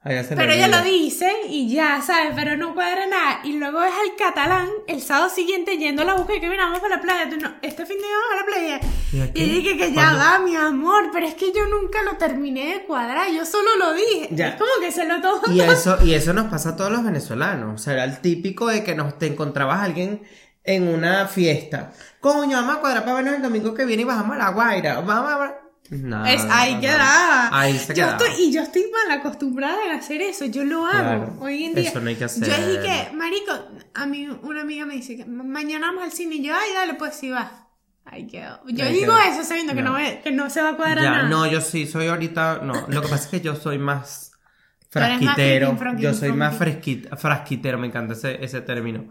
A 0.00 0.10
Pero 0.10 0.52
ella 0.52 0.68
lo 0.68 0.80
dice 0.82 1.30
y 1.48 1.68
ya, 1.68 2.00
¿sabes? 2.00 2.32
Pero 2.36 2.56
no 2.56 2.72
cuadra 2.72 3.06
nada. 3.06 3.40
Y 3.42 3.54
luego 3.58 3.82
es 3.82 3.92
al 3.92 4.16
catalán 4.16 4.68
el 4.86 5.02
sábado 5.02 5.28
siguiente 5.28 5.76
yendo 5.76 6.02
a 6.02 6.04
la 6.04 6.14
búsqueda 6.14 6.40
que 6.40 6.56
vamos 6.56 6.78
para 6.78 6.96
la 6.96 7.02
playa. 7.02 7.28
Tú, 7.28 7.36
no, 7.36 7.56
este 7.62 7.84
fin 7.84 7.96
de 7.96 8.04
vamos 8.04 8.32
a 8.32 8.36
la 8.36 8.46
playa. 8.46 8.80
¿Y 9.12 9.44
dije 9.44 9.76
que 9.76 9.88
ya 9.92 10.10
¿Cuándo? 10.12 10.18
va, 10.18 10.38
mi 10.40 10.54
amor, 10.56 11.10
pero 11.12 11.26
es 11.26 11.34
que 11.34 11.52
yo 11.52 11.66
nunca 11.68 12.02
lo 12.02 12.16
terminé 12.16 12.74
de 12.74 12.84
cuadrar, 12.84 13.30
yo 13.32 13.44
solo 13.46 13.76
lo 13.78 13.94
dije. 13.94 14.28
Ya. 14.32 14.48
Es 14.48 14.54
como 14.56 14.70
que 14.80 14.92
se 14.92 15.06
lo 15.06 15.20
todo. 15.20 15.40
Y 15.52 15.60
eso, 15.60 15.98
y 16.04 16.14
eso 16.14 16.32
nos 16.32 16.46
pasa 16.50 16.70
a 16.70 16.76
todos 16.76 16.90
los 16.92 17.02
venezolanos. 17.04 17.74
O 17.74 17.82
sea, 17.82 17.94
era 17.94 18.04
el 18.04 18.18
típico 18.20 18.66
de 18.66 18.84
que 18.84 18.94
nos 18.94 19.18
te 19.18 19.26
encontrabas 19.26 19.78
a 19.80 19.84
alguien 19.84 20.22
en 20.64 20.88
una 20.88 21.26
fiesta. 21.26 21.92
Coño, 22.20 22.56
vamos 22.58 22.76
a 22.76 22.80
cuadrar 22.80 23.02
para 23.04 23.16
vernos 23.16 23.34
el 23.36 23.42
domingo 23.42 23.72
que 23.72 23.84
viene 23.86 24.02
y 24.02 24.04
bajamos 24.06 24.36
a 24.36 24.38
la 24.38 24.50
Guaira. 24.50 25.00
Vamos 25.00 25.30
a... 25.32 25.54
No, 25.90 26.26
Es, 26.26 26.42
ahí 26.50 26.74
no, 26.74 26.80
quedaba. 26.82 27.48
Ahí 27.58 27.78
se 27.78 27.94
yo 27.94 28.04
estoy, 28.04 28.28
y 28.38 28.52
yo 28.52 28.60
estoy 28.60 28.90
mal 28.92 29.18
acostumbrada 29.18 29.78
a 29.90 29.96
hacer 29.96 30.20
eso, 30.20 30.44
yo 30.44 30.62
lo 30.64 30.84
hago. 30.84 30.92
Claro, 30.92 31.36
Hoy 31.40 31.64
en 31.64 31.74
día. 31.74 31.88
eso 31.88 32.00
no 32.00 32.08
hay 32.10 32.14
que 32.16 32.20
Yo 32.20 32.26
hacerlo. 32.26 32.54
dije 32.66 32.82
que, 32.82 33.16
marico, 33.16 33.52
a 33.94 34.04
mí 34.04 34.28
una 34.42 34.60
amiga 34.60 34.84
me 34.84 34.92
dice 34.96 35.16
que 35.16 35.24
"Ma- 35.24 35.44
mañana 35.44 35.86
vamos 35.86 36.04
al 36.04 36.12
cine 36.12 36.34
y 36.34 36.42
yo, 36.44 36.52
ay, 36.54 36.74
dale, 36.74 36.92
pues 36.92 37.14
sí 37.14 37.30
va. 37.30 37.67
Ay, 38.10 38.26
quedó. 38.26 38.60
Yo 38.66 38.84
Ahí 38.86 38.92
digo 38.94 39.14
quedó. 39.14 39.32
eso 39.32 39.44
sabiendo 39.44 39.74
que, 39.74 39.82
No. 39.82 39.92
me- 39.92 40.20
que 40.20 40.30
no 40.30 40.48
se 40.50 40.62
va 40.62 40.70
a 40.70 40.76
cuadrar 40.76 41.04
Ya, 41.04 41.10
nada. 41.10 41.28
no, 41.28 41.46
yo 41.46 41.60
sí, 41.60 41.86
soy 41.86 42.06
ahorita. 42.06 42.60
No, 42.62 42.86
lo 42.88 43.02
que 43.02 43.08
pasa 43.08 43.24
es 43.24 43.26
que 43.26 43.40
yo 43.40 43.54
soy 43.54 43.78
más 43.78 44.32
frasquitero. 44.90 45.76
Yo 45.98 46.14
soy 46.14 46.32
más 46.32 46.58
fresquit- 46.58 47.14
frasquitero, 47.16 47.78
me 47.78 47.88
encanta 47.88 48.14
ese, 48.14 48.42
ese 48.44 48.60
término. 48.62 49.08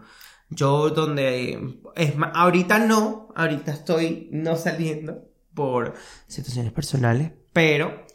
Yo 0.50 0.90
donde 0.90 1.78
es 1.94 2.16
más, 2.16 2.30
ahorita 2.34 2.78
no, 2.78 3.28
ahorita 3.36 3.70
estoy 3.70 4.28
no 4.32 4.56
saliendo 4.56 5.28
por 5.54 5.94
situaciones 6.26 6.72
personales, 6.72 7.32
pero 7.52 8.06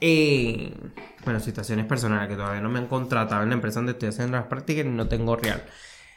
eh, 0.00 0.72
bueno, 1.24 1.40
situaciones 1.40 1.86
personales 1.86 2.28
que 2.28 2.36
todavía 2.36 2.60
no 2.60 2.68
me 2.68 2.78
han 2.80 2.86
contratado 2.86 3.42
en 3.42 3.48
la 3.48 3.54
empresa 3.54 3.80
donde 3.80 3.92
estoy 3.92 4.10
haciendo 4.10 4.36
las 4.36 4.46
prácticas 4.46 4.84
y 4.84 4.88
no 4.88 5.08
tengo 5.08 5.36
real. 5.36 5.64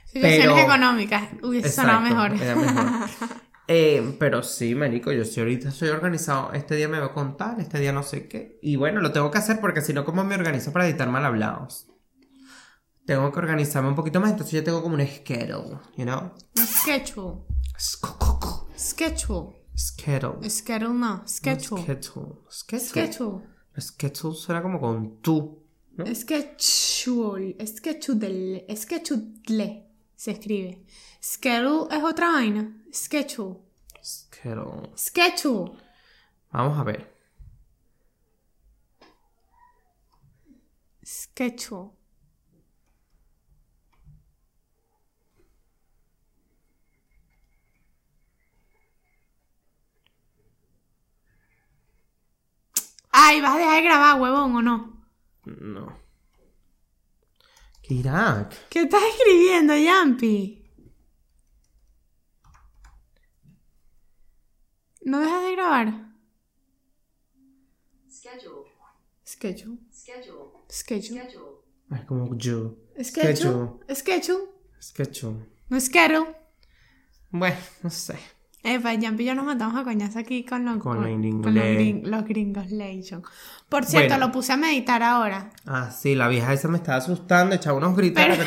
Situaciones 0.05 0.47
pero- 0.47 0.59
económicas. 0.59 1.23
Hubiese 1.41 1.69
sonado 1.69 2.01
mejor. 2.01 2.33
era 2.41 2.55
mejor. 2.55 2.85
Eh, 3.67 4.15
pero 4.19 4.43
sí, 4.43 4.75
marico, 4.75 5.11
yo 5.11 5.23
sí 5.23 5.39
ahorita 5.39 5.69
estoy 5.69 5.89
organizado. 5.89 6.51
Este 6.53 6.75
día 6.75 6.87
me 6.87 6.99
voy 6.99 7.09
a 7.09 7.13
contar, 7.13 7.59
este 7.59 7.79
día 7.79 7.93
no 7.93 8.03
sé 8.03 8.27
qué. 8.27 8.59
Y 8.61 8.75
bueno, 8.75 8.99
lo 8.99 9.11
tengo 9.11 9.31
que 9.31 9.37
hacer 9.37 9.59
porque 9.61 9.81
si 9.81 9.93
no, 9.93 10.03
¿cómo 10.03 10.23
me 10.23 10.35
organizo 10.35 10.71
para 10.73 10.87
editar 10.87 11.09
mal 11.09 11.25
hablados? 11.25 11.87
Tengo 13.05 13.31
que 13.31 13.39
organizarme 13.39 13.89
un 13.89 13.95
poquito 13.95 14.19
más, 14.19 14.31
entonces 14.31 14.53
yo 14.53 14.63
tengo 14.63 14.81
como 14.81 14.95
un 14.95 15.05
schedule, 15.05 15.79
you 15.97 16.05
know? 16.05 16.31
Schedule. 16.57 17.41
Schedule. 17.77 18.63
Schedule. 18.77 19.63
Schedule. 19.75 20.49
Schedule 20.49 20.93
no. 20.93 21.23
Schedule. 21.27 21.81
Schedule. 21.81 22.35
Schedule. 22.49 22.79
Schedule. 22.79 23.41
Schedule 23.77 24.35
suena 24.35 24.61
como 24.61 24.79
con 24.79 25.21
tú. 25.21 25.63
¿no? 25.97 26.05
Schedule. 26.05 27.55
Schedule. 27.65 28.65
Schedule. 28.75 29.92
Se 30.23 30.31
escribe. 30.31 30.85
Schedule 31.21 31.93
es 31.93 32.01
otra 32.01 32.31
vaina. 32.31 32.71
Schedule. 32.93 33.59
Schedule. 34.01 34.89
Schedule. 34.95 35.73
Vamos 36.49 36.79
a 36.79 36.83
ver. 36.85 37.13
Schedule. 41.03 41.89
Ay, 53.11 53.41
¿vas 53.41 53.55
a 53.55 53.57
dejar 53.57 53.75
de 53.75 53.81
grabar, 53.89 54.21
huevón, 54.21 54.55
o 54.55 54.61
no? 54.61 55.05
No. 55.43 56.02
¿Qué 57.83 57.95
Irak? 57.95 58.69
¿Qué 58.69 58.83
estás 58.83 59.03
escribiendo, 59.03 59.75
Yampi? 59.75 60.63
¿No 65.01 65.19
dejas 65.19 65.43
de 65.43 65.51
grabar? 65.51 66.15
Schedule. 68.09 68.69
Schedule. 69.25 69.77
Schedule. 69.91 70.49
Schedule. 70.71 71.19
Schedule. 71.19 71.63
Es 71.91 72.05
como 72.05 72.37
yo. 72.37 72.77
Schedule. 73.01 73.79
Schedule. 73.93 74.47
Schedule. 74.79 75.45
No 75.69 75.79
schedule. 75.81 76.35
Bueno, 77.31 77.57
no 77.83 77.89
sé. 77.89 78.17
Epa, 78.65 78.93
Yampi 78.93 79.23
y 79.23 79.25
yo 79.27 79.35
nos 79.35 79.43
matamos 79.45 79.75
a 79.79 79.83
coñazo 79.83 80.19
aquí 80.19 80.45
con, 80.45 80.63
los 80.63 80.77
Con 80.77 80.95
con 80.97 81.03
los, 81.03 81.53
ley. 81.53 81.75
gring- 81.75 82.03
los 82.05 82.23
gringos 82.23 82.71
Legion. 82.71 83.21
Por 83.67 83.83
cierto, 83.83 84.09
Bueno. 84.13 84.27
lo 84.27 84.31
puse 84.31 84.53
a 84.53 84.57
meditar 84.57 85.03
ahora. 85.03 85.51
Ah, 85.65 85.91
sí, 85.91 86.15
la 86.15 86.29
vieja 86.29 86.53
esa 86.53 86.69
me 86.69 86.77
estaba 86.77 86.97
asustando, 86.99 87.55
echaba 87.55 87.77
unos 87.77 87.95
gritos. 87.97 88.23
Pero- 88.25 88.43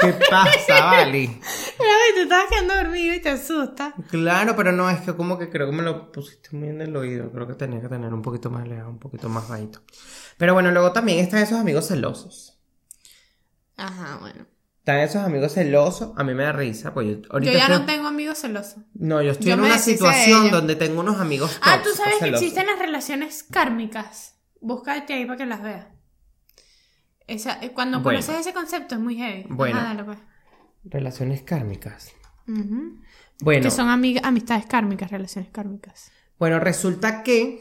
¿Qué 0.00 0.12
pasa, 0.30 0.84
Vali? 0.86 1.26
Ve, 1.26 2.14
te 2.14 2.22
estabas 2.22 2.46
quedando 2.50 2.74
dormido 2.76 3.14
y 3.14 3.20
te 3.20 3.30
asusta. 3.30 3.94
Claro, 4.10 4.54
pero 4.56 4.70
no, 4.72 4.88
es 4.88 5.00
que 5.00 5.14
como 5.14 5.36
que 5.38 5.50
creo 5.50 5.68
que 5.70 5.76
me 5.76 5.82
lo 5.82 6.12
pusiste 6.12 6.56
muy 6.56 6.68
en 6.68 6.80
el 6.80 6.94
oído. 6.96 7.30
Creo 7.32 7.46
que 7.48 7.54
tenía 7.54 7.80
que 7.80 7.88
tener 7.88 8.14
un 8.14 8.22
poquito 8.22 8.48
más 8.48 8.66
lejos, 8.68 8.88
un 8.88 8.98
poquito 9.00 9.28
más 9.28 9.48
bajito. 9.48 9.80
Pero 10.38 10.54
bueno, 10.54 10.70
luego 10.70 10.92
también 10.92 11.18
están 11.18 11.40
esos 11.42 11.58
amigos 11.58 11.88
celosos. 11.88 12.58
Ajá, 13.76 14.18
bueno. 14.20 14.46
Están 14.82 14.98
esos 14.98 15.22
amigos 15.22 15.52
celosos. 15.52 16.10
A 16.16 16.24
mí 16.24 16.34
me 16.34 16.42
da 16.42 16.50
risa, 16.50 16.92
pues 16.92 17.06
yo 17.06 17.12
ahorita 17.30 17.52
Yo 17.52 17.56
ya 17.56 17.66
estoy- 17.66 17.78
no 17.78 17.86
tengo 17.86 18.08
amigos 18.08 18.38
celosos. 18.40 18.78
No, 18.94 19.22
yo 19.22 19.30
estoy 19.30 19.46
Yo 19.46 19.54
en 19.54 19.60
una 19.60 19.78
situación 19.78 20.50
donde 20.50 20.74
tengo 20.74 21.00
unos 21.00 21.20
amigos 21.20 21.56
Ah, 21.62 21.78
tú 21.84 21.90
sabes 21.96 22.14
que 22.14 22.24
celosos. 22.24 22.42
existen 22.42 22.66
las 22.66 22.80
relaciones 22.80 23.44
kármicas. 23.44 24.40
Búscate 24.60 25.14
ahí 25.14 25.24
para 25.24 25.36
que 25.38 25.46
las 25.46 25.62
veas. 25.62 25.86
Esa, 27.28 27.62
eh, 27.62 27.70
cuando 27.72 28.00
Bueno. 28.00 28.18
conoces 28.18 28.40
ese 28.40 28.52
concepto 28.52 28.96
es 28.96 29.00
muy 29.00 29.16
heavy. 29.16 29.46
Bueno. 29.48 29.80
Dale, 29.80 30.02
pues. 30.02 30.18
Relaciones 30.84 31.42
kármicas. 31.42 32.10
Ujú. 32.48 33.00
Bueno, 33.40 33.62
Que 33.62 33.70
son 33.70 33.88
amiga- 33.88 34.22
amistades 34.24 34.66
kármicas, 34.66 35.12
relaciones 35.12 35.50
kármicas. 35.52 36.10
Bueno, 36.40 36.58
resulta 36.58 37.22
que 37.22 37.60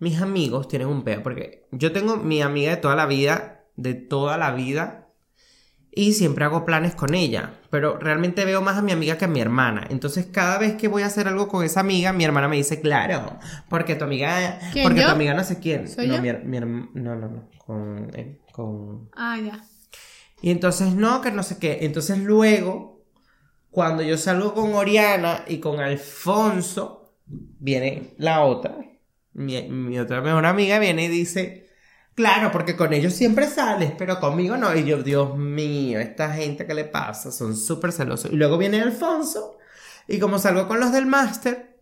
mis 0.00 0.20
amigos 0.20 0.68
tienen 0.68 0.88
un 0.88 1.02
peo, 1.02 1.22
porque 1.22 1.66
yo 1.72 1.92
tengo 1.92 2.18
mi 2.18 2.42
amiga 2.42 2.72
de 2.72 2.76
toda 2.76 2.94
la 2.94 3.06
vida, 3.06 3.64
de 3.76 3.94
toda 3.94 4.36
la 4.36 4.52
vida, 4.52 5.05
y 5.96 6.12
siempre 6.12 6.44
hago 6.44 6.66
planes 6.66 6.94
con 6.94 7.14
ella, 7.14 7.54
pero 7.70 7.98
realmente 7.98 8.44
veo 8.44 8.60
más 8.60 8.76
a 8.76 8.82
mi 8.82 8.92
amiga 8.92 9.16
que 9.16 9.24
a 9.24 9.28
mi 9.28 9.40
hermana. 9.40 9.86
Entonces, 9.88 10.26
cada 10.26 10.58
vez 10.58 10.74
que 10.76 10.88
voy 10.88 11.02
a 11.02 11.06
hacer 11.06 11.26
algo 11.26 11.48
con 11.48 11.64
esa 11.64 11.80
amiga, 11.80 12.12
mi 12.12 12.22
hermana 12.22 12.48
me 12.48 12.56
dice, 12.56 12.82
claro, 12.82 13.38
porque 13.70 13.94
tu 13.96 14.04
amiga, 14.04 14.58
¿Quién, 14.74 14.84
porque 14.84 15.00
yo? 15.00 15.06
tu 15.06 15.12
amiga 15.12 15.32
no 15.32 15.42
sé 15.42 15.58
quién. 15.58 15.88
¿Soy 15.88 16.06
no, 16.06 16.16
yo? 16.16 16.22
mi 16.22 16.60
mi 16.60 16.60
no, 16.60 17.16
no, 17.16 17.28
no, 17.28 17.48
con, 17.56 18.10
eh, 18.14 18.38
con 18.52 19.08
Ah, 19.16 19.38
ya. 19.42 19.64
y 20.42 20.50
entonces 20.50 20.94
no, 20.94 21.22
que 21.22 21.32
no 21.32 21.42
sé 21.42 21.58
qué. 21.58 21.78
Entonces 21.80 22.18
luego, 22.18 23.02
cuando 23.70 24.02
yo 24.02 24.18
salgo 24.18 24.52
con 24.52 24.74
Oriana 24.74 25.44
y 25.48 25.60
con 25.60 25.80
Alfonso, 25.80 27.14
viene 27.26 28.14
la 28.18 28.42
otra, 28.42 28.76
mi, 29.32 29.62
mi 29.68 29.98
otra 29.98 30.20
mejor 30.20 30.44
amiga 30.44 30.78
viene 30.78 31.04
y 31.04 31.08
dice, 31.08 31.65
claro, 32.16 32.50
porque 32.50 32.74
con 32.74 32.92
ellos 32.92 33.12
siempre 33.12 33.46
sales, 33.46 33.92
pero 33.96 34.18
conmigo 34.18 34.56
no. 34.56 34.74
Y 34.74 34.84
yo, 34.84 35.00
Dios 35.04 35.36
mío, 35.36 36.00
esta 36.00 36.32
gente, 36.32 36.66
¿qué 36.66 36.74
le 36.74 36.84
pasa? 36.84 37.30
Son 37.30 37.56
súper 37.56 37.92
celosos. 37.92 38.32
Y 38.32 38.36
luego 38.36 38.58
viene 38.58 38.80
Alfonso, 38.80 39.58
y 40.08 40.18
como 40.18 40.40
salgo 40.40 40.66
con 40.66 40.80
los 40.80 40.90
del 40.90 41.06
máster, 41.06 41.78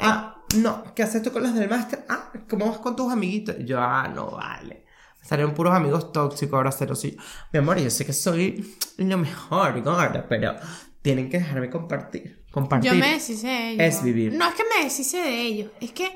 ah, 0.00 0.42
no, 0.56 0.94
¿qué 0.94 1.02
haces 1.02 1.22
tú 1.22 1.32
con 1.32 1.42
los 1.42 1.54
del 1.54 1.68
máster? 1.68 2.04
Ah, 2.08 2.32
¿cómo 2.48 2.66
vas 2.70 2.78
con 2.78 2.96
tus 2.96 3.12
amiguitos? 3.12 3.56
Y 3.58 3.64
yo, 3.64 3.80
ah, 3.80 4.08
no, 4.08 4.30
vale. 4.30 4.86
Salieron 5.22 5.54
puros 5.54 5.74
amigos 5.74 6.12
tóxicos, 6.12 6.54
ahora 6.54 6.72
celosos. 6.72 7.12
Mi 7.52 7.58
amor, 7.58 7.78
yo 7.78 7.90
sé 7.90 8.04
que 8.04 8.12
soy 8.12 8.76
lo 8.98 9.18
mejor, 9.18 9.80
gorda, 9.82 10.26
pero 10.28 10.56
tienen 11.00 11.30
que 11.30 11.38
dejarme 11.38 11.70
compartir. 11.70 12.44
Compartir. 12.50 12.92
Yo 12.92 12.98
me 12.98 13.12
deshice 13.12 13.46
de 13.46 13.70
ellos. 13.70 13.86
es 13.86 14.02
vivir. 14.02 14.32
No 14.34 14.48
es 14.48 14.54
que 14.54 14.64
me 14.64 14.84
deshice 14.84 15.18
de 15.18 15.40
ellos, 15.40 15.70
es 15.80 15.92
que 15.92 16.10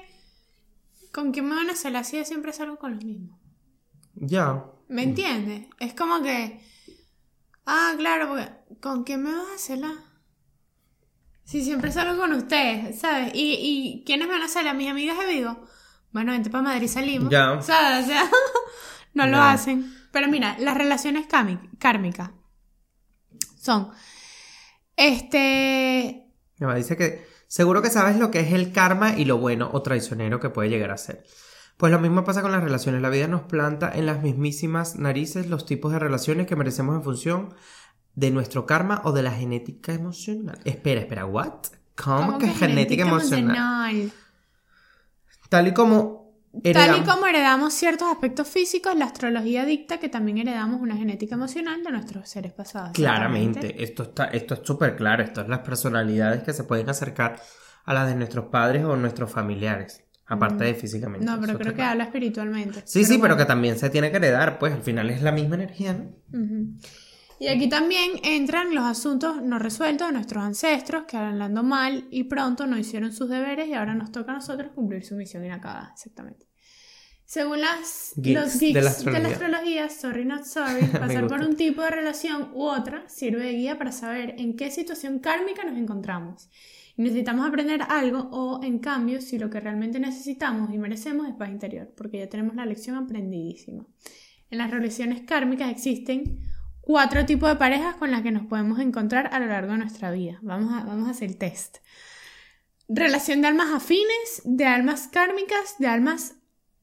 ¿con 1.12 1.32
quién 1.32 1.48
me 1.48 1.54
van 1.54 1.70
a 1.70 1.72
hacer 1.72 1.92
la 1.92 2.04
silla? 2.04 2.24
Siempre 2.24 2.52
salgo 2.52 2.76
con 2.76 2.94
los 2.96 3.04
mismos. 3.04 3.45
Ya. 4.16 4.64
¿Me 4.88 5.02
entiendes? 5.02 5.66
Es 5.78 5.94
como 5.94 6.22
que. 6.22 6.60
Ah, 7.66 7.94
claro, 7.96 8.28
porque 8.28 8.50
¿con 8.80 9.04
quién 9.04 9.22
me 9.22 9.32
vas 9.34 9.46
a 9.50 9.54
hacer 9.54 9.78
la? 9.78 9.92
Si 11.44 11.62
siempre 11.62 11.92
salgo 11.92 12.20
con 12.20 12.32
ustedes, 12.32 12.98
¿sabes? 12.98 13.32
Y, 13.34 13.54
y 13.60 14.04
¿quiénes 14.04 14.28
van 14.28 14.42
a 14.42 14.46
hacer? 14.46 14.66
A 14.66 14.74
mis 14.74 14.88
amigas 14.90 15.18
de 15.18 15.26
Vigo. 15.26 15.64
Bueno, 16.12 16.32
vente 16.32 16.50
para 16.50 16.62
Madrid 16.62 16.88
salimos. 16.88 17.30
Ya. 17.30 17.60
¿Sabes? 17.62 18.04
O 18.04 18.08
sea, 18.08 18.28
no 19.14 19.26
lo 19.26 19.38
hacen. 19.38 19.92
Pero 20.12 20.28
mira, 20.28 20.56
las 20.58 20.76
relaciones 20.76 21.28
kármi- 21.28 21.76
kármicas 21.78 22.30
son. 23.60 23.90
Este. 24.96 26.24
Me 26.58 26.74
dice 26.76 26.96
que 26.96 27.26
seguro 27.48 27.82
que 27.82 27.90
sabes 27.90 28.16
lo 28.18 28.30
que 28.30 28.40
es 28.40 28.52
el 28.52 28.72
karma 28.72 29.16
y 29.18 29.24
lo 29.24 29.38
bueno 29.38 29.68
o 29.72 29.82
traicionero 29.82 30.40
que 30.40 30.50
puede 30.50 30.68
llegar 30.70 30.90
a 30.90 30.96
ser. 30.96 31.24
Pues 31.76 31.92
lo 31.92 31.98
mismo 31.98 32.24
pasa 32.24 32.40
con 32.42 32.52
las 32.52 32.62
relaciones. 32.64 33.02
La 33.02 33.10
vida 33.10 33.28
nos 33.28 33.42
planta 33.42 33.90
en 33.94 34.06
las 34.06 34.22
mismísimas 34.22 34.96
narices 34.96 35.46
los 35.48 35.66
tipos 35.66 35.92
de 35.92 35.98
relaciones 35.98 36.46
que 36.46 36.56
merecemos 36.56 36.96
en 36.96 37.02
función 37.02 37.54
de 38.14 38.30
nuestro 38.30 38.64
karma 38.64 39.02
o 39.04 39.12
de 39.12 39.22
la 39.22 39.30
genética 39.32 39.92
emocional. 39.92 40.58
Espera, 40.64 41.00
espera, 41.00 41.26
¿what? 41.26 41.52
¿Cómo, 41.94 42.38
que, 42.38 42.48
genética, 42.48 43.02
emocional? 43.02 43.56
emocional. 43.56 44.12
Tal 45.48 45.68
y 45.68 45.74
como 45.74 46.26
Tal 46.52 46.62
y 46.64 46.68
heredamos- 46.70 47.04
como 47.14 47.26
heredamos 47.26 47.74
ciertos 47.74 48.08
aspectos 48.10 48.48
físicos, 48.48 48.96
la 48.96 49.04
astrología 49.04 49.66
dicta 49.66 49.98
que 49.98 50.08
también 50.08 50.38
heredamos 50.38 50.80
una 50.80 50.96
genética 50.96 51.34
emocional 51.34 51.82
de 51.84 51.90
nuestros 51.92 52.28
seres 52.30 52.52
pasados. 52.52 52.92
Claramente, 52.92 53.82
esto 53.84 54.04
está, 54.04 54.24
esto 54.26 54.54
es 54.54 54.60
súper 54.64 54.96
claro, 54.96 55.22
esto 55.22 55.42
es 55.42 55.48
las 55.48 55.58
personalidades 55.60 56.42
que 56.42 56.54
se 56.54 56.64
pueden 56.64 56.88
acercar 56.88 57.38
a 57.84 57.92
las 57.94 58.08
de 58.08 58.14
nuestros 58.16 58.46
padres 58.46 58.84
o 58.84 58.96
nuestros 58.96 59.30
familiares, 59.30 60.02
aparte 60.26 60.64
de 60.64 60.74
físicamente. 60.74 61.24
Mm. 61.24 61.28
No, 61.28 61.40
pero 61.40 61.58
creo 61.58 61.74
que 61.74 61.82
habla 61.82 62.04
espiritualmente. 62.04 62.82
Sí, 62.84 63.04
sí, 63.04 63.18
pero 63.18 63.36
que 63.36 63.44
también 63.44 63.78
se 63.78 63.90
tiene 63.90 64.10
que 64.10 64.16
heredar, 64.16 64.58
pues 64.58 64.72
al 64.72 64.82
final 64.82 65.10
es 65.10 65.22
la 65.22 65.32
misma 65.32 65.56
energía, 65.56 65.92
¿no? 65.94 66.10
Y 67.38 67.48
aquí 67.48 67.68
también 67.68 68.12
entran 68.24 68.74
los 68.74 68.84
asuntos 68.84 69.42
no 69.42 69.58
resueltos 69.58 70.08
de 70.08 70.14
nuestros 70.14 70.42
ancestros 70.42 71.04
que 71.04 71.18
hablando 71.18 71.62
mal 71.62 72.06
y 72.10 72.24
pronto 72.24 72.66
no 72.66 72.78
hicieron 72.78 73.12
sus 73.12 73.28
deberes 73.28 73.68
y 73.68 73.74
ahora 73.74 73.94
nos 73.94 74.10
toca 74.10 74.32
a 74.32 74.36
nosotros 74.36 74.72
cumplir 74.74 75.04
su 75.04 75.16
misión 75.16 75.44
inacabada, 75.44 75.90
exactamente. 75.92 76.46
Según 77.26 77.60
las, 77.60 78.12
Geeks 78.16 78.40
los 78.40 78.58
de 78.60 78.66
geeks 78.66 79.04
de 79.04 79.20
la 79.20 79.28
astrología, 79.28 79.88
sorry 79.90 80.24
not 80.24 80.44
sorry, 80.44 80.86
pasar 80.92 81.26
por 81.26 81.40
un 81.40 81.56
tipo 81.56 81.82
de 81.82 81.90
relación 81.90 82.50
u 82.54 82.62
otra 82.62 83.08
sirve 83.08 83.42
de 83.44 83.52
guía 83.52 83.78
para 83.78 83.90
saber 83.90 84.36
en 84.38 84.56
qué 84.56 84.70
situación 84.70 85.18
kármica 85.18 85.64
nos 85.64 85.76
encontramos 85.76 86.48
y 86.96 87.02
necesitamos 87.02 87.46
aprender 87.46 87.82
algo 87.88 88.28
o 88.30 88.62
en 88.62 88.78
cambio 88.78 89.20
si 89.20 89.40
lo 89.40 89.50
que 89.50 89.58
realmente 89.58 89.98
necesitamos 89.98 90.72
y 90.72 90.78
merecemos 90.78 91.28
es 91.28 91.34
paz 91.34 91.50
interior, 91.50 91.92
porque 91.96 92.18
ya 92.18 92.28
tenemos 92.28 92.54
la 92.54 92.64
lección 92.64 92.96
aprendidísima. 92.96 93.84
En 94.48 94.58
las 94.58 94.70
relaciones 94.70 95.22
kármicas 95.22 95.70
existen 95.70 96.40
cuatro 96.80 97.26
tipos 97.26 97.48
de 97.48 97.56
parejas 97.56 97.96
con 97.96 98.12
las 98.12 98.22
que 98.22 98.30
nos 98.30 98.46
podemos 98.46 98.78
encontrar 98.78 99.30
a 99.32 99.40
lo 99.40 99.46
largo 99.46 99.72
de 99.72 99.78
nuestra 99.78 100.12
vida. 100.12 100.38
Vamos 100.42 100.72
a, 100.72 100.84
vamos 100.84 101.08
a 101.08 101.10
hacer 101.10 101.30
el 101.30 101.38
test. 101.38 101.78
Relación 102.88 103.42
de 103.42 103.48
almas 103.48 103.74
afines, 103.74 104.42
de 104.44 104.64
almas 104.64 105.08
kármicas, 105.08 105.74
de 105.80 105.88
almas 105.88 106.36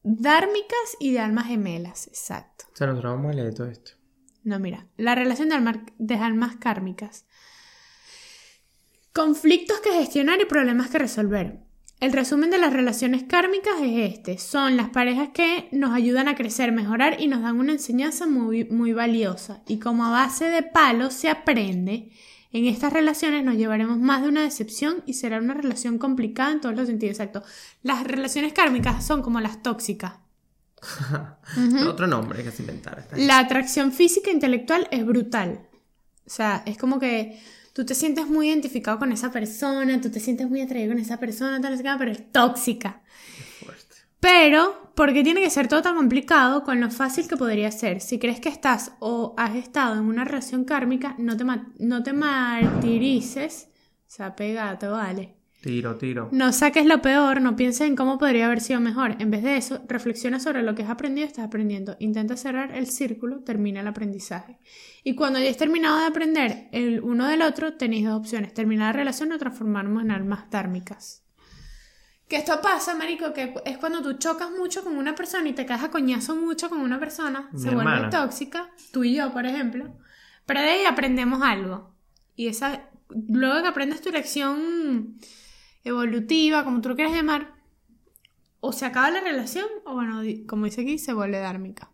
dármicas 0.04 0.96
y 1.00 1.12
de 1.12 1.18
almas 1.18 1.46
gemelas. 1.48 2.06
Exacto. 2.06 2.66
O 2.72 2.76
sea, 2.76 2.86
nosotros 2.86 3.14
vamos 3.14 3.32
a 3.32 3.34
leer 3.34 3.54
todo 3.54 3.66
esto. 3.68 3.92
No, 4.44 4.58
mira, 4.60 4.86
la 4.96 5.14
relación 5.14 5.48
de, 5.48 5.54
alma- 5.56 5.86
de 5.98 6.14
almas 6.14 6.56
kármicas. 6.56 7.26
Conflictos 9.12 9.80
que 9.80 9.92
gestionar 9.92 10.40
y 10.40 10.44
problemas 10.44 10.90
que 10.90 10.98
resolver. 10.98 11.60
El 12.00 12.12
resumen 12.12 12.50
de 12.50 12.58
las 12.58 12.72
relaciones 12.72 13.22
kármicas 13.22 13.74
es 13.80 14.12
este. 14.12 14.38
Son 14.38 14.76
las 14.76 14.90
parejas 14.90 15.30
que 15.32 15.68
nos 15.72 15.94
ayudan 15.94 16.28
a 16.28 16.34
crecer, 16.34 16.72
mejorar 16.72 17.20
y 17.20 17.28
nos 17.28 17.40
dan 17.42 17.58
una 17.58 17.72
enseñanza 17.72 18.26
muy, 18.26 18.64
muy 18.64 18.92
valiosa. 18.92 19.62
Y 19.66 19.78
como 19.78 20.04
a 20.04 20.10
base 20.10 20.46
de 20.50 20.62
palos 20.64 21.14
se 21.14 21.30
aprende, 21.30 22.10
en 22.54 22.66
estas 22.66 22.92
relaciones 22.92 23.44
nos 23.44 23.56
llevaremos 23.56 23.98
más 23.98 24.22
de 24.22 24.28
una 24.28 24.42
decepción 24.42 25.02
y 25.06 25.14
será 25.14 25.38
una 25.38 25.54
relación 25.54 25.98
complicada 25.98 26.52
en 26.52 26.60
todos 26.60 26.76
los 26.76 26.86
sentidos. 26.86 27.18
Exacto. 27.18 27.42
Las 27.82 28.04
relaciones 28.04 28.52
kármicas 28.52 29.04
son 29.04 29.22
como 29.22 29.40
las 29.40 29.60
tóxicas. 29.60 30.14
Otro 31.88 32.06
nombre 32.06 32.44
que 32.44 32.52
se 32.52 32.62
inventara. 32.62 33.04
La 33.16 33.40
atracción 33.40 33.90
física 33.90 34.30
e 34.30 34.34
intelectual 34.34 34.86
es 34.92 35.04
brutal. 35.04 35.66
O 36.26 36.30
sea, 36.30 36.62
es 36.64 36.78
como 36.78 37.00
que 37.00 37.40
tú 37.72 37.84
te 37.84 37.96
sientes 37.96 38.28
muy 38.28 38.48
identificado 38.48 39.00
con 39.00 39.10
esa 39.10 39.32
persona, 39.32 40.00
tú 40.00 40.10
te 40.10 40.20
sientes 40.20 40.48
muy 40.48 40.60
atraído 40.60 40.92
con 40.92 41.02
esa 41.02 41.18
persona, 41.18 41.60
tal, 41.60 41.76
qué, 41.76 41.90
pero 41.98 42.12
es 42.12 42.30
tóxica. 42.30 43.02
Pero, 44.24 44.90
¿por 44.94 45.12
qué 45.12 45.22
tiene 45.22 45.42
que 45.42 45.50
ser 45.50 45.68
todo 45.68 45.82
tan 45.82 45.96
complicado 45.96 46.64
con 46.64 46.80
lo 46.80 46.90
fácil 46.90 47.28
que 47.28 47.36
podría 47.36 47.70
ser? 47.70 48.00
Si 48.00 48.18
crees 48.18 48.40
que 48.40 48.48
estás 48.48 48.92
o 48.98 49.34
has 49.36 49.54
estado 49.54 49.96
en 49.96 50.06
una 50.06 50.24
relación 50.24 50.64
kármica, 50.64 51.14
no 51.18 51.36
te, 51.36 51.44
no 51.78 52.02
te 52.02 52.14
martirices. 52.14 53.68
O 53.98 54.10
sea, 54.10 54.34
pegate, 54.34 54.88
vale. 54.88 55.34
Tiro, 55.60 55.96
tiro. 55.96 56.30
No 56.32 56.54
saques 56.54 56.86
lo 56.86 57.02
peor, 57.02 57.42
no 57.42 57.54
pienses 57.54 57.86
en 57.86 57.96
cómo 57.96 58.16
podría 58.16 58.46
haber 58.46 58.62
sido 58.62 58.80
mejor. 58.80 59.16
En 59.18 59.30
vez 59.30 59.42
de 59.42 59.58
eso, 59.58 59.82
reflexiona 59.88 60.40
sobre 60.40 60.62
lo 60.62 60.74
que 60.74 60.84
has 60.84 60.90
aprendido 60.90 61.26
y 61.26 61.28
estás 61.28 61.44
aprendiendo. 61.44 61.94
Intenta 61.98 62.38
cerrar 62.38 62.74
el 62.74 62.86
círculo, 62.86 63.40
termina 63.40 63.80
el 63.80 63.88
aprendizaje. 63.88 64.58
Y 65.02 65.16
cuando 65.16 65.38
hayáis 65.38 65.58
terminado 65.58 65.98
de 65.98 66.06
aprender 66.06 66.68
el 66.72 67.02
uno 67.02 67.28
del 67.28 67.42
otro, 67.42 67.74
tenéis 67.74 68.06
dos 68.06 68.20
opciones: 68.20 68.54
terminar 68.54 68.94
la 68.94 69.00
relación 69.00 69.32
o 69.32 69.38
transformarnos 69.38 70.02
en 70.02 70.12
almas 70.12 70.50
dármicas. 70.50 71.23
Que 72.28 72.36
esto 72.36 72.60
pasa, 72.62 72.94
marico, 72.94 73.32
que 73.32 73.54
es 73.64 73.78
cuando 73.78 74.02
tú 74.02 74.14
chocas 74.14 74.50
mucho 74.50 74.82
con 74.82 74.96
una 74.96 75.14
persona 75.14 75.48
y 75.48 75.52
te 75.52 75.66
quedas 75.66 75.84
a 75.84 75.90
coñazo 75.90 76.34
mucho 76.36 76.70
con 76.70 76.80
una 76.80 76.98
persona, 76.98 77.50
Mi 77.52 77.60
se 77.60 77.74
vuelve 77.74 78.08
tóxica, 78.08 78.70
tú 78.92 79.04
y 79.04 79.16
yo, 79.16 79.32
por 79.32 79.44
ejemplo, 79.44 79.94
pero 80.46 80.60
de 80.60 80.68
ahí 80.68 80.84
aprendemos 80.84 81.42
algo. 81.42 81.94
Y 82.34 82.48
esa, 82.48 82.88
luego 83.10 83.62
que 83.62 83.68
aprendes 83.68 84.00
tu 84.00 84.10
lección 84.10 85.18
evolutiva, 85.84 86.64
como 86.64 86.80
tú 86.80 86.88
lo 86.88 86.96
quieras 86.96 87.14
llamar, 87.14 87.54
o 88.60 88.72
se 88.72 88.86
acaba 88.86 89.10
la 89.10 89.20
relación, 89.20 89.66
o 89.84 89.92
bueno, 89.92 90.22
como 90.46 90.64
dice 90.64 90.80
aquí, 90.80 90.98
se 90.98 91.12
vuelve 91.12 91.38
dármica. 91.38 91.90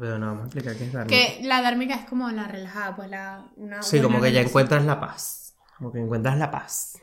Pero 0.00 0.18
no, 0.18 0.26
vamos 0.26 0.42
a 0.42 0.46
explicar 0.46 0.76
qué 0.76 0.84
es 0.84 0.92
Dharma. 0.92 1.06
Que 1.06 1.40
la 1.42 1.62
dármica 1.62 1.94
es 1.94 2.06
como 2.06 2.30
la 2.30 2.48
relajada, 2.48 2.96
pues 2.96 3.08
la... 3.08 3.50
Una 3.56 3.82
Sí, 3.82 4.00
como 4.00 4.20
que 4.20 4.32
ya 4.32 4.40
encuentras 4.40 4.84
la 4.84 4.98
paz. 4.98 5.54
Como 5.78 5.92
que 5.92 6.00
encuentras 6.00 6.36
la 6.38 6.50
paz. 6.50 7.00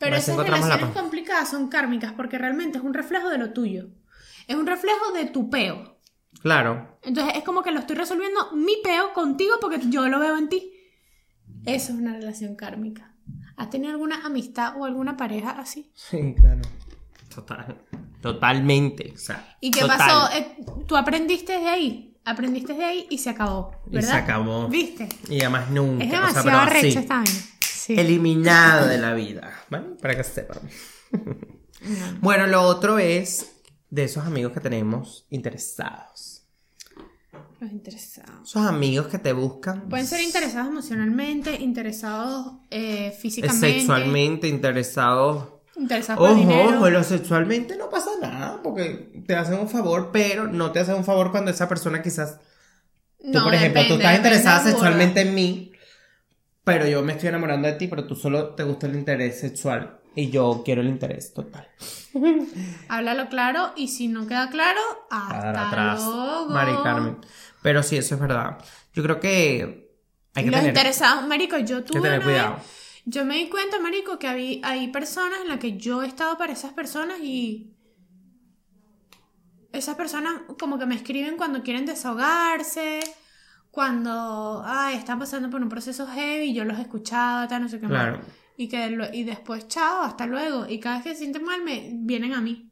Pero 0.00 0.16
esas 0.16 0.36
la 0.36 0.42
relaciones 0.44 0.96
complicadas 0.96 1.50
son 1.50 1.68
kármicas 1.68 2.12
porque 2.14 2.38
realmente 2.38 2.78
es 2.78 2.84
un 2.84 2.94
reflejo 2.94 3.28
de 3.28 3.38
lo 3.38 3.52
tuyo. 3.52 3.90
Es 4.48 4.56
un 4.56 4.66
reflejo 4.66 5.12
de 5.12 5.26
tu 5.26 5.50
peo. 5.50 5.98
Claro. 6.42 6.98
Entonces 7.02 7.34
es 7.36 7.44
como 7.44 7.62
que 7.62 7.70
lo 7.70 7.80
estoy 7.80 7.96
resolviendo 7.96 8.50
mi 8.52 8.76
peo 8.82 9.12
contigo 9.12 9.56
porque 9.60 9.78
yo 9.90 10.08
lo 10.08 10.18
veo 10.18 10.38
en 10.38 10.48
ti. 10.48 10.72
Eso 11.66 11.92
es 11.92 11.98
una 11.98 12.14
relación 12.14 12.56
kármica. 12.56 13.14
¿Has 13.56 13.68
tenido 13.68 13.92
alguna 13.92 14.24
amistad 14.24 14.74
o 14.78 14.86
alguna 14.86 15.18
pareja 15.18 15.50
así? 15.50 15.92
Sí, 15.94 16.34
claro. 16.34 16.62
Total. 17.34 17.76
Totalmente. 18.22 19.12
O 19.14 19.18
sea, 19.18 19.56
¿Y 19.60 19.70
qué 19.70 19.80
total. 19.80 19.98
pasó? 19.98 20.36
Eh, 20.36 20.56
Tú 20.86 20.96
aprendiste 20.96 21.52
de 21.58 21.68
ahí. 21.68 22.18
Aprendiste 22.24 22.72
de 22.74 22.84
ahí 22.84 23.06
y 23.10 23.18
se 23.18 23.30
acabó. 23.30 23.72
Y 23.86 23.96
¿Verdad? 23.96 24.10
se 24.10 24.16
acabó. 24.16 24.68
¿Viste? 24.68 25.08
Y 25.28 25.40
además 25.40 25.70
nunca. 25.70 26.04
Es 26.04 26.08
o 26.08 26.12
sea, 26.12 26.20
demasiado 26.20 26.44
pero 26.44 26.58
arrecho 26.58 26.86
así, 26.88 26.98
esta 26.98 27.16
vaina. 27.16 27.30
Sí. 27.80 27.98
Eliminado 27.98 28.86
de 28.86 28.98
la 28.98 29.14
vida. 29.14 29.50
¿Vale? 29.70 29.86
Para 30.00 30.16
que 30.16 30.24
sepan. 30.24 30.58
No. 31.12 32.18
Bueno, 32.20 32.46
lo 32.46 32.62
otro 32.62 32.98
es 32.98 33.52
de 33.88 34.04
esos 34.04 34.26
amigos 34.26 34.52
que 34.52 34.60
tenemos 34.60 35.26
interesados. 35.30 36.42
Los 37.58 37.72
interesados. 37.72 38.48
Esos 38.48 38.66
amigos 38.66 39.06
que 39.08 39.18
te 39.18 39.32
buscan 39.32 39.88
Pueden 39.88 40.06
ser 40.06 40.20
interesados 40.22 40.68
emocionalmente, 40.68 41.54
interesados 41.60 42.54
eh, 42.70 43.16
físicamente. 43.18 43.72
sexualmente, 43.78 44.48
interesados. 44.48 45.48
Por 46.16 46.30
Ojo, 46.30 46.34
dinero. 46.34 46.76
ojo, 46.76 46.90
lo 46.90 47.02
sexualmente 47.02 47.76
no 47.78 47.88
pasa 47.88 48.10
nada 48.20 48.60
porque 48.62 49.22
te 49.26 49.34
hacen 49.34 49.58
un 49.58 49.68
favor, 49.68 50.10
pero 50.12 50.46
no 50.46 50.72
te 50.72 50.80
hacen 50.80 50.94
un 50.96 51.04
favor 51.04 51.30
cuando 51.30 51.50
esa 51.50 51.68
persona 51.68 52.02
quizás 52.02 52.38
Tú, 53.18 53.28
No, 53.32 53.44
por 53.44 53.54
ejemplo, 53.54 53.82
tú 53.82 53.94
depende, 53.94 54.04
estás 54.04 54.12
depende 54.16 54.28
interesada 54.36 54.70
sexualmente 54.70 55.20
en 55.22 55.34
mí, 55.34 55.69
pero 56.64 56.86
yo 56.86 57.02
me 57.02 57.12
estoy 57.12 57.28
enamorando 57.30 57.68
de 57.68 57.74
ti, 57.74 57.86
pero 57.88 58.06
tú 58.06 58.14
solo 58.14 58.54
te 58.54 58.62
gusta 58.64 58.86
el 58.86 58.94
interés 58.94 59.40
sexual 59.40 60.00
y 60.14 60.30
yo 60.30 60.62
quiero 60.64 60.80
el 60.82 60.88
interés 60.88 61.32
total. 61.32 61.68
Háblalo 62.88 63.28
claro 63.28 63.72
y 63.76 63.88
si 63.88 64.08
no 64.08 64.26
queda 64.26 64.50
claro, 64.50 64.80
hasta 65.10 65.68
atrás, 65.68 66.04
luego. 66.04 66.48
Mari 66.50 66.72
Carmen. 66.82 67.16
Pero 67.62 67.82
sí, 67.82 67.96
eso 67.96 68.14
es 68.14 68.20
verdad. 68.20 68.58
Yo 68.94 69.02
creo 69.02 69.20
que 69.20 69.90
hay 70.34 70.44
que 70.44 70.50
Los 70.50 70.60
tener, 70.60 70.70
interesados, 70.76 71.26
marico, 71.26 71.58
yo 71.58 71.76
hay 71.78 71.82
que 71.84 71.88
tuve 71.92 72.00
tener 72.02 72.18
vez- 72.20 72.24
cuidado. 72.24 72.56
yo 73.04 73.24
me 73.24 73.36
di 73.36 73.48
cuenta, 73.48 73.78
marico, 73.80 74.18
que 74.18 74.28
había, 74.28 74.58
hay 74.68 74.88
personas 74.88 75.40
en 75.42 75.48
las 75.48 75.58
que 75.58 75.76
yo 75.76 76.02
he 76.02 76.06
estado 76.06 76.36
para 76.38 76.52
esas 76.52 76.72
personas 76.72 77.18
y 77.20 77.74
esas 79.72 79.94
personas 79.96 80.34
como 80.58 80.78
que 80.78 80.86
me 80.86 80.94
escriben 80.96 81.36
cuando 81.36 81.62
quieren 81.62 81.86
desahogarse, 81.86 83.00
cuando 83.70 84.62
ay, 84.66 84.96
están 84.96 85.18
pasando 85.18 85.48
por 85.50 85.62
un 85.62 85.68
proceso 85.68 86.06
heavy, 86.06 86.52
yo 86.54 86.64
los 86.64 86.78
escuchaba, 86.78 87.46
tal, 87.48 87.62
no 87.62 87.68
sé 87.68 87.78
qué 87.80 87.86
más. 87.86 87.92
Claro. 88.02 88.20
Y 88.56 88.68
que 88.68 89.10
y 89.14 89.24
después, 89.24 89.68
chao, 89.68 90.02
hasta 90.02 90.26
luego. 90.26 90.66
Y 90.68 90.80
cada 90.80 90.96
vez 90.96 91.04
que 91.04 91.10
se 91.12 91.20
sienten 91.20 91.44
mal, 91.44 91.62
me 91.64 91.90
vienen 91.94 92.34
a 92.34 92.40
mí. 92.40 92.70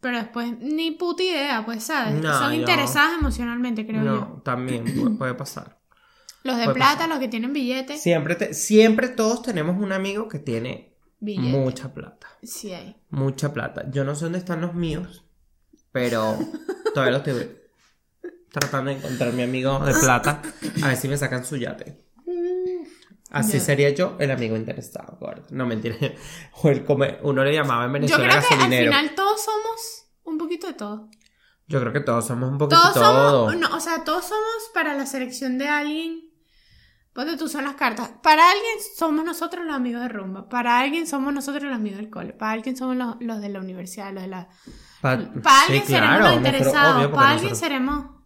Pero 0.00 0.16
después, 0.18 0.58
ni 0.60 0.92
puta 0.92 1.22
idea, 1.22 1.64
pues, 1.64 1.84
¿sabes? 1.84 2.14
No, 2.22 2.32
Son 2.38 2.52
yo- 2.52 2.60
interesadas 2.60 3.18
emocionalmente, 3.18 3.86
creo 3.86 4.04
yo. 4.04 4.10
No, 4.12 4.42
también 4.44 4.84
pu- 4.86 5.16
puede 5.18 5.34
pasar. 5.34 5.78
Los 6.44 6.56
de 6.56 6.64
puede 6.64 6.76
plata, 6.76 6.92
pasar. 6.94 7.08
los 7.10 7.18
que 7.18 7.28
tienen 7.28 7.52
billetes. 7.52 8.00
Siempre, 8.00 8.34
te- 8.36 8.54
siempre 8.54 9.08
todos 9.08 9.42
tenemos 9.42 9.76
un 9.80 9.92
amigo 9.92 10.28
que 10.28 10.38
tiene 10.38 10.94
mucha 11.20 11.92
plata. 11.94 12.28
Sí 12.42 12.72
hay. 12.72 12.96
Mucha 13.10 13.52
plata. 13.52 13.84
Yo 13.90 14.04
no 14.04 14.14
sé 14.14 14.24
dónde 14.24 14.38
están 14.38 14.60
los 14.60 14.74
míos, 14.74 15.24
pero 15.92 16.38
todavía 16.94 17.18
los 17.18 17.26
estoy 17.26 17.56
tratando 18.50 18.90
de 18.90 18.96
encontrar 18.98 19.32
mi 19.32 19.42
amigo 19.42 19.78
de 19.80 19.94
plata. 19.94 20.42
A 20.82 20.88
ver 20.88 20.96
si 20.96 21.08
me 21.08 21.16
sacan 21.16 21.44
su 21.44 21.56
yate. 21.56 22.04
Así 23.30 23.60
sería 23.60 23.90
yo 23.90 24.16
el 24.18 24.30
amigo 24.30 24.56
interesado, 24.56 25.18
gordo. 25.20 25.44
No, 25.50 25.66
mentira. 25.66 25.96
O 26.62 26.68
el 26.68 26.84
come- 26.84 27.18
Uno 27.22 27.44
le 27.44 27.52
llamaba 27.52 27.84
en 27.84 27.90
Yo 27.90 27.92
Venezuela 28.16 28.28
creo 28.46 28.48
que 28.48 28.64
al 28.64 28.84
final 28.84 29.14
todos 29.14 29.44
somos 29.44 30.06
un 30.24 30.38
poquito 30.38 30.66
de 30.66 30.72
todo. 30.74 31.10
Yo 31.66 31.80
creo 31.80 31.92
que 31.92 32.00
todos 32.00 32.26
somos 32.26 32.50
un 32.50 32.56
poquito 32.56 32.80
Todos 32.80 32.94
todo. 32.94 33.50
somos, 33.50 33.56
no, 33.60 33.76
o 33.76 33.80
sea, 33.80 34.02
todos 34.02 34.24
somos 34.24 34.70
para 34.72 34.94
la 34.94 35.04
selección 35.04 35.58
de 35.58 35.68
alguien. 35.68 36.22
Ponte 37.12 37.36
tú 37.36 37.48
son 37.48 37.64
las 37.64 37.74
cartas. 37.74 38.10
Para 38.22 38.50
alguien 38.50 38.74
somos 38.96 39.24
nosotros 39.24 39.66
los 39.66 39.74
amigos 39.74 40.00
de 40.02 40.08
rumba. 40.08 40.48
Para 40.48 40.78
alguien 40.78 41.06
somos 41.06 41.34
nosotros 41.34 41.64
los 41.64 41.74
amigos 41.74 41.98
del 41.98 42.08
cole. 42.10 42.32
Para 42.32 42.52
alguien 42.52 42.76
somos 42.78 42.96
los, 42.96 43.16
los 43.20 43.40
de 43.42 43.48
la 43.50 43.60
universidad, 43.60 44.12
los 44.14 44.22
de 44.22 44.28
la. 44.28 44.48
Pa- 45.02 45.18
Para 45.42 45.66
sí, 45.66 45.72
alguien 45.72 45.86
seremos 45.86 46.20
los 46.20 46.32
interesados. 46.34 47.08
para 47.08 47.28
alguien 47.30 47.50
nosotros- 47.50 47.58
seremos. 47.58 48.17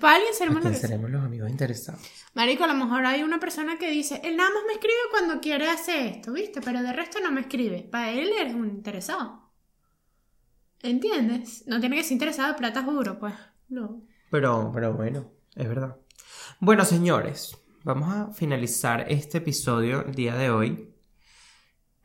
Para 0.00 0.16
alguien 0.16 0.34
seremos 0.34 1.10
los 1.10 1.24
amigos 1.24 1.50
interesados. 1.50 2.00
Marico, 2.34 2.64
a 2.64 2.68
lo 2.68 2.74
mejor 2.74 3.04
hay 3.06 3.22
una 3.22 3.40
persona 3.40 3.78
que 3.78 3.90
dice, 3.90 4.20
él 4.24 4.36
nada 4.36 4.50
más 4.50 4.62
me 4.66 4.74
escribe 4.74 4.94
cuando 5.10 5.40
quiere 5.40 5.68
hacer 5.68 6.06
esto, 6.06 6.32
¿viste? 6.32 6.60
Pero 6.60 6.82
de 6.82 6.92
resto 6.92 7.18
no 7.20 7.32
me 7.32 7.42
escribe. 7.42 7.82
Para 7.90 8.10
él 8.12 8.30
eres 8.38 8.54
un 8.54 8.68
interesado. 8.68 9.50
¿Entiendes? 10.82 11.64
No 11.66 11.80
tiene 11.80 11.96
que 11.96 12.04
ser 12.04 12.12
interesado 12.12 12.52
de 12.52 12.58
plata 12.58 12.82
juro, 12.82 13.18
pues. 13.18 13.34
No. 13.68 14.02
Pero, 14.30 14.70
pero 14.72 14.92
bueno, 14.92 15.32
es 15.54 15.68
verdad. 15.68 15.96
Bueno, 16.60 16.84
señores, 16.84 17.56
vamos 17.82 18.14
a 18.14 18.32
finalizar 18.32 19.06
este 19.08 19.38
episodio 19.38 20.04
el 20.06 20.14
día 20.14 20.34
de 20.36 20.50
hoy. 20.50 20.93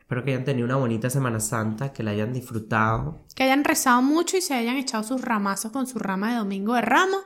Espero 0.10 0.24
que 0.26 0.32
hayan 0.32 0.44
tenido 0.44 0.66
una 0.66 0.76
bonita 0.78 1.08
Semana 1.12 1.40
Santa, 1.40 1.94
que 1.94 2.02
la 2.02 2.10
hayan 2.10 2.34
disfrutado. 2.34 3.28
Que 3.36 3.44
hayan 3.44 3.64
rezado 3.64 4.02
mucho 4.02 4.38
y 4.38 4.42
se 4.42 4.56
hayan 4.56 4.76
echado 4.78 5.04
sus 5.04 5.22
ramazos 5.22 5.72
con 5.72 5.86
su 5.86 6.00
rama 6.00 6.32
de 6.32 6.38
domingo 6.40 6.74
de 6.74 6.82
ramos 6.82 7.22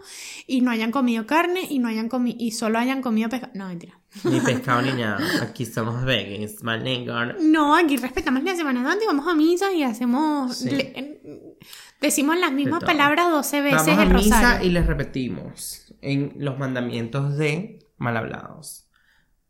y 0.48 0.60
no 0.60 0.70
hayan 0.70 0.92
comido 0.92 1.26
carne 1.26 1.62
y 1.70 1.80
no 1.80 1.88
hayan 1.88 2.10
comido 2.10 2.36
y 2.42 2.52
solo 2.52 2.78
hayan 2.78 3.02
comido 3.02 3.30
pescado. 3.30 3.54
No, 3.56 3.70
mentira. 3.70 3.98
Ni 4.26 4.38
pescado 4.42 4.82
ni 4.82 4.92
nada. 5.02 5.18
Aquí 5.44 5.66
somos 5.66 6.04
vegans, 6.04 6.62
my 6.62 6.78
nigga. 6.78 7.38
No, 7.40 7.74
aquí 7.74 7.96
respetamos 7.96 8.44
la 8.44 8.54
Semana 8.54 8.84
Santa 8.84 9.06
y 9.06 9.08
vamos 9.08 9.28
a 9.30 9.34
misa 9.34 9.72
y 9.72 9.84
hacemos. 9.84 10.54
Sí. 10.58 10.70
le- 10.72 11.56
decimos 12.02 12.38
las 12.38 12.52
mismas 12.52 12.84
palabras 12.84 13.32
12 13.32 13.62
veces 13.62 13.78
Vamos 13.88 13.98
a 13.98 14.04
el 14.04 14.14
misa 14.14 14.42
rosario. 14.42 14.68
y 14.68 14.72
les 14.74 14.86
repetimos 14.86 15.96
en 16.02 16.34
los 16.38 16.60
mandamientos 16.60 17.38
de 17.38 17.80
mal 17.96 18.18
hablados. 18.18 18.90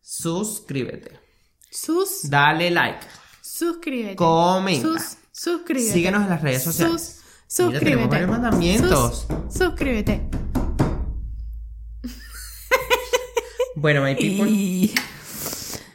Suscríbete. 0.02 1.20
Sus, 1.72 2.30
Dale 2.30 2.70
like. 2.70 3.08
Suscríbete. 3.58 4.16
Comenta. 4.16 4.88
Sus, 4.88 5.18
suscríbete. 5.32 5.94
Síguenos 5.94 6.24
en 6.24 6.30
las 6.30 6.42
redes 6.42 6.64
sociales. 6.64 7.22
Sus, 7.48 7.66
Mira, 7.68 7.80
suscríbete. 7.80 8.08
varios 8.08 8.30
mandamientos. 8.30 9.28
Sus- 9.50 9.58
suscríbete. 9.58 10.22
Bueno, 13.76 14.02
my 14.04 14.16
people. 14.16 14.94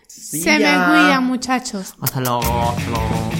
Se 0.08 0.36
me 0.38 0.60
ya. 0.60 0.88
cuidan, 0.88 1.24
muchachos. 1.24 1.94
Hasta 2.00 2.20
luego. 2.20 2.40
Hasta 2.42 2.90
luego. 2.90 3.30